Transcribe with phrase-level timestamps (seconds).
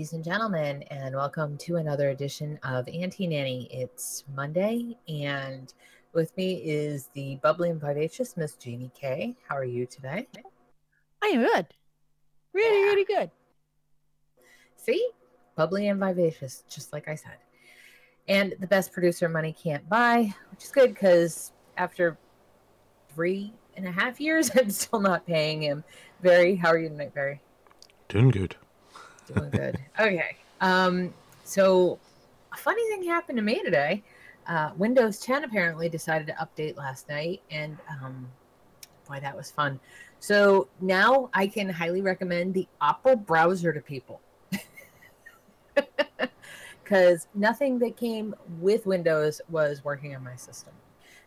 [0.00, 3.68] Ladies and gentlemen, and welcome to another edition of Anti-Nanny.
[3.70, 5.74] It's Monday, and
[6.14, 9.36] with me is the bubbly and vivacious Miss Jeannie K.
[9.46, 10.26] How are you today?
[11.22, 11.66] I am good.
[12.54, 12.84] Really, Yeah.
[12.86, 13.30] really good.
[14.76, 15.06] See,
[15.54, 17.36] bubbly and vivacious, just like I said.
[18.26, 22.16] And the best producer money can't buy, which is good because after
[23.14, 25.84] three and a half years, I'm still not paying him.
[26.22, 27.42] Barry, how are you tonight, Barry?
[28.08, 28.56] Doing good.
[29.34, 29.78] Doing good.
[29.98, 30.36] okay.
[30.60, 31.12] Um,
[31.44, 31.98] so
[32.52, 34.02] a funny thing happened to me today.
[34.46, 38.28] Uh, Windows 10 apparently decided to update last night, and um,
[39.08, 39.78] boy, that was fun.
[40.18, 44.20] So now I can highly recommend the Opera browser to people.
[46.82, 50.72] Because nothing that came with Windows was working on my system,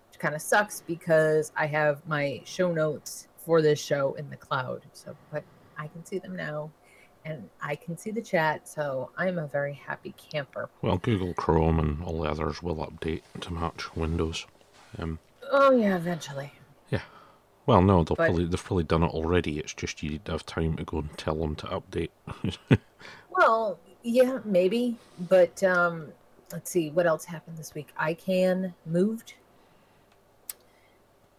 [0.09, 4.35] which kind of sucks because I have my show notes for this show in the
[4.35, 4.81] cloud.
[4.91, 5.45] So, but
[5.77, 6.69] I can see them now
[7.25, 10.69] and I can see the chat, so I'm a very happy camper.
[10.81, 14.45] Well, Google Chrome and all the others will update to match Windows.
[14.99, 15.19] Um,
[15.51, 16.51] Oh yeah, eventually.
[16.89, 17.01] Yeah.
[17.65, 19.59] Well, no, they'll But- probably they've probably done it already.
[19.59, 22.09] It's just you need to have time to go and tell them to update.
[23.35, 24.97] Well, yeah, maybe,
[25.27, 26.09] but um,
[26.51, 27.87] let's see what else happened this week.
[27.99, 29.33] ICANN moved.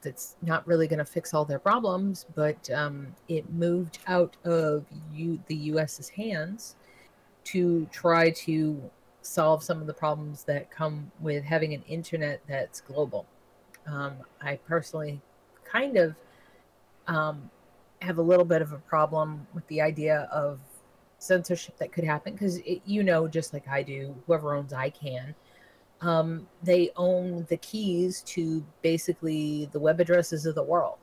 [0.04, 4.84] That's not really going to fix all their problems, but um, it moved out of
[5.12, 6.76] you, the U.S.'s hands
[7.44, 8.90] to try to
[9.22, 13.26] solve some of the problems that come with having an internet that's global.
[13.86, 15.20] Um, I personally
[15.64, 16.14] kind of
[17.06, 17.50] um,
[18.00, 20.60] have a little bit of a problem with the idea of
[21.18, 25.34] censorship that could happen because you know just like i do whoever owns icann
[26.04, 30.98] um, they own the keys to basically the web addresses of the world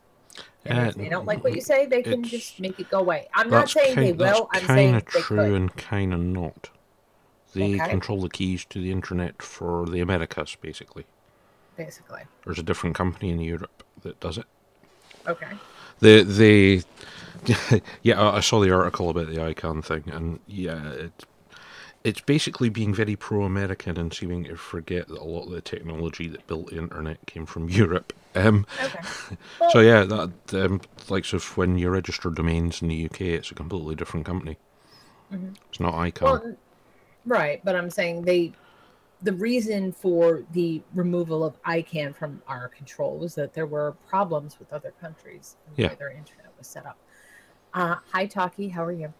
[0.66, 3.28] and if they don't like what you say they can just make it go away
[3.36, 5.76] i'm not saying they kind, that's will i'm saying kind they of true could and
[5.76, 6.70] kind of not.
[7.54, 7.82] They Okay.
[7.82, 11.06] control the keys to the internet for the Americas, basically.
[11.76, 14.46] basically There's a different company in Europe that does it.
[15.28, 15.60] okay
[16.00, 16.82] They they
[18.04, 21.26] yeah, I saw the article about the ICANN thing, and yeah, it,
[22.04, 26.28] it's basically being very pro-American and seeming to forget that a lot of the technology
[26.28, 28.14] that built the internet came from Europe.
[28.34, 29.00] Um, okay
[29.72, 33.52] so yeah, that um, like so if when you register domains in the UK, it's
[33.52, 34.58] a completely different company.
[35.32, 35.56] Mhm.
[35.70, 36.22] It's not ICANN.
[36.22, 36.56] well
[37.26, 38.52] right but i'm saying they
[39.22, 44.58] the reason for the removal of icann from our control was that there were problems
[44.58, 46.98] with other countries and the way their internet was set up
[47.74, 49.14] uh, hi talkie how are you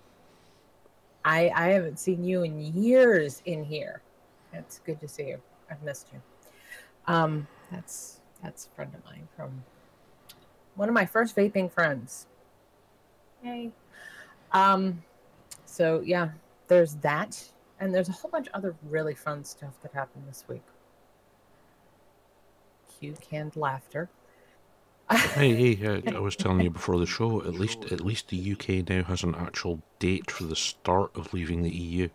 [1.26, 4.02] i i haven't seen you in years in here.
[4.54, 5.42] It's good to see you.
[5.70, 6.22] I've missed you.
[7.08, 9.64] Um that's that's a friend of mine from
[10.76, 12.28] one of my first vaping friends.
[13.42, 13.72] Hey
[14.52, 15.04] um
[15.66, 16.30] so yeah
[16.68, 20.44] there's that and there's a whole bunch of other really fun stuff that happened this
[20.48, 20.64] week.
[23.00, 24.10] Cue canned laughter
[25.12, 25.88] Hey, hey!
[25.88, 27.42] Uh, I was telling you before the show.
[27.42, 31.34] At least, at least the UK now has an actual date for the start of
[31.34, 32.10] leaving the EU.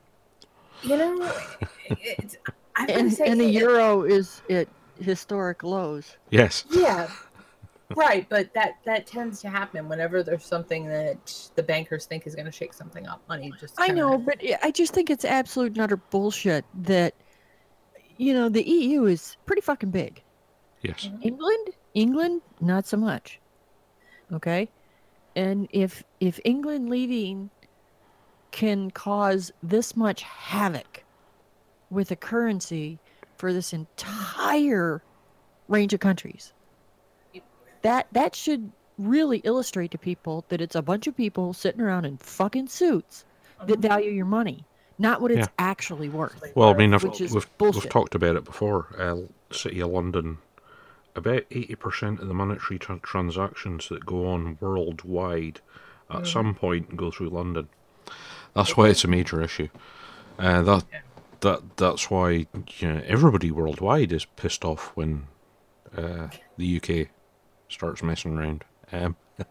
[0.82, 1.32] you know
[1.88, 2.36] it's
[2.76, 4.68] i'm gonna And, and the it- euro is at
[5.00, 6.16] historic lows.
[6.30, 6.64] Yes.
[6.70, 7.08] yeah
[7.94, 12.34] right but that that tends to happen whenever there's something that the bankers think is
[12.34, 15.08] going to shake something up money just I kinda- know, but I- I just think
[15.08, 17.14] it's absolute and utter bullshit that,
[18.16, 20.20] you know, the EU is pretty fucking big.
[20.82, 21.08] Yes.
[21.22, 23.40] England, England, not so much.
[24.32, 24.68] Okay,
[25.34, 27.50] and if if England leaving
[28.50, 31.04] can cause this much havoc
[31.90, 32.98] with a currency
[33.36, 35.02] for this entire
[35.68, 36.52] range of countries,
[37.82, 42.04] that that should really illustrate to people that it's a bunch of people sitting around
[42.04, 43.24] in fucking suits
[43.66, 44.64] that value your money,
[44.98, 45.46] not what it's Yeah.
[45.58, 46.42] actually worth.
[46.54, 48.86] Well, I mean, I've, we've, we've talked about it before.
[48.98, 50.38] Uh, City of London,
[51.16, 55.60] about 80% of the monetary tra- transactions that go on worldwide
[56.10, 56.26] at Mhm.
[56.32, 57.68] some point go through London.
[58.54, 59.68] That's why it's a major issue.
[60.38, 60.84] Uh, that
[61.40, 62.46] that that's why
[62.78, 65.26] you know, everybody worldwide is pissed off when
[65.96, 67.08] uh, the UK
[67.68, 68.64] starts messing around.
[68.92, 69.16] Um,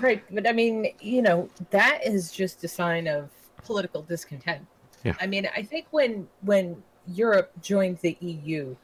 [0.00, 3.30] Right, but I mean, you know, that is just a sign of
[3.64, 4.66] political discontent.
[5.04, 5.14] Yeah.
[5.20, 8.76] I mean, I think when when Europe joined the EU,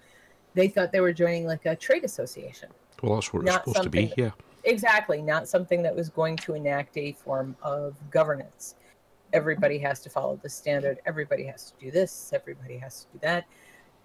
[0.55, 2.69] they thought they were joining like a trade association.
[3.03, 4.09] well, that's what it's supposed to be.
[4.09, 4.31] something- Yeah.
[4.65, 8.77] Exactly, not something that was going to enact a form of governance.
[9.33, 11.01] Everybody has to follow the standard.
[11.05, 12.31] Everybody has to do this.
[12.33, 13.47] Everybody has to do that.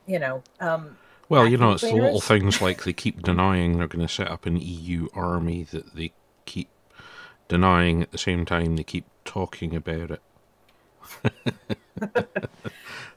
[0.08, 0.98] You know, um,
[1.30, 4.30] Well, you know, it's the little things like they keep denying they're going to set
[4.30, 6.14] up an EU army that they
[6.46, 6.70] keep
[7.50, 10.22] denying at the same time they keep talking about it.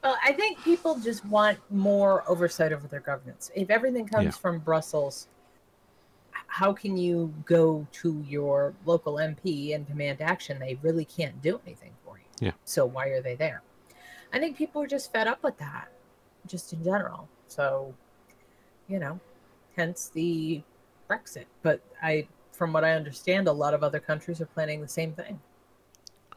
[0.03, 3.51] Well, I think people just want more oversight over their governance.
[3.53, 4.31] If everything comes Yeah.
[4.31, 5.27] from Brussels,
[6.47, 10.59] how can you go to your local MP and demand action?
[10.59, 12.25] They really can't do anything for you.
[12.39, 12.51] Yeah.
[12.65, 13.61] So why are they there?
[14.33, 15.89] I think people are just fed up with that,
[16.47, 17.27] just in general.
[17.47, 17.93] So,
[18.87, 19.19] you know,
[19.75, 20.63] hence the
[21.09, 21.45] Brexit.
[21.61, 25.13] But I, from what I understand, a lot of other countries are planning the same
[25.13, 25.39] thing.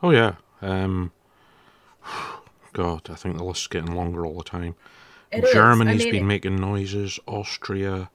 [0.02, 0.34] Oh yeah.
[0.60, 1.12] Um,
[2.74, 4.74] God, I think the list's getting longer all the time.
[5.32, 5.54] It is.
[5.56, 7.18] I mean, been making noises.
[7.26, 8.10] Austria,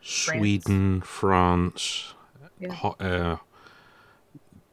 [0.00, 2.14] Sweden, France,
[2.58, 2.72] Yeah.
[2.72, 3.36] ho- uh,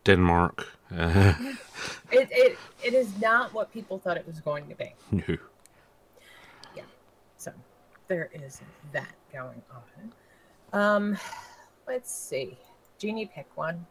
[0.04, 0.68] Denmark.
[0.96, 1.34] Uh,
[2.12, 4.94] it, it, it is not what people thought it was going to be.
[5.12, 5.38] no.
[7.38, 7.52] So
[8.08, 8.62] there is
[8.92, 10.80] that going on.
[10.80, 11.18] Um,
[11.88, 12.58] let's see.
[13.00, 13.86] Jeannie, pick one.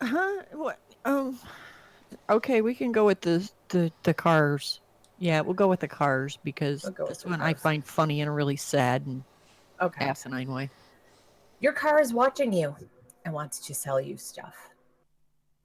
[0.00, 0.42] Huh?
[0.52, 0.78] What?
[1.04, 1.38] Um.
[2.30, 4.80] Okay, we can go with the the the cars.
[5.18, 7.62] Yeah, we'll go with the cars because We'll go with this the one I cars.
[7.62, 9.22] find funny in a really sad and
[9.80, 10.08] Okay.
[10.08, 10.70] asinine way.
[11.60, 12.74] Your car is watching you
[13.24, 14.70] and wants to sell you stuff.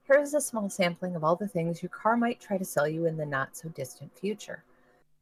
[0.06, 2.88] Here is a small sampling of all the things your car might try to sell
[2.88, 4.64] you in the not so distant future.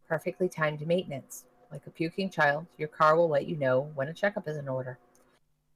[0.09, 1.45] Perfectly timed maintenance.
[1.73, 4.69] Like a puking child, your car will let you know when a checkup is in
[4.69, 4.99] order.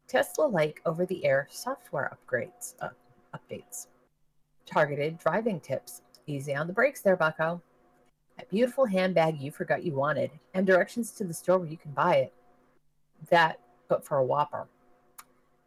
[0.06, 2.90] Tesla like over the air software upgrades, uh,
[3.34, 3.86] updates.
[4.70, 6.02] Targeted driving tips.
[6.26, 7.60] Easy on the brakes there, bucko.
[8.36, 11.92] That beautiful handbag you forgot you wanted, and directions to the store where you can
[11.92, 12.32] buy it.
[13.30, 13.58] That,
[13.88, 14.68] but for a whopper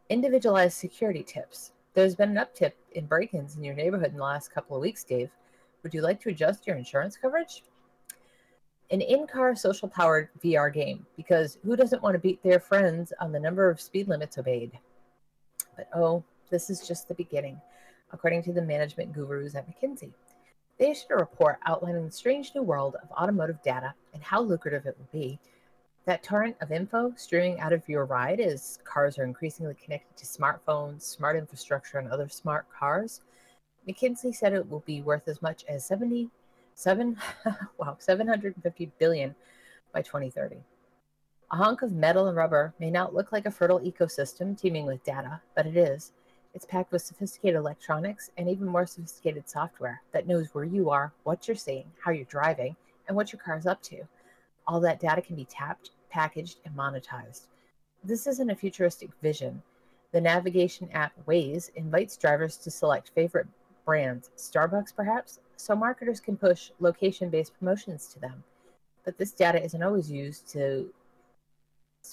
[0.10, 1.72] individualized security tips.
[1.94, 4.82] There's been an uptick in break ins in your neighborhood in the last couple of
[4.82, 5.30] weeks, Dave.
[5.82, 7.64] Would you like to adjust your insurance coverage?
[8.92, 13.12] An in car social powered VR game, because who doesn't want to beat their friends
[13.20, 14.78] on the number of speed limits obeyed?
[15.76, 17.60] But oh, this is just the beginning,
[18.14, 20.14] according to the management gurus at McKinsey.
[20.80, 24.86] They issued a report outlining the strange new world of automotive data and how lucrative
[24.86, 25.40] it will be
[26.06, 30.26] that torrent of info streaming out of your ride as cars are increasingly connected to
[30.26, 33.22] smartphones, smart infrastructure, and other smart cars.
[33.88, 37.18] McKinsey said it will be worth as much as 77
[37.78, 39.36] wow, 750 billion
[39.94, 40.58] by 2030.
[41.52, 45.04] A hunk of metal and rubber may not look like a fertile ecosystem teeming with
[45.04, 46.12] data, but it is.
[46.54, 51.12] It's packed with sophisticated electronics and even more sophisticated software that knows where you are,
[51.24, 52.76] what you're seeing, how you're driving,
[53.08, 54.04] and what your car is up to.
[54.68, 57.48] All that data can be tapped, packaged, and monetized.
[58.04, 59.64] This isn't a futuristic vision.
[60.12, 63.48] The navigation app Waze invites drivers to select favorite
[63.84, 68.44] brands, Starbucks perhaps, so marketers can push location based promotions to them.
[69.06, 70.94] But this data isn't always used to,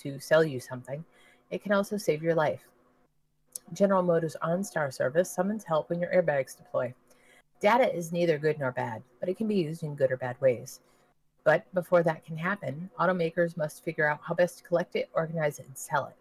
[0.00, 1.04] to sell you something,
[1.50, 2.62] it can also save your life.
[3.73, 6.93] General Motors OnStar service summons help when your airbags deploy.
[7.61, 10.41] Data is neither good nor bad, but it can be used in good or bad
[10.41, 10.81] ways.
[11.45, 15.59] But before that can happen, automakers must figure out how best to collect it, organize
[15.59, 16.17] it, and sell it.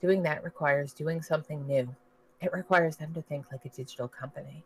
[0.00, 1.88] Doing that requires doing something new.
[2.40, 4.64] It requires them to think like a digital company.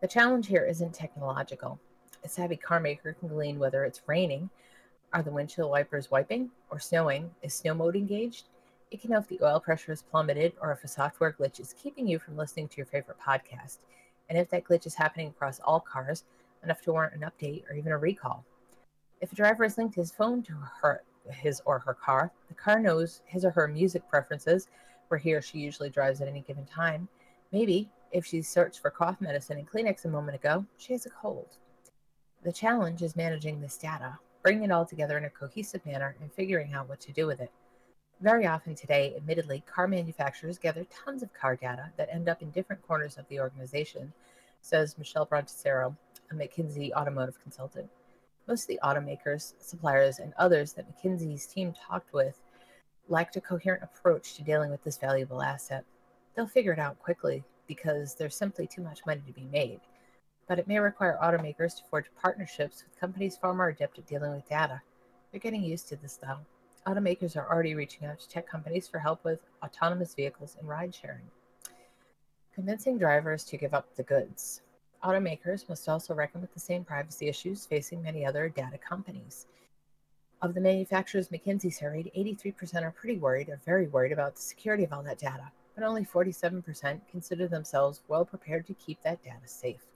[0.00, 1.78] The challenge here isn't technological.
[2.24, 4.50] A savvy car maker can glean whether it's raining,
[5.12, 8.48] are the windshield wipers wiping, or snowing, is snow mode engaged.
[8.92, 11.74] It can know if the oil pressure is plummeted or if a software glitch is
[11.82, 13.78] keeping you from listening to your favorite podcast,
[14.28, 16.24] and if that glitch is happening across all cars,
[16.62, 18.44] enough to warrant an update or even a recall.
[19.22, 22.78] If a driver has linked his phone to her, his or her car, the car
[22.78, 24.68] knows his or her music preferences,
[25.08, 27.08] where he or she usually drives at any given time.
[27.50, 31.10] Maybe if she searched for cough medicine and Kleenex a moment ago, she has a
[31.10, 31.56] cold.
[32.42, 36.30] The challenge is managing this data, bringing it all together in a cohesive manner, and
[36.30, 37.50] figuring out what to do with it.
[38.22, 42.52] Very often today, admittedly, car manufacturers gather tons of car data that end up in
[42.52, 44.12] different corners of the organization,
[44.60, 45.96] says Michelle Bertoncello,
[46.30, 47.90] a McKinsey automotive consultant.
[48.46, 52.38] Most of the automakers, suppliers, and others that McKinsey's team talked with
[53.08, 55.84] lacked a coherent approach to dealing with this valuable asset.
[56.36, 59.80] They'll figure it out quickly because there's simply too much money to be made.
[60.46, 64.30] But it may require automakers to forge partnerships with companies far more adept at dealing
[64.30, 64.80] with data.
[65.32, 66.38] They're getting used to this, though.
[66.86, 70.92] Automakers are already reaching out to tech companies for help with autonomous vehicles and ride
[70.92, 71.30] sharing.
[72.54, 74.62] Convincing drivers to give up the goods.
[75.04, 79.46] Automakers must also reckon with the same privacy issues facing many other data companies.
[80.42, 84.82] Of the manufacturers McKinsey surveyed, 83% are pretty worried or very worried about the security
[84.82, 89.46] of all that data, but only 47% consider themselves well prepared to keep that data
[89.46, 89.86] safe.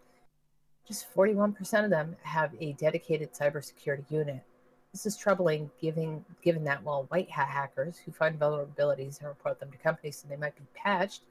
[0.86, 4.42] Just 41% of them have a dedicated cybersecurity unit.
[4.96, 9.60] This is troubling given, given that while white hat hackers who find vulnerabilities and report
[9.60, 11.24] them to companies so they might be patched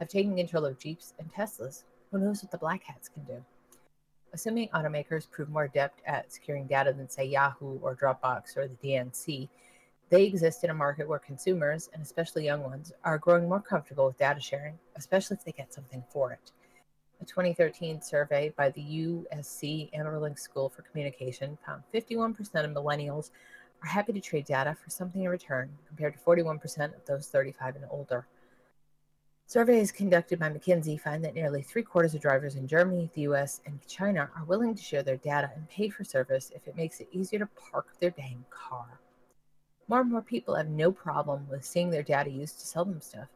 [0.00, 3.44] have taken control of Jeeps and Teslas, who knows what the black hats can do?
[4.32, 8.74] Assuming automakers prove more adept at securing data than, say, Yahoo or Dropbox or the
[8.74, 9.48] DNC,
[10.10, 14.06] they exist in a market where consumers, and especially young ones, are growing more comfortable
[14.06, 16.50] with data sharing, especially if they get something for it.
[17.22, 23.30] A 2013 survey by the USC Annenberg School for Communication found 51% of millennials
[23.80, 27.76] are happy to trade data for something in return, compared to 41% of those 35
[27.76, 28.26] and older.
[29.46, 33.60] Surveys conducted by McKinsey find that nearly three quarters of drivers in Germany, the US,
[33.66, 36.98] and China are willing to share their data and pay for service if it makes
[36.98, 38.98] it easier to park their dang car.
[39.86, 43.00] More and more people have no problem with seeing their data used to sell them
[43.00, 43.28] stuff.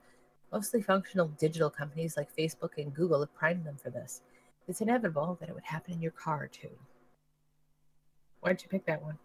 [0.56, 4.22] Mostly functional digital companies like Facebook and Google have primed them for this.
[4.66, 6.70] It's inevitable that it would happen in your car too.
[8.40, 9.18] Why'd you pick that one?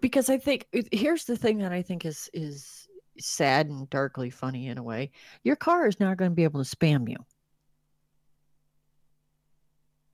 [0.00, 2.88] because I think here's the thing that I think is is
[3.20, 5.12] sad and darkly funny in a way.
[5.44, 7.18] Your car is not going to be able to spam you.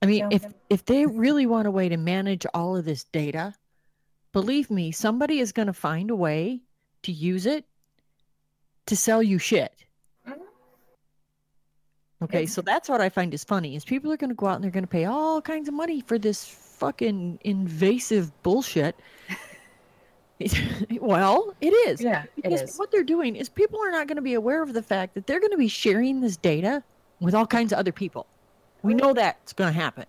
[0.03, 3.55] I mean, if if they really want a way to manage all of this data,
[4.35, 6.61] believe me, somebody is going to find a way
[7.05, 7.65] to use it
[8.87, 9.73] to sell you shit.
[10.27, 10.41] Mhm.
[12.23, 14.55] Okay, so that's what I find is funny is people are going to go out
[14.57, 18.97] and they're going to pay all kinds of money for this fucking invasive bullshit.
[21.01, 22.01] well, it is.
[22.01, 22.77] Yeah, Because is.
[22.77, 25.27] what they're doing is people are not going to be aware of the fact that
[25.27, 26.83] they're going to be sharing this data
[27.21, 28.27] with all kinds of other people.
[28.83, 30.07] We know that's going to happen.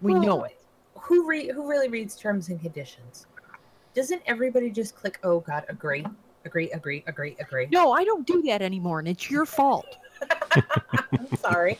[0.00, 0.58] We know it.
[0.98, 3.26] Who re- who really reads terms and conditions?
[3.94, 6.06] Doesn't everybody just click, oh God, agree,
[6.44, 7.66] agree, agree, agree, agree?
[7.70, 9.86] No, I don't do that anymore, and it's your fault.
[11.18, 11.78] I'm sorry.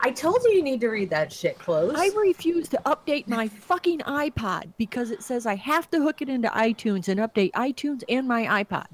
[0.00, 1.92] I told you you need to read that shit close.
[1.96, 6.28] I refuse to update my fucking iPod because it says I have to hook it
[6.28, 8.86] into iTunes and update iTunes and my iPod.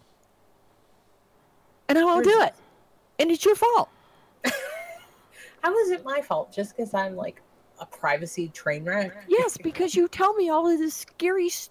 [1.89, 2.55] And I won't do it.
[3.19, 3.89] And it's your fault.
[5.63, 6.53] How is it my fault?
[6.53, 7.43] Just because I'm like
[7.81, 9.13] a privacy train wreck?
[9.29, 11.47] Yes, because you tell me all of this scary.
[11.47, 11.71] s-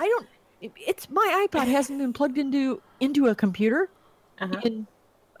[0.00, 0.26] I don't.
[0.60, 3.88] It- It's my iPod hasn't been plugged into into a computer.
[4.40, 4.60] Uh-huh.
[4.64, 4.86] And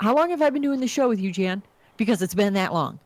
[0.00, 1.62] how long have I been doing the show with you, Jan?
[1.96, 2.98] Because it's been that long.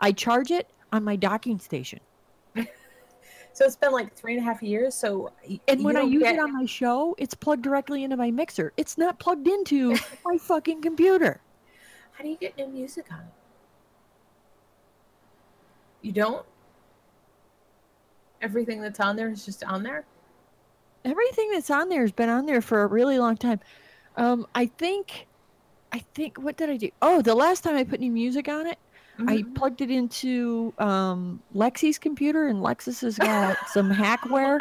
[0.00, 2.00] I charge it on my docking station,
[3.52, 4.94] So it's been like three and a half years.
[4.94, 5.30] So
[5.68, 8.72] and when I use get- it on my show, it's plugged directly into my mixer.
[8.76, 11.40] It's not plugged into my fucking computer.
[12.12, 13.24] how do you get new music on it?
[16.02, 16.46] You don't.
[18.40, 20.04] Everything that's on there is just on there.
[21.04, 23.60] Everything that's on there has been on there for a really long time.
[24.16, 25.26] Um, I think,
[25.92, 26.90] I think, what did I do?
[27.00, 28.78] Oh, the last time I put new music on it,
[29.26, 29.54] I Mhm.
[29.54, 34.58] plugged it into um, Lexi's computer, and Lexus has got some hackware.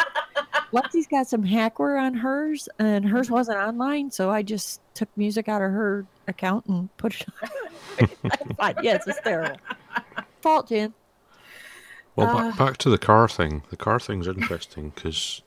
[0.74, 5.50] Lexi's got some hackware on hers, and hers wasn't online, so I just took music
[5.50, 8.10] out of her account and put it on.
[8.58, 8.76] Fine.
[8.82, 9.60] Yes, it's terrible.
[10.42, 10.94] Fault, Jan.
[12.16, 13.64] Well, Uh, back, back to the car thing.
[13.70, 15.42] The car thing's interesting because,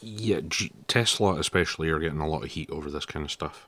[0.00, 3.66] yeah, G- Tesla especially are getting a lot of heat over this kind of stuff.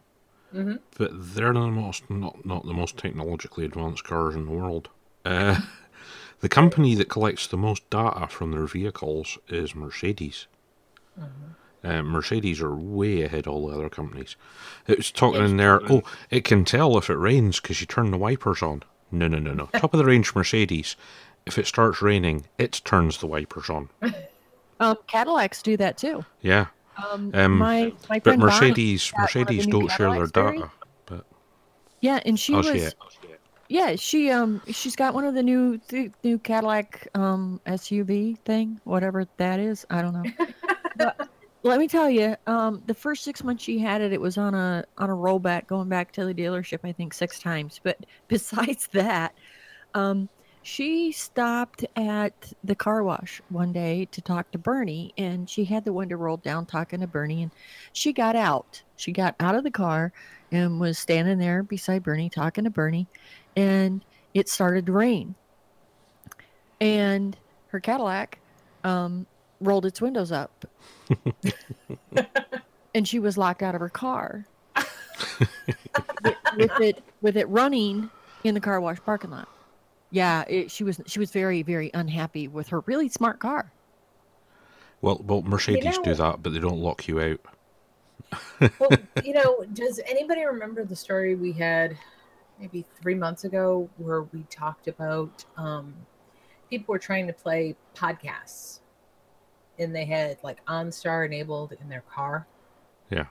[0.55, 0.81] Mhm.
[0.99, 4.89] But they're the most not not the most technologically advanced cars in the world.
[5.25, 5.61] Uh,
[6.41, 10.47] the company that collects the most data from their vehicles is Mercedes.
[11.85, 14.37] Uh, Mercedes are way ahead of all the other companies.
[14.87, 15.81] It was talking in there.
[15.91, 18.83] Oh, it can tell if it rains because you turn the wipers on.
[19.11, 19.67] No, no, no, no.
[19.75, 20.95] Top of the range Mercedes.
[21.45, 23.89] if it starts raining, it turns the wipers on.
[24.83, 26.25] Um, Cadillacs do that too.
[26.41, 30.11] Yeah, Um, Um, my my but Bonnie- Mercedes got one of the Mercedes don't share
[30.13, 30.71] their data.
[31.07, 31.25] But
[32.01, 32.95] Yeah, and she oh, was shit.
[33.69, 38.81] yeah she um she's got one of the new the new Cadillac um SUV thing
[38.85, 40.47] whatever that is I don't know.
[40.97, 41.29] but
[41.65, 44.53] let me tell you, um, the first six months she had it, it was on
[44.53, 47.81] a on a rollback going back to the dealership I think six times.
[47.83, 47.99] But
[48.29, 49.33] besides that,
[49.95, 50.29] um,
[50.63, 55.85] she stopped at the car wash one day to talk to Bernie, and she had
[55.85, 57.51] the window rolled down talking to Bernie, and
[57.93, 58.83] she got out.
[58.97, 60.13] She got out of the car
[60.53, 63.09] and was standing there beside Bernie talking to Bernie,
[63.57, 64.05] and
[64.35, 65.35] it started to rain.
[66.81, 67.37] And
[67.69, 68.39] her Cadillac
[68.85, 69.27] um,
[69.61, 70.65] rolled its windows up,
[72.95, 74.47] and she was locked out of her car
[75.39, 75.49] with,
[76.57, 78.11] with it with it running
[78.45, 79.49] in the car wash parking lot.
[80.13, 83.73] Yeah, it, she was she was very very unhappy with her really smart car.
[85.01, 87.41] Well, well, Mercedes do know- that, but they don't lock you out.
[88.79, 88.91] well,
[89.25, 91.97] you know, does anybody remember the story we had
[92.61, 95.93] maybe three months ago where we talked about um,
[96.71, 98.81] people were trying to play podcasts
[99.79, 102.47] and they had like OnStar enabled in their car?
[103.11, 103.27] Yeah.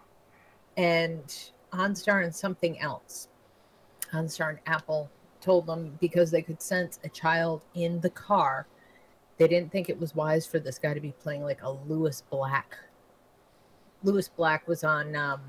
[0.77, 1.23] And
[1.71, 3.29] OnStar and something else,
[4.13, 5.09] OnStar and Apple
[5.41, 8.67] told them because they could sense a child in the car,
[9.37, 12.23] they didn't think it was wise for this guy to be playing like a Lewis
[12.29, 12.77] Black
[14.03, 15.41] Lewis Black was on um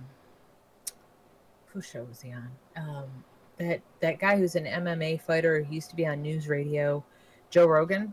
[1.67, 2.51] whose show was he on?
[2.77, 3.25] Um
[3.59, 7.05] that that guy who's an MMA fighter, he used to be on news radio,
[7.51, 8.13] Joe Rogan.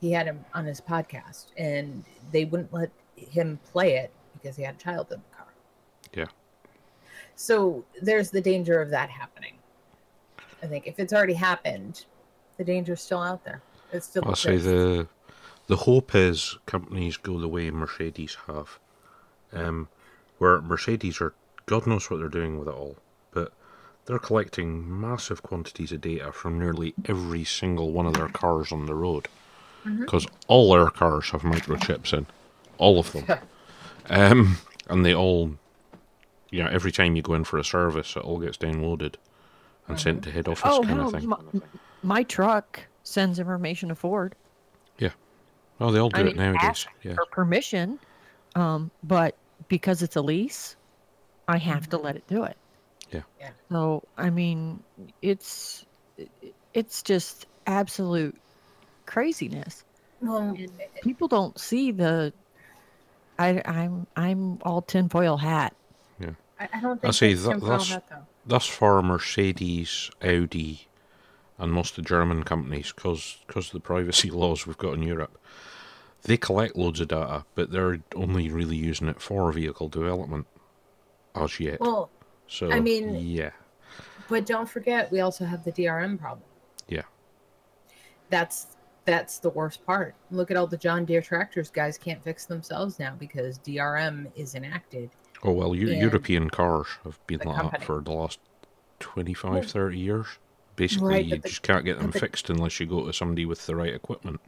[0.00, 4.62] He had him on his podcast and they wouldn't let him play it because he
[4.62, 5.46] had a child in the car.
[6.14, 6.26] Yeah.
[7.34, 9.57] So there's the danger of that happening.
[10.62, 12.04] I think if it's already happened,
[12.56, 13.62] the danger's still out there.
[13.92, 15.08] It's still I say the
[15.66, 18.78] the hope is companies go the way Mercedes have,
[19.52, 19.88] um,
[20.38, 21.34] where Mercedes are
[21.66, 22.96] God knows what they're doing with it all,
[23.30, 23.52] but
[24.06, 28.86] they're collecting massive quantities of data from nearly every single one of their cars on
[28.86, 29.28] the road,
[29.84, 32.26] because all their cars have microchips in,
[32.78, 33.26] all of them,
[34.10, 34.56] um,
[34.88, 35.52] and they all,
[36.50, 39.16] you know, every time you go in for a service, it all gets downloaded
[39.88, 41.28] and sent to head office Oh kind hell, of thing.
[41.28, 41.38] my,
[42.02, 44.34] my truck sends information to Ford.
[44.98, 45.10] Yeah.
[45.80, 46.60] Oh, they all do I it mean, nowadays.
[46.62, 47.14] ask Yeah.
[47.14, 47.98] for permission,
[48.54, 49.34] um, but
[49.68, 50.76] because it's a lease,
[51.46, 52.56] I have to let it do it.
[53.10, 53.22] Yeah.
[53.40, 53.50] Yeah.
[53.70, 54.82] So I mean,
[55.22, 55.86] it's
[56.74, 58.36] it's just absolute
[59.06, 59.84] craziness.
[60.20, 60.56] well,
[61.02, 62.32] people don't see the.
[63.38, 65.74] I, I'm I'm all tinfoil hat.
[66.60, 68.16] I, I don't think I think see, that's that- that's- hat, though.
[68.48, 70.88] Thus far, Mercedes, Audi,
[71.58, 75.38] and most of the German companies, because of the privacy laws we've got in Europe,
[76.22, 80.46] they collect loads of data, but they're only really using it for vehicle development
[81.34, 81.78] as yet.
[81.78, 82.08] Well,
[82.46, 83.50] so, I mean- yeah,
[84.30, 86.48] But don't forget, we also have the DRM problem.
[86.88, 87.02] Yeah.
[88.30, 88.68] That's
[89.04, 90.14] that's the worst part.
[90.30, 94.54] Look at all the John Deere tractors guys can't fix themselves now because DRM is
[94.54, 95.08] enacted.
[95.44, 98.38] Oh well, Eu- and European cars have been the like that for the last
[99.00, 100.26] 25, Well, 30 years.
[100.76, 103.44] Basically, right, you the- just can't get them the- fixed unless you go to somebody
[103.46, 104.40] with the right equipment.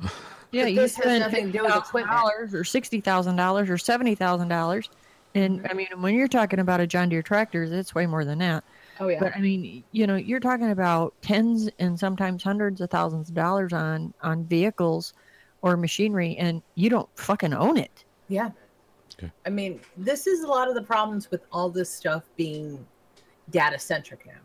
[0.52, 2.06] Yeah, you this has spend nothing to do with equipment.
[2.16, 4.88] dollars or sixty thousand dollars or seventy thousand dollars,
[5.34, 5.66] and.
[5.68, 8.62] I mean, when you're talking about a John Deere tractor, it's way more than that.
[9.00, 9.18] Oh yeah.
[9.18, 13.34] But I mean, you know, you're talking about tens and sometimes hundreds of thousands of
[13.34, 15.14] dollars on on vehicles
[15.62, 18.04] or machinery, and you don't fucking own it.
[18.28, 18.50] Yeah.
[19.18, 19.32] Okay.
[19.46, 22.84] I mean, this is a lot of the problems with all this stuff being
[23.50, 24.40] data centric now.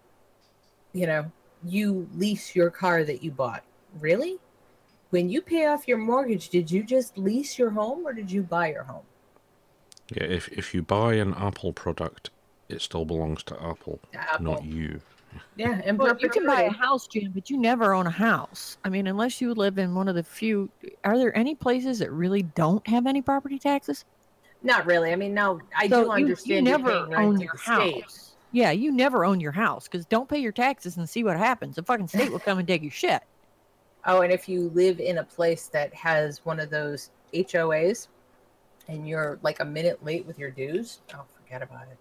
[0.94, 1.32] You know,
[1.66, 3.64] you lease your car that you bought.
[4.00, 4.40] Really?
[5.10, 8.44] When you pay off your mortgage, did you just lease your home or did you
[8.44, 9.04] buy your home?
[10.16, 12.32] Yeah, if if you buy an Apple product,
[12.70, 14.46] it still belongs to Apple, Apple.
[14.46, 15.02] not you.
[15.56, 18.78] Yeah, and Well, you can buy a house, Jim, but you never own a house.
[18.84, 20.70] I mean, unless you live in one of the few.
[21.06, 24.04] Are there any places that really don't have any property taxes?
[24.64, 25.12] Not really.
[25.12, 28.06] I mean, no, I So do you- understand you never own your the state.
[28.52, 31.78] Yeah, you never own your house because don't pay your taxes and see what happens.
[31.78, 33.24] The fucking state will come and take your shit.
[34.06, 38.08] Oh, and if you live in a place that has one of those HOAs
[38.88, 41.98] and you're like a minute late with your dues, oh, forget about it.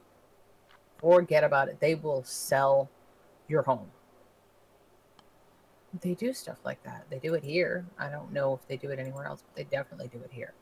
[0.99, 1.79] Forget about it.
[1.79, 2.91] They will sell
[3.49, 3.91] your home.
[6.01, 7.05] They do stuff like that.
[7.11, 7.85] They do it here.
[7.99, 10.53] I don't know if they do it anywhere else, but they definitely do it here.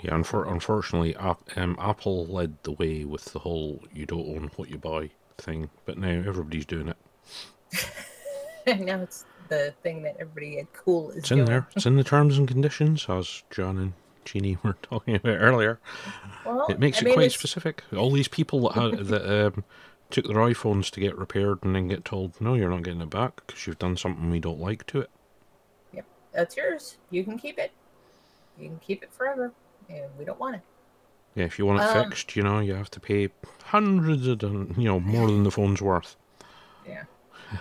[0.00, 4.70] Yeah, unfor- unfortunately, um, Apple led the way with the whole "you don't own what
[4.70, 6.96] you buy" thing, but now everybody's doing it.
[8.66, 11.46] now it's the thing that everybody at cool is It's in doing.
[11.48, 11.68] there.
[11.74, 13.92] It's in the terms and conditions, as John and
[14.24, 15.80] Jeannie were talking about earlier.
[16.44, 17.82] Well, It makes I it mean, quite it's- specific.
[17.96, 19.64] All these people that had, that um,
[20.10, 23.10] took their iPhones to get repaired and then get told, "No, you're not getting it
[23.10, 25.10] back because you've done something we don't like to it."
[25.92, 26.98] Yep, that's yours.
[27.10, 27.72] You can keep it.
[28.60, 29.52] You can keep it forever,
[29.88, 30.62] and we don't want it.
[31.34, 33.28] Yeah, if you want it Um, fixed, you know, you have to pay
[33.64, 36.16] hundreds of, you know, more than the phone's worth.
[36.86, 37.04] Yeah.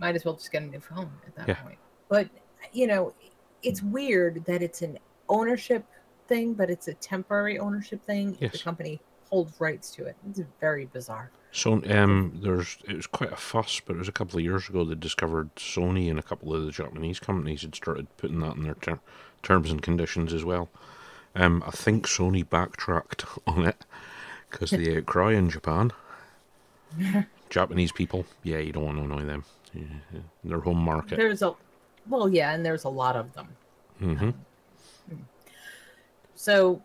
[0.00, 1.54] Might as well just get a new phone at that Yeah.
[1.62, 1.78] point.
[2.08, 2.28] But
[2.72, 3.14] you know,
[3.62, 4.98] it's weird that it's an
[5.28, 5.84] ownership
[6.28, 8.36] thing, but it's a temporary ownership thing.
[8.40, 9.00] If the company
[9.30, 10.16] holds rights to it.
[10.28, 11.30] It's very bizarre.
[11.52, 14.68] So, um, there's it was quite a fuss, but it was a couple of years
[14.68, 18.56] ago they discovered Sony and a couple of the Japanese companies had started putting that
[18.56, 19.00] in their ter-
[19.42, 20.68] terms and conditions as well.
[21.36, 23.84] Um, I think Sony backtracked on it
[24.50, 25.92] because they outcry in Japan.
[27.50, 29.44] Japanese people, yeah, you don't want to annoy them.
[29.74, 31.16] Yeah, yeah, their home market.
[31.16, 31.54] There's a
[32.08, 33.48] well, yeah, and there's a lot of them.
[33.98, 34.30] hmm
[36.34, 36.80] So,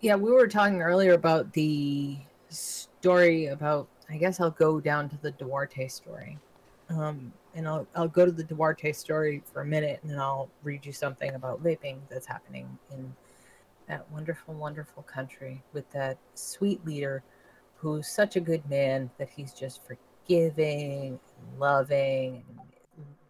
[0.00, 2.16] yeah, we were talking earlier about the
[2.48, 3.88] story about.
[4.08, 6.38] I guess I'll go down to the Duarte story,
[6.90, 10.48] um, and I'll I'll go to the Duarte story for a minute, and then I'll
[10.62, 13.12] read you something about vaping that's happening in
[13.88, 17.22] that wonderful, wonderful country with that sweet leader,
[17.76, 21.20] who's such a good man that he's just forgiving,
[21.58, 22.44] loving,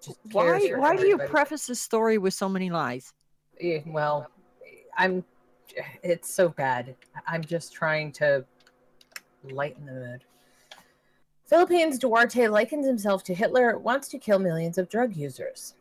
[0.00, 3.12] just Why why do you preface this story with so many lies?
[3.60, 4.30] Yeah, well,
[4.96, 5.24] I'm.
[6.02, 6.94] It's so bad.
[7.26, 8.44] I'm just trying to
[9.50, 10.24] lighten the mood.
[11.44, 15.74] Philippines Duarte likens himself to Hitler, wants to kill millions of drug users.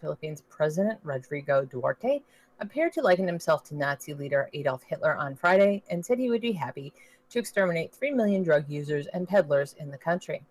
[0.00, 2.22] Philippines President Rodrigo Duarte
[2.62, 6.40] appeared to liken himself to Nazi leader Adolf Hitler on Friday and said he would
[6.40, 6.92] be happy
[7.28, 10.42] to exterminate 3 million drug users and peddlers in the country.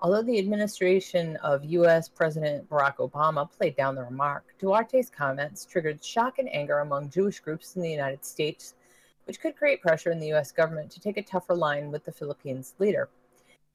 [0.00, 2.08] Although the administration of U.S.
[2.08, 7.40] President Barack Obama played down the remark, Duarte's comments triggered shock and anger among Jewish
[7.40, 8.74] groups in the United States,
[9.24, 10.52] which could create pressure in the U.S.
[10.52, 13.10] government to take a tougher line with the Philippines leader.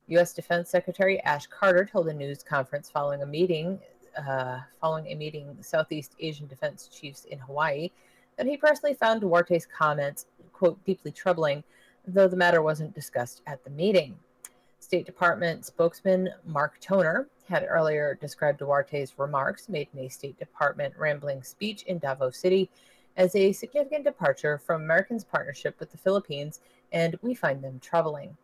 [0.08, 0.34] U.S.
[0.34, 3.80] Defense Secretary Ash Carter told a news conference following a meeting,
[4.18, 7.90] uh, following a meeting with Southeast Asian defense chiefs in Hawaii,
[8.38, 11.64] that he personally found Duarte's comments "quote deeply troubling,"
[12.08, 14.18] though the matter wasn't discussed at the meeting.
[14.80, 20.94] State Department spokesman Mark Toner had earlier described Duarte's remarks made in a State Department
[20.98, 22.70] rambling speech in Davao City
[23.18, 26.60] as a significant departure from Americans' partnership with the Philippines,
[26.92, 28.36] and we find them troubling.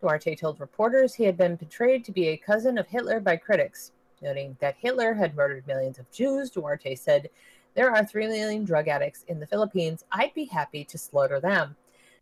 [0.00, 3.92] Duarte told reporters he had been portrayed to be a cousin of Hitler by critics.
[4.22, 7.28] Noting that Hitler had murdered millions of Jews, Duarte said,
[7.74, 10.04] There are 3 million drug addicts in the Philippines.
[10.12, 11.76] I'd be happy to slaughter them.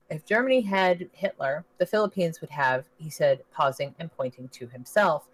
[0.08, 5.28] If Germany had Hitler, the Philippines would have, he said, pausing and pointing to himself.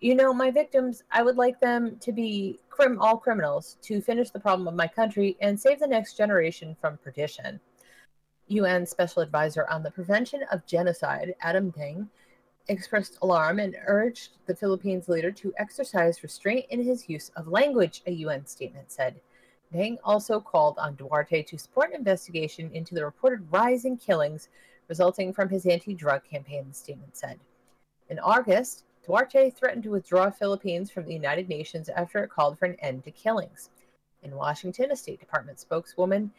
[0.00, 4.30] You know, my victims, I would like them to be crim- all criminals to finish
[4.30, 7.58] the problem of my country and save the next generation from perdition.
[8.48, 12.08] UN Special Advisor on the Prevention of Genocide, Adam Dieng,
[12.68, 18.02] expressed alarm and urged the Philippines leader to exercise restraint in his use of language,
[18.06, 19.20] a UN statement said.
[19.72, 24.48] Dieng also called on Duarte to support an investigation into the reported rise in killings
[24.88, 27.38] resulting from his anti drug campaign, the statement said.
[28.10, 32.66] In August, Duarte threatened to withdraw Philippines from the United Nations after it called for
[32.66, 33.70] an end to killings.
[34.22, 36.30] In Washington, a State Department spokeswoman,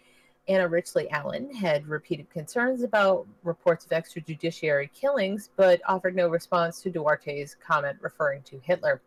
[0.48, 6.92] Anna Richey-Allen, had repeated concerns about reports of extrajudiciary killings, but offered no response to
[6.92, 9.02] Duarte's comment referring to Hitler.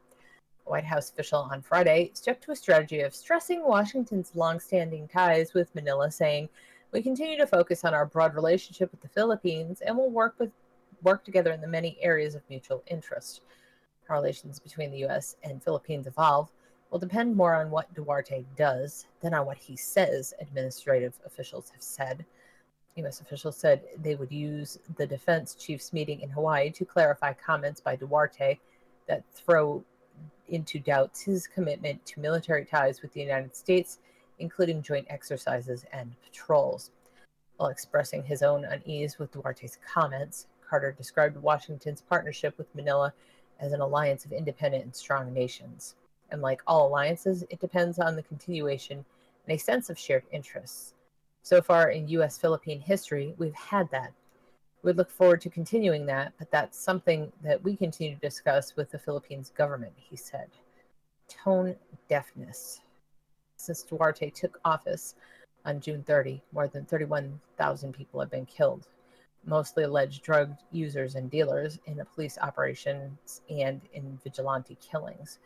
[0.66, 5.52] A White House official on Friday stuck to a strategy of stressing Washington's longstanding ties
[5.52, 6.48] with Manila, saying,
[6.90, 10.50] "We continue to focus on our broad relationship with the Philippines and will work with
[11.02, 13.42] work together in the many areas of mutual interest.
[14.08, 15.36] How relations between the U.S.
[15.42, 16.50] and Philippines evolve
[16.90, 21.82] will depend more on what Duarte does than on what he says, administrative officials have
[21.82, 22.24] said.
[22.96, 23.20] U.S.
[23.20, 27.96] officials said they would use the defense chiefs meeting in Hawaii to clarify comments by
[27.96, 28.58] Duarte
[29.06, 29.84] that throw
[30.48, 33.98] into doubts his commitment to military ties with the United States,
[34.38, 36.90] including joint exercises and patrols.
[37.56, 43.12] While expressing his own unease with Duarte's comments, Carter described Washington's partnership with Manila
[43.60, 45.94] as an alliance of independent and strong nations.
[46.30, 49.04] And like all alliances, it depends on the continuation
[49.46, 50.94] and a sense of shared interests.
[51.42, 52.38] So far in U.S.
[52.38, 54.12] Philippine history, we've had that.
[54.82, 58.90] We look forward to continuing that, but that's something that we continue to discuss with
[58.90, 60.48] the Philippines government, he said.
[61.28, 61.76] Tone
[62.08, 62.80] deafness.
[63.56, 65.14] Since Duarte took office
[65.64, 68.86] on June 30, more than 31,000 people have been killed,
[69.44, 75.38] mostly alleged drug users and dealers in the police operations and in vigilante killings.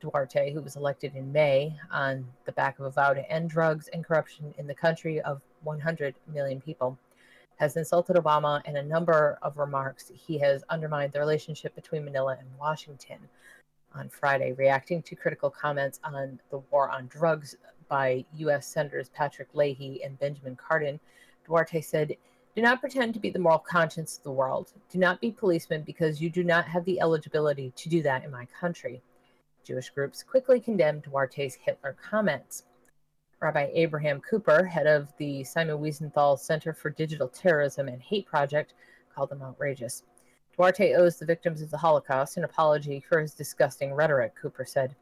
[0.00, 3.88] Duarte, who was elected in May on the back of a vow to end drugs
[3.88, 6.98] and corruption in the country of 100 million people,
[7.56, 10.12] has insulted Obama in a number of remarks.
[10.14, 13.18] He has undermined the relationship between Manila and Washington
[13.94, 17.56] on Friday, reacting to critical comments on the war on drugs
[17.88, 18.66] by U.S.
[18.66, 21.00] Senators Patrick Leahy and Benjamin Cardin.
[21.46, 22.16] Duarte said,
[22.54, 24.72] Do not pretend to be the moral conscience of the world.
[24.90, 28.30] Do not be policemen because you do not have the eligibility to do that in
[28.30, 29.00] my country.
[29.66, 32.62] Jewish groups quickly condemned Duarte's Hitler comments.
[33.40, 38.74] Rabbi Abraham Cooper, head of the Simon Wiesenthal Center for Digital Terrorism and Hate Project,
[39.12, 40.04] called them outrageous.
[40.56, 44.94] Duarte owes the victims of the Holocaust an apology for his disgusting rhetoric, Cooper said.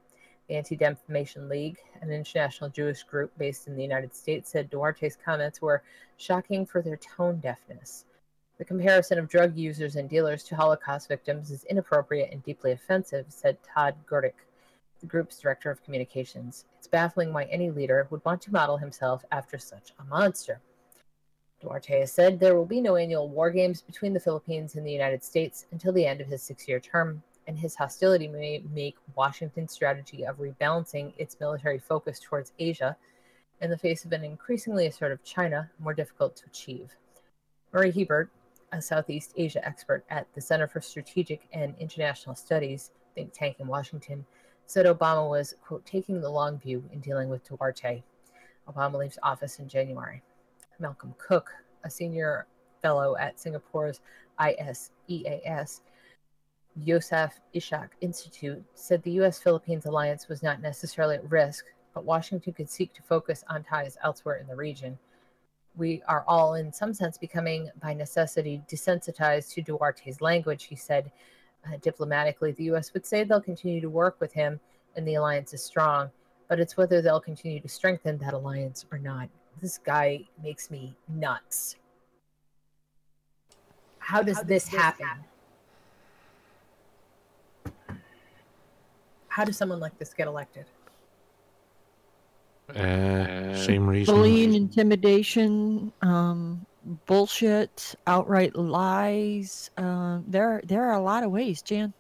[0.49, 5.17] The Anti Defamation League, an international Jewish group based in the United States, said Duarte's
[5.23, 5.83] comments were
[6.17, 8.07] shocking for their tone deafness.
[8.57, 13.27] The comparison of drug users and dealers to Holocaust victims is inappropriate and deeply offensive,
[13.29, 14.47] said Todd Gutnick,
[15.01, 16.65] the group's director of communications.
[16.79, 20.61] It's baffling why any leader would want to model himself after such a monster.
[21.61, 24.93] Duarte has said there will be no annual war games between the Philippines and the
[24.93, 28.97] United States until the end of his six year term, and his hostility may make
[29.15, 32.97] Washington's strategy of rebalancing its military focus towards Asia
[33.61, 36.97] in the face of an increasingly assertive China more difficult to achieve.
[37.73, 38.31] Murray Hiebert,
[38.73, 43.67] a Southeast Asia expert at the Center for Strategic and International Studies think tank in
[43.67, 44.27] Washington,
[44.67, 48.03] said Obama was, quote, taking the long view in dealing with Duarte.
[48.69, 50.23] Obama leaves office in January.
[50.79, 51.51] Malcolm Cook,
[51.85, 52.47] a senior
[52.83, 54.01] fellow at Singapore's
[54.41, 55.81] ISEAS
[56.81, 59.39] Yusof Ishak Institute, said the U.S.
[59.39, 63.97] Philippines alliance was not necessarily at risk, but Washington could seek to focus on ties
[64.03, 64.99] elsewhere in the region.
[65.77, 71.13] We are all, in some sense, becoming by necessity desensitized to Duarte's language, he said.
[71.67, 72.93] Uh, diplomatically, the U.S.
[72.93, 74.61] would say they'll continue to work with him
[74.97, 76.11] and the alliance is strong,
[76.49, 79.29] but it's whether they'll continue to strengthen that alliance or not.
[79.63, 81.77] This guy makes me nuts.
[83.99, 85.07] How does, this, happen?
[89.29, 90.67] How does someone like this get elected?
[92.69, 94.15] Uh, same reason.
[94.15, 96.67] Bullying, intimidation, um,
[97.07, 99.71] bullshit, outright lies.
[99.77, 101.93] Uh, there, there are a lot of ways, Jan.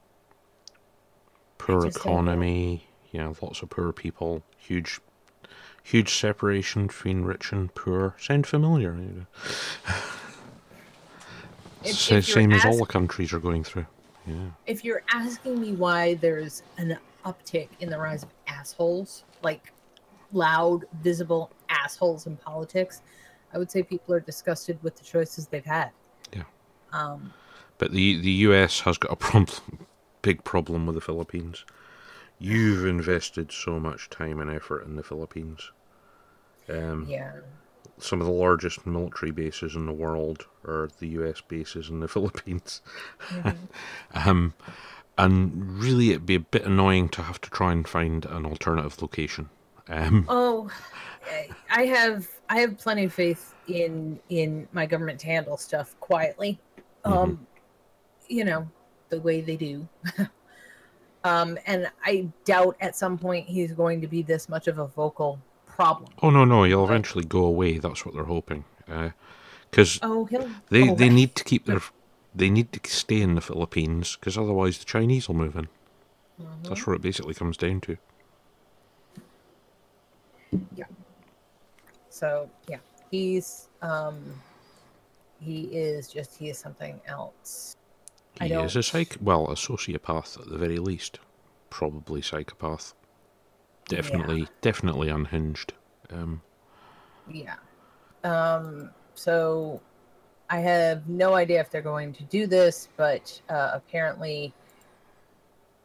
[1.58, 2.12] Poor just don't know.
[2.12, 2.86] economy.
[3.12, 4.42] Yeah, lots of poor people.
[4.58, 5.00] Huge,
[5.82, 8.14] huge separation between rich and poor.
[8.18, 9.26] Sound familiar?
[11.84, 13.86] If- Sa- if you're same as all the countries are going through.
[14.26, 14.36] Yeah.
[14.66, 19.70] if you're asking me why there's an uptick in the rise of assholes, like
[20.32, 23.02] loud, visible assholes in politics,
[23.54, 25.90] I would say people are disgusted with the choices they've had.
[26.32, 26.42] Yeah.
[26.92, 27.32] Um,
[27.78, 29.86] But the the US has got a problem,
[30.22, 31.64] big problem with the Philippines.
[32.38, 35.70] You've invested so much time and effort in the Philippines.
[36.68, 37.32] Um, yeah.
[37.98, 42.08] Some of the largest military bases in the world are the US bases in the
[42.16, 42.82] Philippines.
[44.14, 44.54] um,
[45.16, 49.00] and really, it'd be a bit annoying to have to try and find an alternative
[49.00, 49.48] location.
[49.88, 50.70] Um, Oh,
[51.70, 56.58] I- have I have plenty of faith in in my government to handle stuff quietly.
[57.04, 57.46] Um,
[58.28, 58.68] you know,
[59.10, 59.86] the way they do.
[61.24, 64.86] um, and I doubt at some point he's going to be this much of a
[64.86, 66.10] vocal problem.
[66.22, 67.78] oh no, no, he'll eventually go away.
[67.78, 68.64] That's what they're hoping.
[69.70, 70.28] Because Oh,
[70.70, 71.80] they they need to keep their
[72.34, 75.68] they need to stay in the Philippines because otherwise the Chinese will move in.
[76.40, 76.68] Mhm.
[76.68, 77.96] That's what it basically comes down to.
[82.14, 82.78] So yeah,
[83.10, 84.40] he's um,
[85.40, 87.76] he is just he is something else.
[88.40, 91.18] He is a psych well, a sociopath at the very least.
[91.70, 92.94] Probably psychopath.
[93.88, 95.72] Definitely definitely unhinged.
[96.10, 96.40] Um
[97.28, 97.56] Yeah.
[98.22, 99.80] Um, so
[100.48, 104.54] I have no idea if they're going to do this, but uh, apparently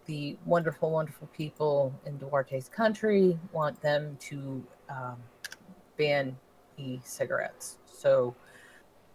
[0.09, 5.17] the wonderful, wonderful people in Duarte's country want them to um,
[5.99, 6.35] ban
[6.77, 7.77] e-cigarettes.
[7.85, 8.33] So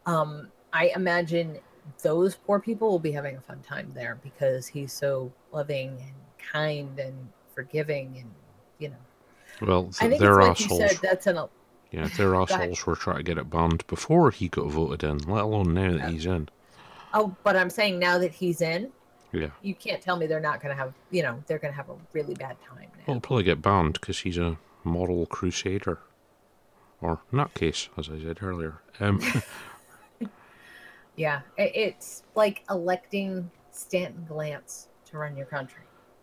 [0.06, 1.58] um, I imagine
[2.04, 6.14] those poor people will be having a fun time there because he's so loving and
[6.38, 8.30] kind and forgiving and
[8.78, 11.38] you know well I th- think like you assholes said that's an
[11.90, 15.44] yeah, their assholes were trying to get it banned before he got voted in, let
[15.44, 16.10] alone now that Yeah.
[16.10, 16.48] he's in.
[17.12, 18.90] Oh, but I'm saying now that he's in,
[19.34, 19.50] Yeah.
[19.62, 21.90] you can't tell me they're not going to have, you know, they're going to have
[21.90, 23.12] a really bad time now.
[23.12, 25.98] he'll probably get banned because he's a moral crusader.
[27.00, 28.80] Or nutcase, as I said earlier.
[29.00, 29.20] Um,
[31.16, 35.82] Yeah, it's like electing Stanton Glantz to run your country.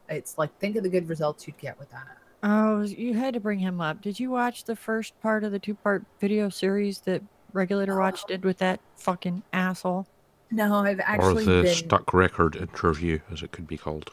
[0.09, 2.17] It's like think of the good results you'd get with that.
[2.43, 4.01] Oh, you had to bring him up.
[4.01, 7.21] Did you watch the first part of the two part video series that
[7.53, 10.07] Regulator Watch did with that fucking asshole?
[10.51, 14.11] No, I've actually or actually the been stuck record interview, as it could be called.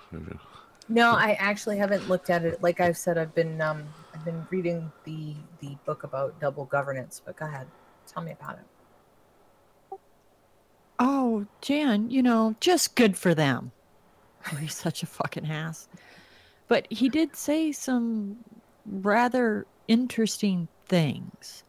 [0.89, 2.63] No, I actually haven't looked at it.
[2.63, 7.21] Like I've said, I've been um I've been reading the the book about double governance.
[7.25, 7.67] But go ahead,
[8.07, 9.99] tell me about it.
[10.99, 13.73] Oh, Jan, you know, just good for them.
[14.53, 15.89] Oh, he's such a fucking ass.
[16.69, 18.39] But he did say some
[18.87, 21.65] rather interesting things.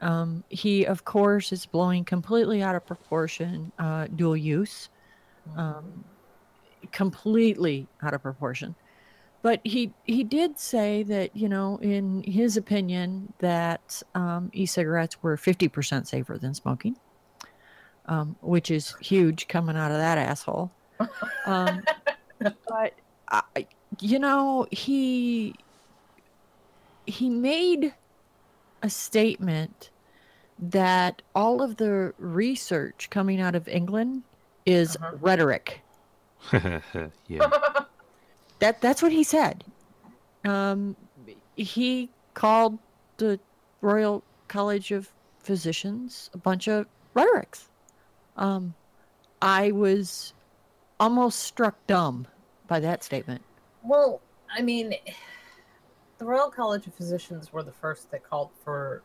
[0.00, 4.90] Um, he, of course, is blowing completely out of proportion uh, dual use,
[5.56, 6.04] um,
[6.92, 8.74] completely out of proportion.
[9.42, 15.36] But he he did say that you know, in his opinion, that um, e-cigarettes were
[15.36, 16.96] fifty percent safer than smoking,
[18.06, 20.72] um, which is huge coming out of that asshole.
[21.46, 21.82] Um,
[22.40, 22.94] but
[23.30, 23.66] I,
[24.00, 25.54] you know, he
[27.06, 27.94] he made
[28.86, 29.90] a statement
[30.58, 34.22] that all of the research coming out of England
[34.64, 35.16] is Uh-huh.
[35.20, 35.82] rhetoric.
[36.52, 37.50] yeah.
[38.58, 39.64] That that's what he said.
[40.46, 40.96] Um,
[41.56, 42.78] he called
[43.18, 43.38] the
[43.82, 47.68] Royal College of Physicians a bunch of rhetorics.
[48.38, 48.72] Um,
[49.42, 50.32] I was
[50.98, 52.26] almost struck dumb
[52.66, 53.42] by that statement.
[53.82, 54.94] Well, I mean,
[56.18, 59.02] the Royal College of Physicians were the first that called for,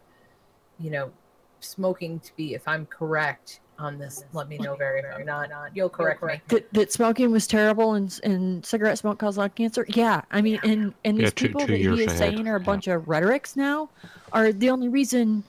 [0.80, 1.12] you know,
[1.60, 2.54] smoking to be.
[2.54, 5.00] If I'm correct on this, let me know, Very.
[5.00, 6.40] If I'm not, not you'll correct me.
[6.48, 9.86] That, that smoking was terrible and and cigarette smoke caused lung cancer.
[9.90, 12.48] Yeah, I mean, and and Yeah, these two- people two that he is ahead, saying
[12.48, 12.66] are a yeah.
[12.66, 13.90] bunch of rhetorics now
[14.32, 15.44] are the only reason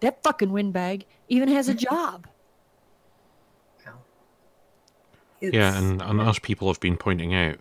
[0.00, 2.26] that fucking windbag even has a job.
[5.40, 7.58] Yeah, It's- and, and as people have been pointing out,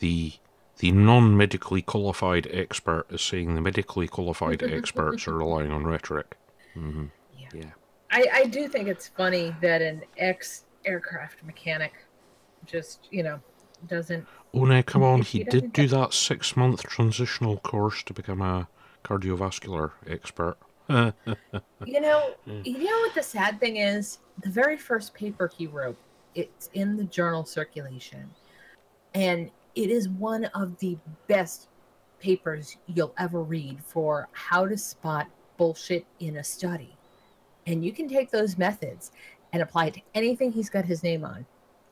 [0.00, 0.32] the
[0.80, 6.36] the non-medically qualified expert is saying the medically qualified experts are relying on rhetoric.
[6.74, 7.06] hmm
[7.38, 7.48] Yeah.
[7.52, 7.70] Yeah.
[8.10, 11.92] I, I do think it's funny that an ex aircraft mechanic
[12.66, 13.40] just, you know,
[13.86, 14.26] doesn't.
[14.52, 18.68] Oh, now come on, He he did do that six-month transitional course to become a
[19.04, 20.56] cardiovascular expert.
[21.84, 24.18] You know, you know what the sad thing is?
[24.42, 25.96] The very first paper he wrote,
[26.34, 28.30] it's in the journal circulation.
[29.14, 31.68] And it is one of the best
[32.20, 36.96] papers you'll ever read for how to spot bullshit in a study.
[37.66, 39.12] And you can take those methods
[39.52, 41.46] and apply it to anything he's got his name on.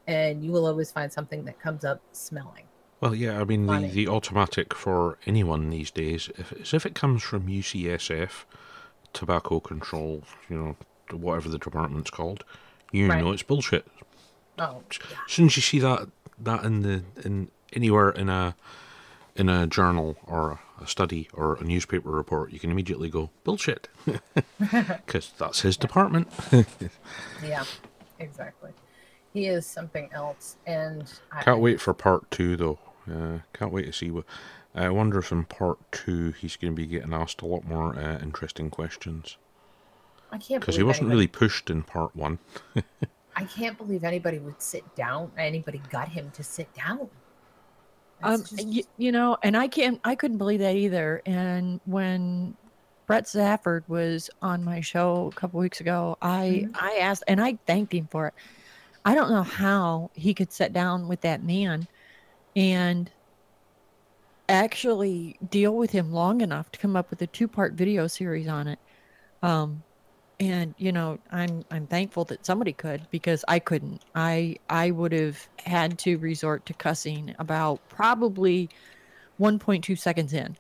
[0.07, 2.65] And you will always find something that comes up smelling.
[3.01, 6.95] Well, yeah, I mean, the, the automatic for anyone these days, if, is if it
[6.95, 8.45] comes from UCSF,
[9.13, 10.77] tobacco control, you know,
[11.17, 12.45] whatever the department's called,
[12.91, 13.23] you Right.
[13.23, 13.87] know it's bullshit.
[14.59, 16.09] Oh, As soon as you see that
[16.41, 18.57] that in the in anywhere in a
[19.37, 23.89] in a journal or a study or a newspaper report, you can immediately go bullshit,
[24.59, 26.29] because that's his department.
[27.45, 27.65] yeah,
[28.19, 28.73] exactly.
[29.33, 30.57] He is something else.
[30.67, 32.79] And I, Can't wait for part two though.
[33.11, 34.25] Uh, can't wait to see what.
[34.75, 37.99] I wonder if in part two he's going to be getting asked a lot more
[37.99, 39.37] uh, interesting questions
[40.31, 42.39] I can't because he wasn't anybody- really pushed in part one.
[43.37, 45.31] I can't believe anybody would sit down.
[45.39, 47.09] Anybody got him to sit down.
[48.23, 51.23] Um, just- y- you know, and I can't, I couldn't believe that either.
[51.27, 52.57] And when
[53.07, 56.71] Brent Stafford was on my show a couple weeks ago, I, Mhm.
[56.75, 58.35] I asked, and I thanked him for it.
[59.05, 61.89] I don't know how he could sit down with that man
[62.55, 63.11] and
[64.49, 68.67] actually deal with him long enough to come up with a two-part video series on
[68.69, 68.79] it.
[69.43, 69.83] Um,
[70.41, 74.03] and you know, I'm I'm thankful that somebody could because I couldn't.
[74.15, 78.69] I I would have had to resort to cussing about probably
[79.41, 80.57] 1.2 seconds in.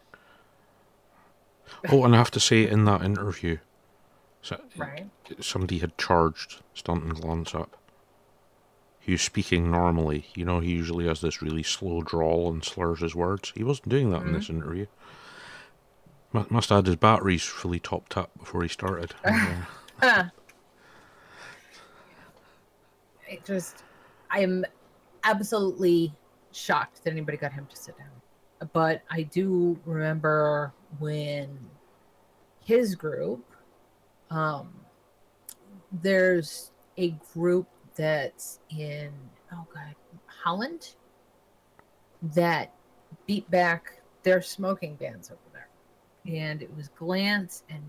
[1.90, 3.58] oh, and I have to say, in that interview,
[4.42, 5.06] so, right.
[5.40, 7.76] somebody had charged Stanton Glantz up.
[9.00, 10.26] He was speaking normally.
[10.34, 13.52] You know, he usually has this really slow drawl and slurs his words.
[13.54, 14.34] He wasn't doing that in mm-hmm.
[14.34, 14.86] this interview.
[16.38, 19.14] Mu- Must have had his batteries fully topped up before he started.
[19.24, 19.36] And,
[20.02, 20.30] uh, Ah.
[23.30, 23.84] It just,
[24.30, 24.64] I am
[25.22, 26.14] absolutely
[26.52, 28.08] shocked that anybody got him to sit down.
[28.72, 31.58] But I do remember when
[32.64, 33.44] his group,
[34.30, 34.72] um,
[36.02, 39.10] there's a group that's in,
[39.52, 39.94] oh God,
[40.26, 40.94] Holland
[42.34, 42.72] that
[43.26, 45.47] beat back their smoking bans over there.
[46.28, 47.82] And it was Glantz and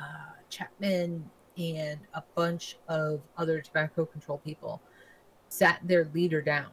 [0.00, 4.80] uh, Chapman and a bunch of other tobacco control people
[5.48, 6.70] sat their leader down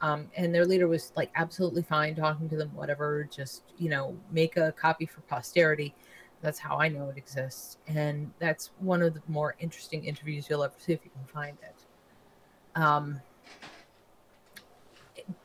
[0.00, 4.16] Um, and their leader was like absolutely fine talking to them, whatever, just, you know,
[4.30, 5.94] make a copy for posterity.
[6.40, 7.78] That's how I know it exists.
[7.88, 11.58] And that's one of the more interesting interviews you'll ever see if you can find
[11.62, 12.80] it.
[12.80, 13.20] Um,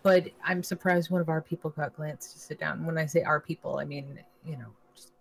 [0.01, 2.85] but I'm surprised one of our people got Glantz to sit down.
[2.85, 5.11] When I say our people, I mean, you know, just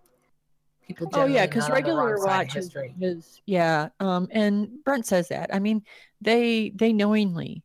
[0.87, 1.09] people.
[1.13, 2.95] Oh yeah, because not on the regular wrong side of watch is, history.
[3.01, 3.89] is yeah.
[4.01, 5.55] Um, and Brent says that.
[5.55, 5.83] I mean,
[6.21, 7.63] they they knowingly,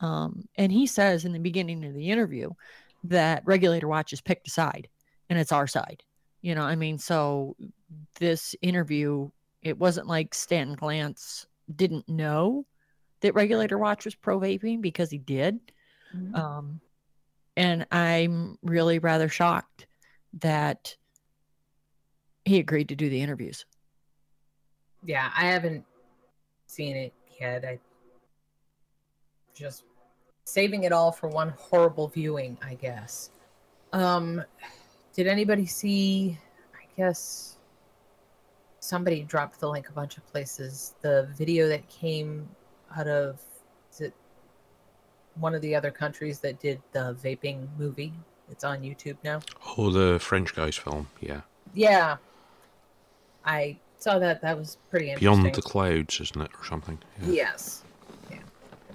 [0.00, 2.50] um, and he says in the beginning of the interview
[3.04, 4.88] that regulator watch is picked a side,
[5.28, 6.02] and it's our side.
[6.40, 7.56] You know, I mean, so
[8.18, 9.30] this interview,
[9.62, 12.64] it wasn't like Stanton Glantz didn't know
[13.20, 15.58] that regulator watch was pro vaping because he did.
[16.14, 16.34] Mhm.
[16.36, 16.80] Um,
[17.56, 19.86] and I'm really rather shocked
[20.34, 20.96] that
[22.44, 23.64] he agreed to do the interviews.
[25.04, 25.84] yeah, I haven't
[26.66, 27.64] seen it yet.
[27.64, 27.78] I
[29.54, 29.84] just
[30.44, 33.30] saving it all for one horrible viewing, I guess.
[33.92, 34.42] Um,
[35.14, 36.38] did anybody see?
[36.74, 37.58] I guess
[38.80, 40.94] somebody dropped the link a bunch of places.
[41.00, 42.48] The video that came
[42.96, 43.40] out of
[45.40, 48.12] one of the other countries that did the vaping movie?
[48.50, 49.40] It's on YouTube now.
[49.76, 51.08] Oh, the French guy's film.
[51.20, 51.42] Yeah.
[51.74, 52.16] Yeah,
[53.44, 54.40] I saw that.
[54.42, 55.42] That was pretty interesting.
[55.42, 56.98] Beyond the Clouds, isn't it, or something?
[57.22, 57.28] Yeah.
[57.30, 57.84] Yes.
[58.30, 58.38] Yeah.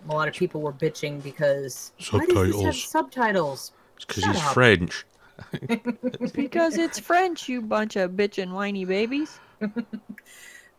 [0.10, 2.82] A lot of people were bitching because why does this have Subtitles.
[2.90, 3.72] subtitles?
[3.98, 4.54] It's because Shut he's up.
[4.54, 5.06] French.
[6.34, 9.40] Because it's French, you bunch of bitchin' whiny babies.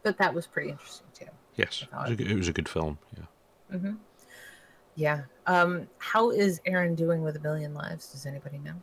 [0.03, 1.25] But that was pretty interesting too.
[1.57, 2.99] Yes, it was, a, good- it was a good film.
[3.17, 3.79] Yeah.
[3.79, 3.93] hmm
[4.97, 5.23] Yeah.
[5.47, 8.09] Um, how is Aaron doing with a billion lives?
[8.13, 8.75] Does anybody know?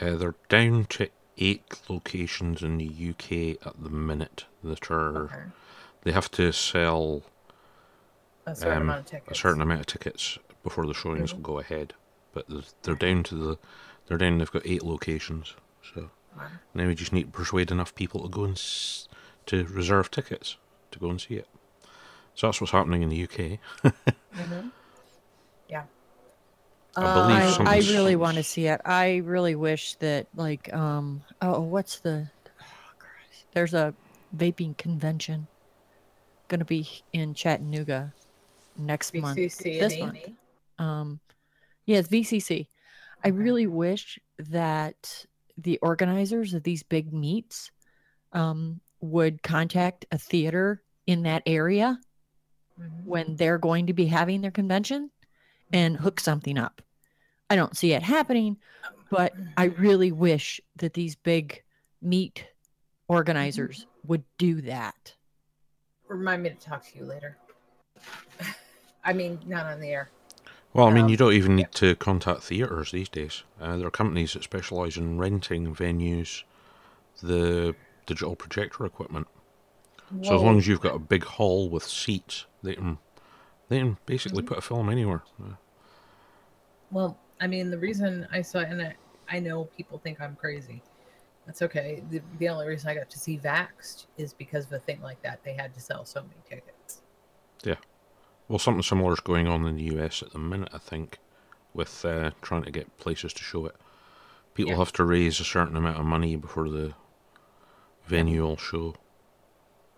[0.00, 1.08] Uh, they're down to
[1.38, 5.24] eight locations in the UK at the minute that are.
[5.24, 5.36] Okay.
[6.02, 7.22] They have to sell
[8.46, 9.40] A certain um, amount of a tickets.
[9.40, 11.94] certain amount of tickets before the showings will go ahead.
[12.32, 12.46] But
[12.82, 13.58] they're down to the.
[14.06, 14.38] They're down.
[14.38, 15.54] They've got eight locations.
[15.94, 16.46] So Wow.
[16.74, 19.08] now we just need to persuade enough people to go and s-
[19.46, 20.56] to reserve tickets
[20.92, 21.48] to go and see it.
[22.34, 23.58] So that's what's happening in the UK.
[24.34, 24.70] Mhm.
[25.68, 25.84] Yeah.
[26.96, 28.80] I believe I, I really want to see it.
[28.84, 32.28] I really wish that, like, um, oh, what's the?
[32.60, 32.64] Oh,
[33.52, 33.94] There's a
[34.36, 35.46] vaping convention
[36.48, 38.12] going to be in Chattanooga
[38.76, 39.36] next month.
[39.36, 40.18] This and month.
[40.78, 41.20] Um,
[41.86, 42.66] yeah, it's VCC.
[43.24, 45.26] I really wish that
[45.56, 47.70] the organizers of these big meets
[48.32, 51.98] um, would contact a theater in that area
[52.80, 53.04] Mhm.
[53.04, 55.10] when they're going to be having their convention
[55.72, 56.82] and hook something up.
[57.48, 58.56] I don't see it happening,
[59.10, 61.62] but I really wish that these big
[62.00, 62.46] meet
[63.08, 65.14] organizers would do that.
[66.08, 67.36] Remind me to talk to you later.
[69.04, 70.10] I mean, not on the air.
[70.72, 73.42] Well, I mean, Um, you don't even need to contact theatres these days.
[73.60, 76.44] Uh, there are companies that specialise in renting venues
[77.22, 77.74] the
[78.06, 79.26] digital projector equipment.
[80.22, 82.98] So as long as you've got a big hall with seats, they can
[83.68, 85.22] they can basically put a film anywhere.
[85.42, 85.54] Uh,
[86.90, 88.96] Well, I mean, the reason I saw, and I,
[89.28, 90.82] I know people think I'm crazy.
[91.46, 92.02] That's okay.
[92.10, 95.22] The, the only reason I got to see Vaxxed is because of a thing like
[95.22, 95.42] that.
[95.44, 97.02] They had to sell so many tickets.
[97.64, 97.76] Yeah.
[98.48, 101.18] Well, something similar is going on in the US at the minute, I think,
[101.74, 103.76] with uh, trying to get places to show it.
[104.54, 104.78] People Yeah.
[104.78, 106.94] have to raise a certain amount of money before the
[108.06, 108.94] venue will show.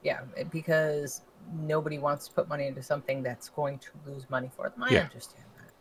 [0.03, 4.69] Yeah, because nobody wants to put money into something that's going to lose money for
[4.69, 4.83] them.
[4.83, 5.03] I Yeah.
[5.05, 5.73] understand that.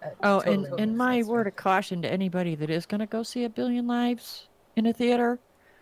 [0.00, 3.06] That Oh, totally and, and my word of caution to anybody that is going to
[3.06, 5.40] go see a billion lives in a theater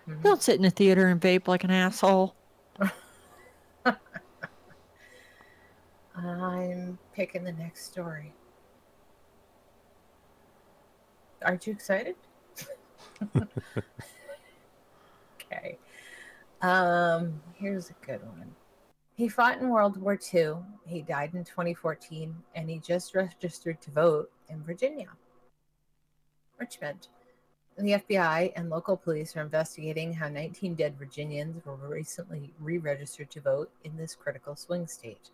[0.08, 0.22] Mhm.
[0.22, 2.34] don't sit in a theater and vape like an asshole.
[6.14, 8.32] I'm picking the next story.
[11.44, 12.16] Aren't you excited?
[15.40, 15.78] okay.
[16.60, 18.54] Um, here's a good one.
[19.20, 20.54] He fought in World War II.
[20.86, 25.08] He died in 2014, and he just registered to vote in Virginia.
[26.58, 27.08] Richmond.
[27.76, 33.30] The FBI and local police are investigating how 19 dead Virginians were recently re registered
[33.32, 35.28] to vote in this critical swing state.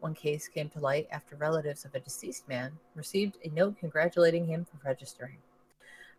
[0.00, 4.46] One case came to light after relatives of a deceased man received a note congratulating
[4.46, 5.38] him for registering.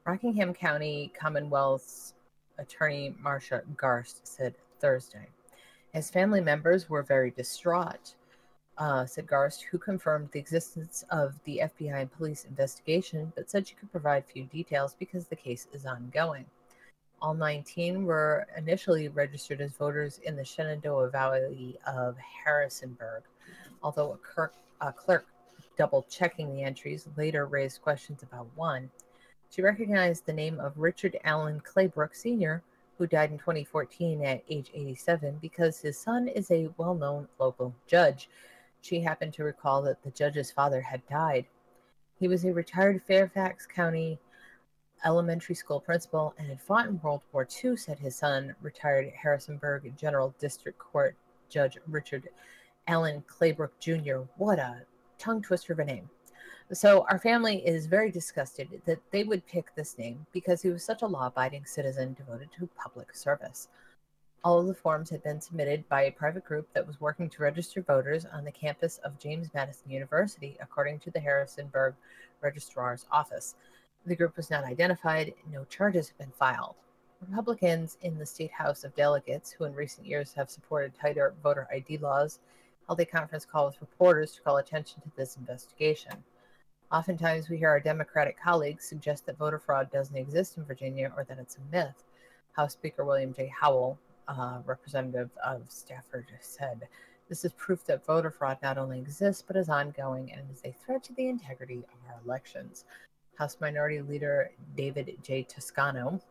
[0.07, 2.15] Rockingham County Commonwealth's
[2.57, 5.27] attorney Marsha Garst said Thursday.
[5.95, 8.15] His family members were very distraught,
[8.77, 13.65] uh, said Garst, who confirmed the existence of the FBI and police investigation, but said
[13.65, 16.47] she could provide few details because the case is ongoing.
[17.21, 23.23] All 19 were initially registered as voters in the Shenandoah Valley of Harrisonburg,
[23.81, 25.25] although a, clerk, a clerk
[25.77, 28.91] double checking the entries, later raised questions about one.
[29.49, 32.61] She recognized the name of Richard Allen Claybrook Sr.,
[32.97, 37.75] who died in 2014 at age 87 because his son is a well known local
[37.87, 38.29] judge.
[38.81, 41.45] She happened to recall that the judge's father had died.
[42.19, 44.19] He was a retired Fairfax County
[45.03, 49.95] elementary school principal and had fought in World War II, said his son, retired Harrisonburg
[49.97, 51.15] General District Court
[51.49, 52.29] Judge Richard
[52.87, 54.21] Allen Claybrook Jr.
[54.37, 54.81] What a
[55.17, 56.09] tongue twister of a name.
[56.73, 60.83] So our family is very disgusted that they would pick this name because he was
[60.83, 63.67] such a law-abiding citizen devoted to public service.
[64.43, 67.43] All of the forms had been submitted by a private group that was working to
[67.43, 71.93] register voters on the campus of James Madison University, according to the Harrisonburg
[72.41, 73.53] Registrar's Office.
[74.07, 76.75] The group was not identified, no charges have been filed.
[77.21, 81.67] Republicans in the State House of Delegates, who in recent years have supported tighter voter
[81.71, 82.39] ID laws,
[82.87, 86.23] held a conference call with reporters to call attention to this investigation.
[86.91, 91.23] Oftentimes, we hear our Democratic colleagues suggest that voter fraud doesn't exist in Virginia or
[91.23, 92.03] that it's a myth.
[92.51, 93.47] House Speaker William J.
[93.47, 96.87] Howell, uh, representative of Stafford, said,
[97.27, 100.75] This is proof that voter fraud not only exists but is ongoing and is a
[100.85, 102.85] threat to the integrity of our elections.
[103.35, 105.43] House Minority Leader David J.
[105.43, 106.21] Toscano,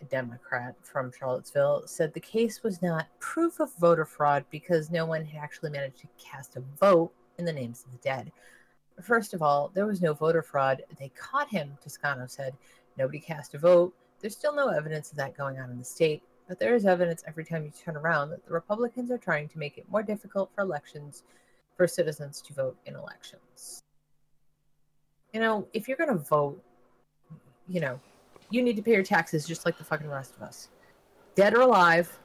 [0.00, 5.04] a Democrat from Charlottesville, said the case was not proof of voter fraud because no
[5.04, 8.32] one had actually managed to cast a vote in the names of the dead.
[9.02, 10.82] First of all, there was no voter fraud.
[10.98, 12.54] They caught him, Toscano said.
[12.96, 13.94] Nobody cast a vote.
[14.20, 17.22] There's still no evidence of that going on in the state, but there is evidence
[17.26, 20.50] every time you turn around that the Republicans are trying to make it more difficult
[20.54, 21.24] for elections
[21.76, 23.82] for citizens to vote in elections.
[25.34, 26.62] You know, if you're going to vote,
[27.68, 28.00] you know,
[28.50, 30.68] you need to pay your taxes just like the fucking rest of us.
[31.34, 32.18] Dead or alive,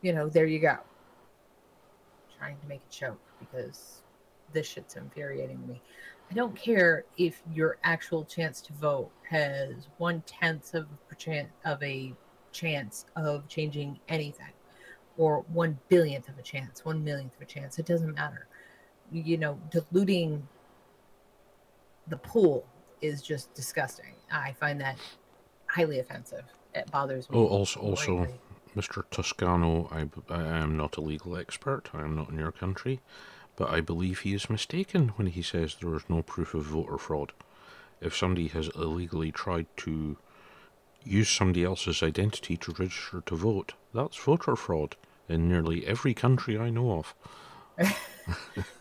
[0.00, 0.78] you know, there you go.
[2.38, 4.02] trying to make a joke because
[4.52, 5.80] this shit's infuriating me.
[6.30, 11.48] I don't care if your actual chance to vote has one tenth of a chance
[11.64, 12.12] of a
[12.52, 14.52] chance of changing anything,
[15.16, 17.78] or one billionth of a chance, one millionth of a chance.
[17.78, 18.46] It doesn't matter.
[19.12, 20.48] You know, diluting
[22.08, 22.66] the pool
[23.00, 24.14] is just disgusting.
[24.32, 24.98] I find that
[25.68, 26.44] highly offensive.
[26.74, 27.38] It bothers me.
[27.38, 28.40] Oh, also, also, greatly.
[28.76, 29.02] Mr.
[29.10, 31.88] Toscano, I, I am not a legal expert.
[31.94, 33.00] I am not in your country,
[33.56, 36.98] but I believe he is mistaken when he says there is no proof of voter
[36.98, 37.32] fraud.
[38.00, 40.18] If somebody has illegally tried to
[41.02, 44.96] use somebody else's identity to register to vote, that's voter fraud
[45.28, 47.14] in nearly every country I know of.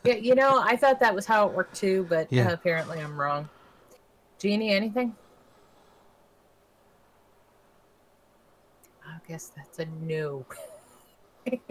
[0.04, 2.50] Yeah, you know, I thought that was how it worked too, but Yeah.
[2.50, 3.48] uh, apparently I'm wrong.
[4.40, 5.16] Jeannie, anything?
[9.08, 10.46] I guess that's a no.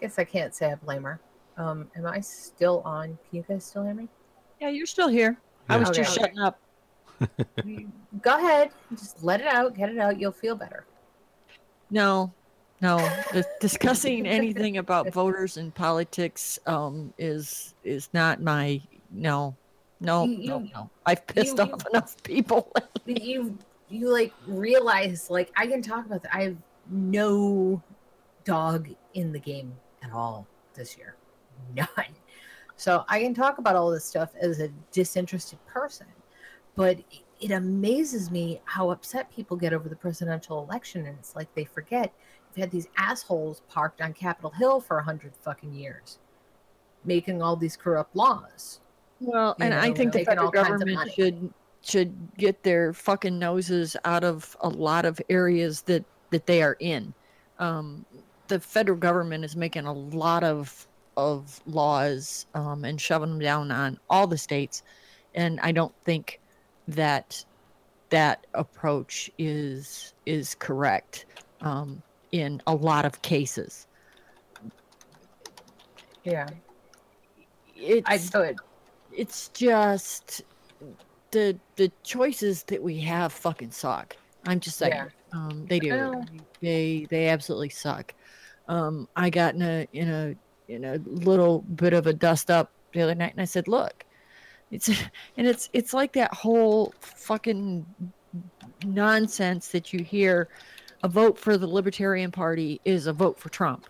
[0.00, 1.20] guess I can't say I blame her.
[1.56, 3.06] Um, am I still on?
[3.28, 4.08] Can you guys still hear me?
[4.60, 5.38] Yeah, you're still here.
[5.68, 6.02] I was Okay.
[6.02, 6.58] just shutting up.
[8.22, 10.18] Go ahead, just let it out, get it out.
[10.18, 10.86] You'll feel better.
[11.90, 12.32] No,
[12.80, 12.96] no.
[13.60, 18.80] Discussing anything about voters and politics um, is is not my
[19.10, 19.54] no,
[20.00, 20.90] no, You- no, no.
[21.04, 22.72] I've pissed you- off enough people.
[23.06, 26.34] You you like realize like I can talk about that.
[26.34, 26.56] I have
[26.90, 27.82] no
[28.44, 29.72] dog in the game
[30.02, 31.16] at all this year.
[31.74, 32.14] None.
[32.76, 36.06] So I can talk about all this stuff as a disinterested person.
[36.76, 37.00] But
[37.40, 41.64] it- amazes me how upset people get over the presidential election and it's like they
[41.64, 42.12] forget
[42.54, 46.18] you've had these assholes parked on Capitol Hill for a hundred fucking years
[47.04, 48.80] making all these corrupt laws.
[49.20, 51.52] Well, You and I think the federal all kinds of government should
[51.82, 56.76] should get their fucking noses out of a lot of areas that that they are
[56.80, 57.12] in.
[57.58, 58.04] Um,
[58.48, 60.86] the federal government is making a lot of
[61.20, 64.82] of laws um, and shoving them down on all the states,
[65.34, 66.40] and I don't think
[66.88, 67.44] that
[68.10, 71.26] that approach is is correct
[71.60, 72.02] um,
[72.32, 73.86] in a lot of cases.
[76.24, 76.48] Yeah.
[77.76, 78.54] It's, I
[79.12, 80.42] it's just
[81.30, 84.16] the the choices that we have fucking suck.
[84.46, 84.92] I'm just saying.
[84.92, 85.08] Yeah.
[85.32, 86.22] Um, they do.
[86.60, 88.14] They they absolutely suck.
[88.68, 90.34] Um, I got in a in a
[90.70, 94.04] in a little bit of a dust up the other night, and I said, "Look,
[94.70, 94.88] it's
[95.36, 97.86] and it's it's like that whole fucking
[98.84, 100.48] nonsense that you hear.
[101.02, 103.86] A vote for the Libertarian Party is a vote for Trump."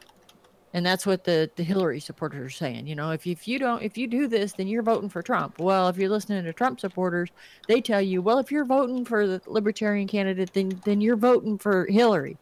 [0.72, 2.86] and that's what the the Hillary supporters are saying.
[2.86, 5.58] You know, if if you don't if you do this, then you're voting for Trump.
[5.58, 7.30] Well, if you're listening to Trump supporters,
[7.66, 11.58] they tell you, well, if you're voting for the Libertarian candidate, then then you're voting
[11.58, 12.36] for Hillary.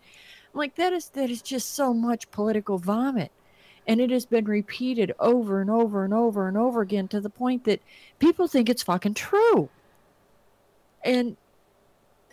[0.53, 3.32] Like that is that is just so much political vomit,
[3.89, 7.30] And it has been repeated over and over and over and over again to the
[7.30, 7.80] point that
[8.20, 9.70] people think it's fucking true.
[11.05, 11.36] And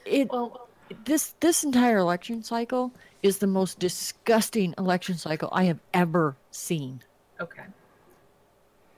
[0.05, 0.69] it Well,
[1.05, 2.93] this this entire election cycle
[3.23, 7.01] is the most disgusting election cycle I have ever seen,
[7.41, 7.63] okay.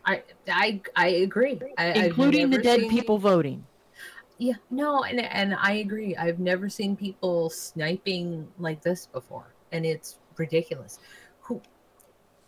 [0.06, 1.60] I I I agree.
[1.78, 3.66] I, including the dead people voting.
[4.38, 6.16] Yeah, no, and and I agree.
[6.16, 11.00] I've never seen people sniping like this before, and it's ridiculous.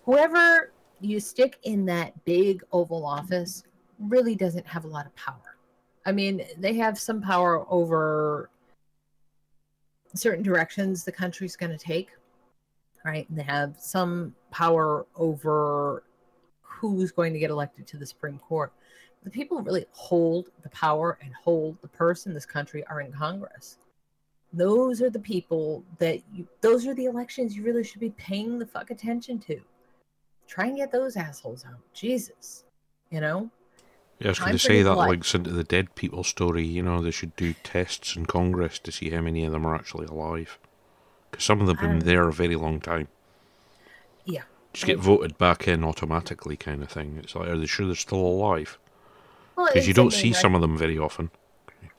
[0.10, 3.64] Who, whoever you stick in that big Oval Office
[4.00, 5.56] really doesn't have a lot of power.
[6.06, 8.50] I mean, they have some power over
[10.16, 12.10] certain directions the country's going to take,
[13.06, 13.30] right?
[13.30, 16.04] And they have some power over
[16.62, 18.74] who's going to get elected to the Supreme Court
[19.24, 23.02] the people who really hold the power and hold the purse in this country are
[23.02, 23.78] in Congress.
[24.54, 28.58] Those are the people that you, those are the elections you really should be paying
[28.58, 29.62] the fuck attention to.
[30.50, 31.80] Try and get those assholes out.
[31.94, 32.64] Jesus.
[33.12, 33.50] You know?
[34.20, 35.10] Yeah, I was going to say that polite.
[35.12, 36.66] links into the dead people story.
[36.66, 39.76] You know, they should do tests in Congress to see how many of them are
[39.76, 40.58] actually alive.
[41.30, 43.08] Because some of them have been there a very long time.
[44.26, 44.42] Yeah.
[44.74, 47.20] Just get voted back in automatically, kind of thing.
[47.24, 48.78] It's like, are they sure they're still alive?
[49.56, 51.30] Well, Because you don't see rec- some of them very often.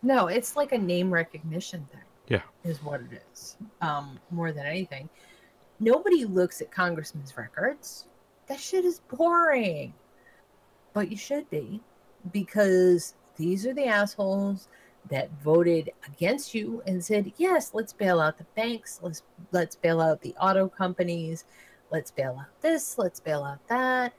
[0.03, 2.01] No, it's like a name recognition thing.
[2.28, 2.42] Yeah.
[2.64, 3.57] Is what it is.
[3.80, 5.09] Um, more than anything.
[5.78, 8.07] Nobody looks at congressmen's records.
[8.51, 9.94] That shit is boring.
[10.92, 11.80] But you should be
[12.32, 14.66] because these are the assholes
[15.09, 18.98] that voted against you and said, "Yes, let's bail out the banks.
[19.05, 19.22] Let's
[19.53, 21.44] let's bail out the auto companies.
[21.92, 22.98] Let's bail out this.
[22.98, 24.14] Let's bail out that."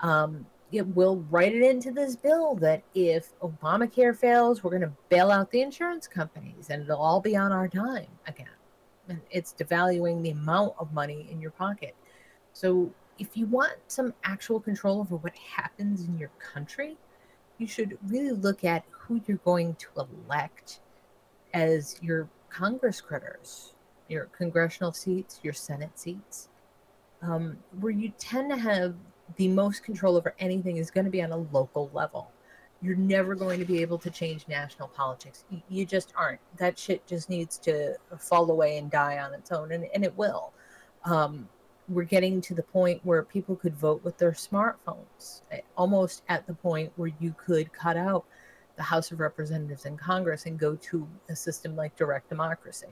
[0.00, 4.92] Um, it will write it into this bill that if Obamacare fails, we're going to
[5.08, 8.46] bail out the insurance companies, and it'll all be on our dime again.
[9.08, 11.94] And it's devaluing the amount of money in your pocket.
[12.52, 16.96] So, if you want some actual control over what happens in your country,
[17.58, 19.86] you should really look at who you're going to
[20.26, 20.80] elect
[21.52, 23.74] as your Congress critters,
[24.08, 26.48] your congressional seats, your Senate seats,
[27.20, 28.94] um, where you tend to have
[29.36, 32.30] the most control over anything is going to be on a local level.
[32.82, 35.44] You're never going to be able to change national politics.
[35.68, 36.40] You, just aren't.
[36.56, 40.16] That shit just needs to fall away and die on its own, and, and it
[40.16, 40.54] will.
[41.04, 41.46] Um,
[41.90, 46.46] we're getting to the point where people could vote with their smartphones, eh, almost at
[46.46, 48.24] the point where you could cut out
[48.76, 52.86] the House of Representatives and Congress and go to a system like direct democracy.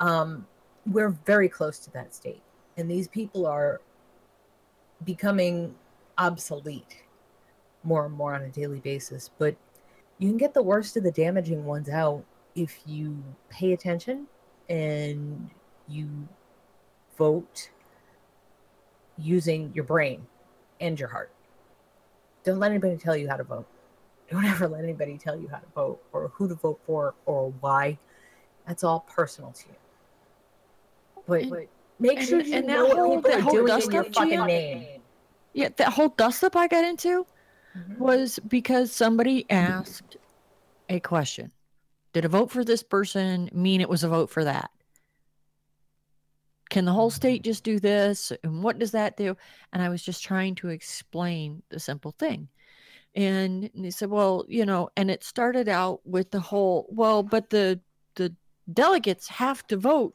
[0.00, 0.46] Um,
[0.86, 2.42] we're very close to that state,
[2.76, 3.80] and these people are
[5.04, 5.74] becoming
[6.18, 7.04] obsolete
[7.84, 9.30] more and more on a daily basis.
[9.38, 9.56] But
[10.18, 12.24] you can get the worst of the damaging ones out
[12.56, 14.26] if you pay attention
[14.68, 15.50] and
[15.88, 16.28] you
[17.16, 17.70] vote
[19.18, 20.26] using your brain
[20.80, 21.30] and your heart.
[22.44, 23.66] Don't let anybody tell you how to vote.
[24.30, 27.52] Don't ever let anybody tell you how to vote or who to vote for or
[27.60, 27.98] why.
[28.66, 29.74] That's all personal to you.
[31.26, 31.66] But, And- but
[31.98, 34.04] make and- sure you and that know whole- what people that are doing in your
[34.04, 35.02] fucking name.
[35.52, 37.26] Yeah, that whole dust up I got into
[37.76, 37.98] Mhm.
[37.98, 40.16] was because somebody asked
[40.88, 41.50] a question.
[42.12, 44.70] Did a vote for this person mean it was a vote for that?
[46.70, 48.32] Can the whole state just do this?
[48.42, 49.36] And what does that do?
[49.72, 52.48] And I was just trying to explain the simple thing.
[53.14, 57.50] And they said, well, you know, and it started out with the whole, well, but
[57.50, 57.80] the
[58.16, 58.34] the
[58.72, 60.14] delegates have to vote.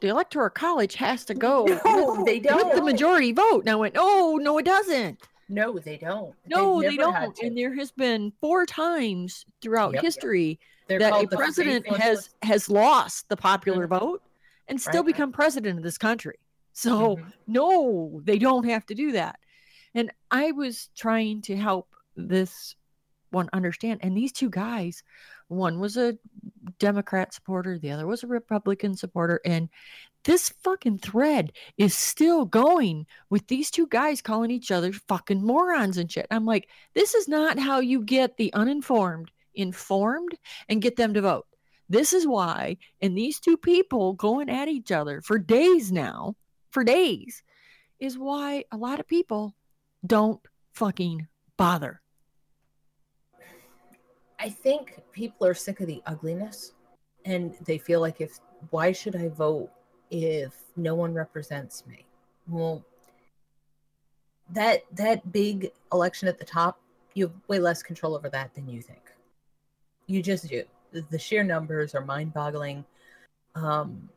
[0.00, 3.60] The electoral college has to go No, with, they with the majority vote.
[3.60, 5.20] And I went, oh, no, it doesn't.
[5.48, 6.34] No, they don't.
[6.46, 7.38] No, They've they don't.
[7.42, 10.02] And there has been four times throughout Yep.
[10.02, 14.00] history They're that a president has has lost the popular Mhm.
[14.00, 14.22] vote
[14.68, 15.14] and still Right.
[15.14, 16.38] become president of this country.
[16.72, 17.32] So Mhm.
[17.46, 19.38] no, they don't have to do that.
[19.94, 22.76] And I was trying to help this
[23.30, 24.00] one understand.
[24.02, 25.02] And these two guys,
[25.48, 26.18] one was a
[26.78, 29.40] Democrat supporter, the other was a Republican supporter.
[29.44, 29.68] And
[30.24, 35.98] this fucking thread is still going with these two guys calling each other fucking morons
[35.98, 36.26] and shit.
[36.30, 40.38] I'm like, this is not how you get the uninformed informed
[40.68, 41.46] and get them to vote.
[41.92, 46.36] This is why, and these two people going at each other for days now,
[46.70, 47.42] for days,
[48.00, 49.54] is why a lot of people
[50.06, 50.40] don't
[50.72, 51.28] fucking
[51.58, 52.00] bother.
[54.38, 56.72] I think people are sick of the ugliness
[57.26, 58.40] and they feel like if
[58.70, 59.68] why should I vote
[60.10, 62.06] if no one represents me?
[62.48, 62.82] Well
[64.48, 66.80] that that big election at the top,
[67.12, 69.12] you have way less control over that than you think.
[70.06, 70.64] You just do.
[70.92, 72.84] The, sheer numbers are mind-boggling.
[73.54, 74.08] Um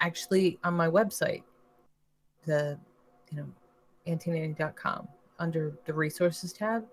[0.00, 1.42] actually on my website
[2.44, 2.78] the
[3.30, 3.46] you know
[4.06, 6.84] antinanny.com under the resources tab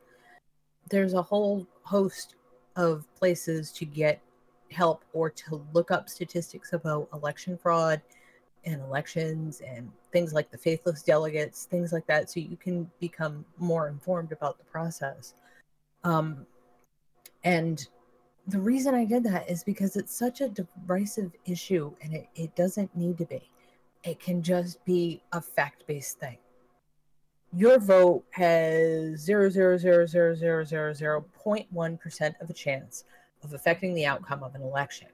[0.90, 2.36] there's a whole host
[2.78, 4.22] of places to get
[4.72, 8.02] help or to look up statistics about election fraud
[8.64, 13.44] and elections and things like the faithless delegates things like that so you can become
[13.58, 15.34] more informed about the process
[16.04, 16.46] um,
[17.44, 17.88] and
[18.48, 22.56] the reason i did that is because it's such a divisive issue and it, it
[22.56, 23.50] doesn't need to be
[24.04, 26.38] it can just be a fact-based thing
[27.54, 32.54] your vote has zero zero zero zero zero zero zero point one percent of a
[32.54, 33.04] chance
[33.44, 35.08] of affecting the outcome of an election,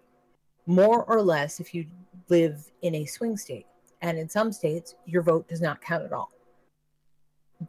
[0.65, 1.85] more or less if you
[2.29, 3.65] live in a swing state.
[4.01, 6.31] And in some states, your vote does not count at all.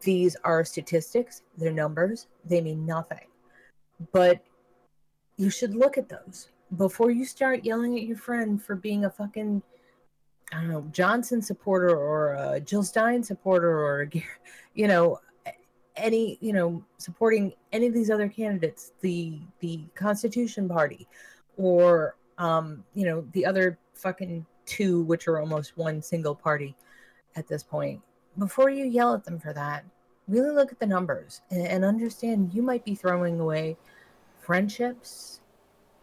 [0.01, 3.25] These are statistics, they're numbers, they mean nothing.
[4.11, 4.43] But
[5.39, 9.09] you should look at those before you start yelling at your friend for being a
[9.09, 9.63] fucking
[10.51, 14.09] I don't know, Johnson supporter or a Jill Stein supporter or,
[14.73, 15.19] you know,
[15.95, 21.07] any, you know, supporting any of these other candidates, the the Constitution Party,
[21.57, 26.75] or um, you know, the other fucking two, which are almost one single party
[27.35, 28.01] at this point.
[28.37, 29.85] Before you yell at them for that,
[30.27, 33.77] really look at the numbers and, and understand you might be throwing away
[34.39, 35.39] friendships,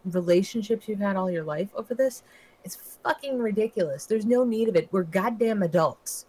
[0.05, 2.23] relationships you've had all your life over this
[2.63, 4.05] it's fucking ridiculous.
[4.05, 4.89] There's no need of it.
[4.91, 6.25] We're goddamn adults.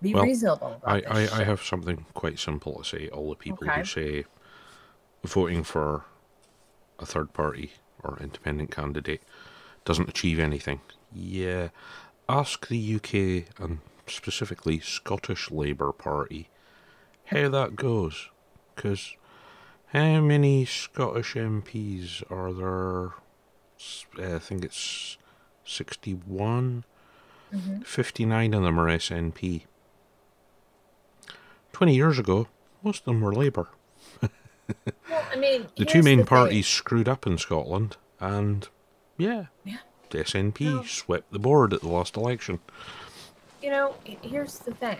[0.00, 0.80] Be Well, reasonable.
[0.82, 3.08] I, I, I have something quite simple to say.
[3.08, 3.80] All the people Okay.
[3.80, 4.24] who say
[5.22, 6.04] voting for
[6.98, 7.72] a third party
[8.02, 9.20] or independent candidate
[9.84, 10.80] doesn't achieve anything.
[11.12, 11.68] Yeah,
[12.28, 16.48] ask the UK and specifically Scottish Labour Party
[17.26, 18.30] how that goes.
[18.74, 19.16] Because
[19.92, 23.06] how many Scottish MPs are there?
[24.18, 25.16] Uh, I think it's
[25.64, 26.84] 61.
[27.52, 27.84] Mhm.
[27.84, 29.64] 59 of them are SNP.
[31.72, 32.46] 20 years ago,
[32.82, 33.68] most of them were Labour.
[35.08, 36.28] Well, I mean, The two main the thing.
[36.28, 38.68] parties screwed up in Scotland, and
[39.18, 39.78] yeah, Yeah.
[40.10, 40.82] the SNP No.
[40.84, 42.60] swept the board at the last election.
[43.60, 44.98] You know, here's the thing.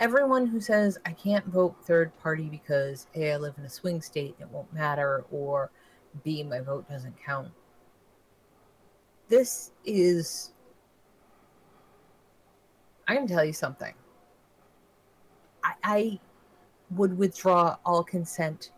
[0.00, 4.00] Everyone who says I can't vote third party because A, I live in a swing
[4.00, 5.70] state it won't matter, or
[6.22, 7.50] B, my vote doesn't count.
[9.28, 10.52] This is.
[13.08, 13.94] I can tell you something.
[15.64, 16.20] I, I
[16.90, 18.70] would withdraw all consent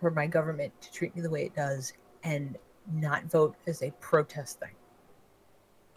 [0.00, 1.92] for my government to treat me the way it does
[2.22, 2.56] and
[2.94, 4.74] not vote as a protest thing.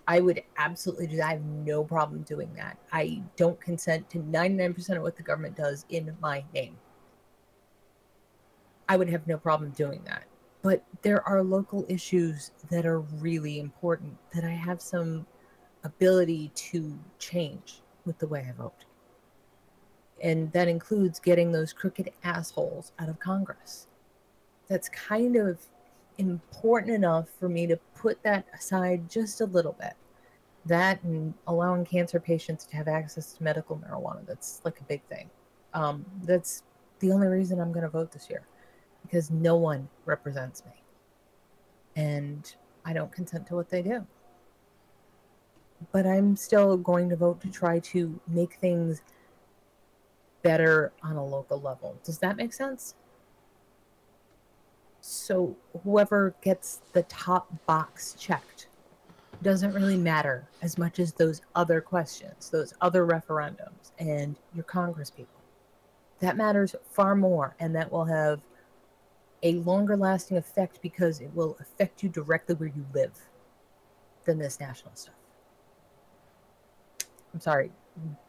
[0.08, 1.26] I would absolutely do that.
[1.26, 2.78] I have no problem doing that.
[2.92, 6.78] I don't consent to 99% of what the government does in my name.
[8.90, 10.26] I would have no problem doing that.
[10.62, 15.26] But there are local issues that are really important that I have some
[15.84, 18.86] ability to change with the way I vote.
[20.22, 23.88] And that includes getting those crooked assholes out of Congress.
[24.70, 25.60] That's kind of
[26.18, 29.94] important enough for me to put that aside just a little bit.
[30.66, 34.26] That and allowing cancer patients to have access to medical marijuana.
[34.26, 35.30] That's like a big thing.
[35.74, 36.64] Um, that's
[37.00, 38.44] the only reason I'm going to vote this year
[39.02, 40.72] because no one represents me.
[41.96, 42.56] And
[42.86, 44.06] I don't consent to what they do.
[45.92, 49.02] But I'm still going to vote to try to make things
[50.44, 51.98] better on a local level.
[52.04, 52.96] Does that make sense?
[55.06, 58.68] So whoever gets the top box checked
[59.42, 65.10] doesn't really matter as much as those other questions, those other referendums, and your Congress
[65.10, 65.42] people.
[66.22, 68.40] That matters far more, and that will have
[69.44, 73.12] a longer lasting effect because it will affect you directly where you live
[74.24, 75.16] than this national stuff.
[77.34, 77.72] I'm sorry.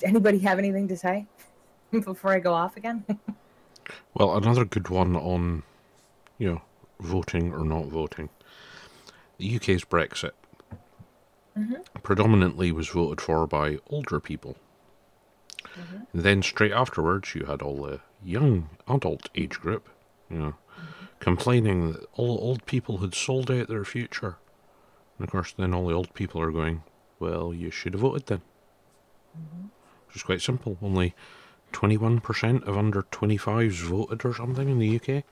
[0.03, 1.29] Anybody have anything to say
[1.93, 3.05] before I go off again?
[4.15, 5.63] Well, another good one on,
[6.45, 6.63] you know,
[7.01, 8.29] voting or not voting.
[9.39, 10.33] The UK's Brexit
[11.57, 11.87] Mhm.
[12.03, 14.57] predominantly was voted for by older people.
[15.65, 16.07] Mhm.
[16.13, 19.89] Then straight afterwards, you had all the young adult age group,
[20.29, 20.55] you know,
[21.19, 24.37] complaining that all old people had sold out their future.
[25.17, 26.83] And of course, then all the old people are going,
[27.19, 28.43] "Well, you should have voted then."
[30.07, 30.77] Which is quite simple.
[30.83, 31.15] Only
[31.73, 35.25] 21% of under 25s voted or something in the UK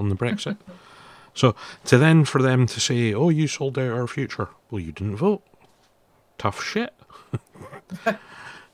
[0.00, 0.56] on the Brexit.
[1.34, 4.90] so to then for them to say, "Oh, you sold out our future," well, you
[4.92, 5.42] didn't vote.
[6.38, 6.92] Tough shit.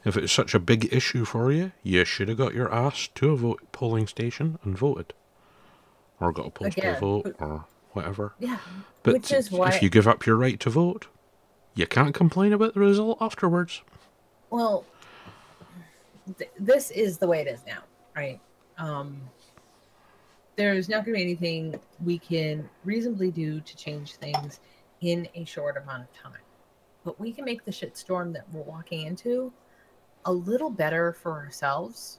[0.04, 3.30] if it's such a big issue for you, you should have got your ass to
[3.32, 5.12] a vote polling station and voted,
[6.20, 8.32] or got a postal Again, vote or whatever.
[8.38, 8.58] yeah.
[9.02, 11.06] But Which is why if you give up your right to vote,
[11.74, 13.82] You can't complain about the result afterwards.
[14.50, 14.84] Well,
[16.38, 17.80] th- this is the way it is now,
[18.16, 18.40] right?
[18.78, 19.20] Um,
[20.56, 24.60] there's not going to be anything we can reasonably do to change things
[25.02, 26.40] in a short amount of time.
[27.04, 29.52] But we can make the shitstorm that we're walking into
[30.24, 32.18] a little better for ourselves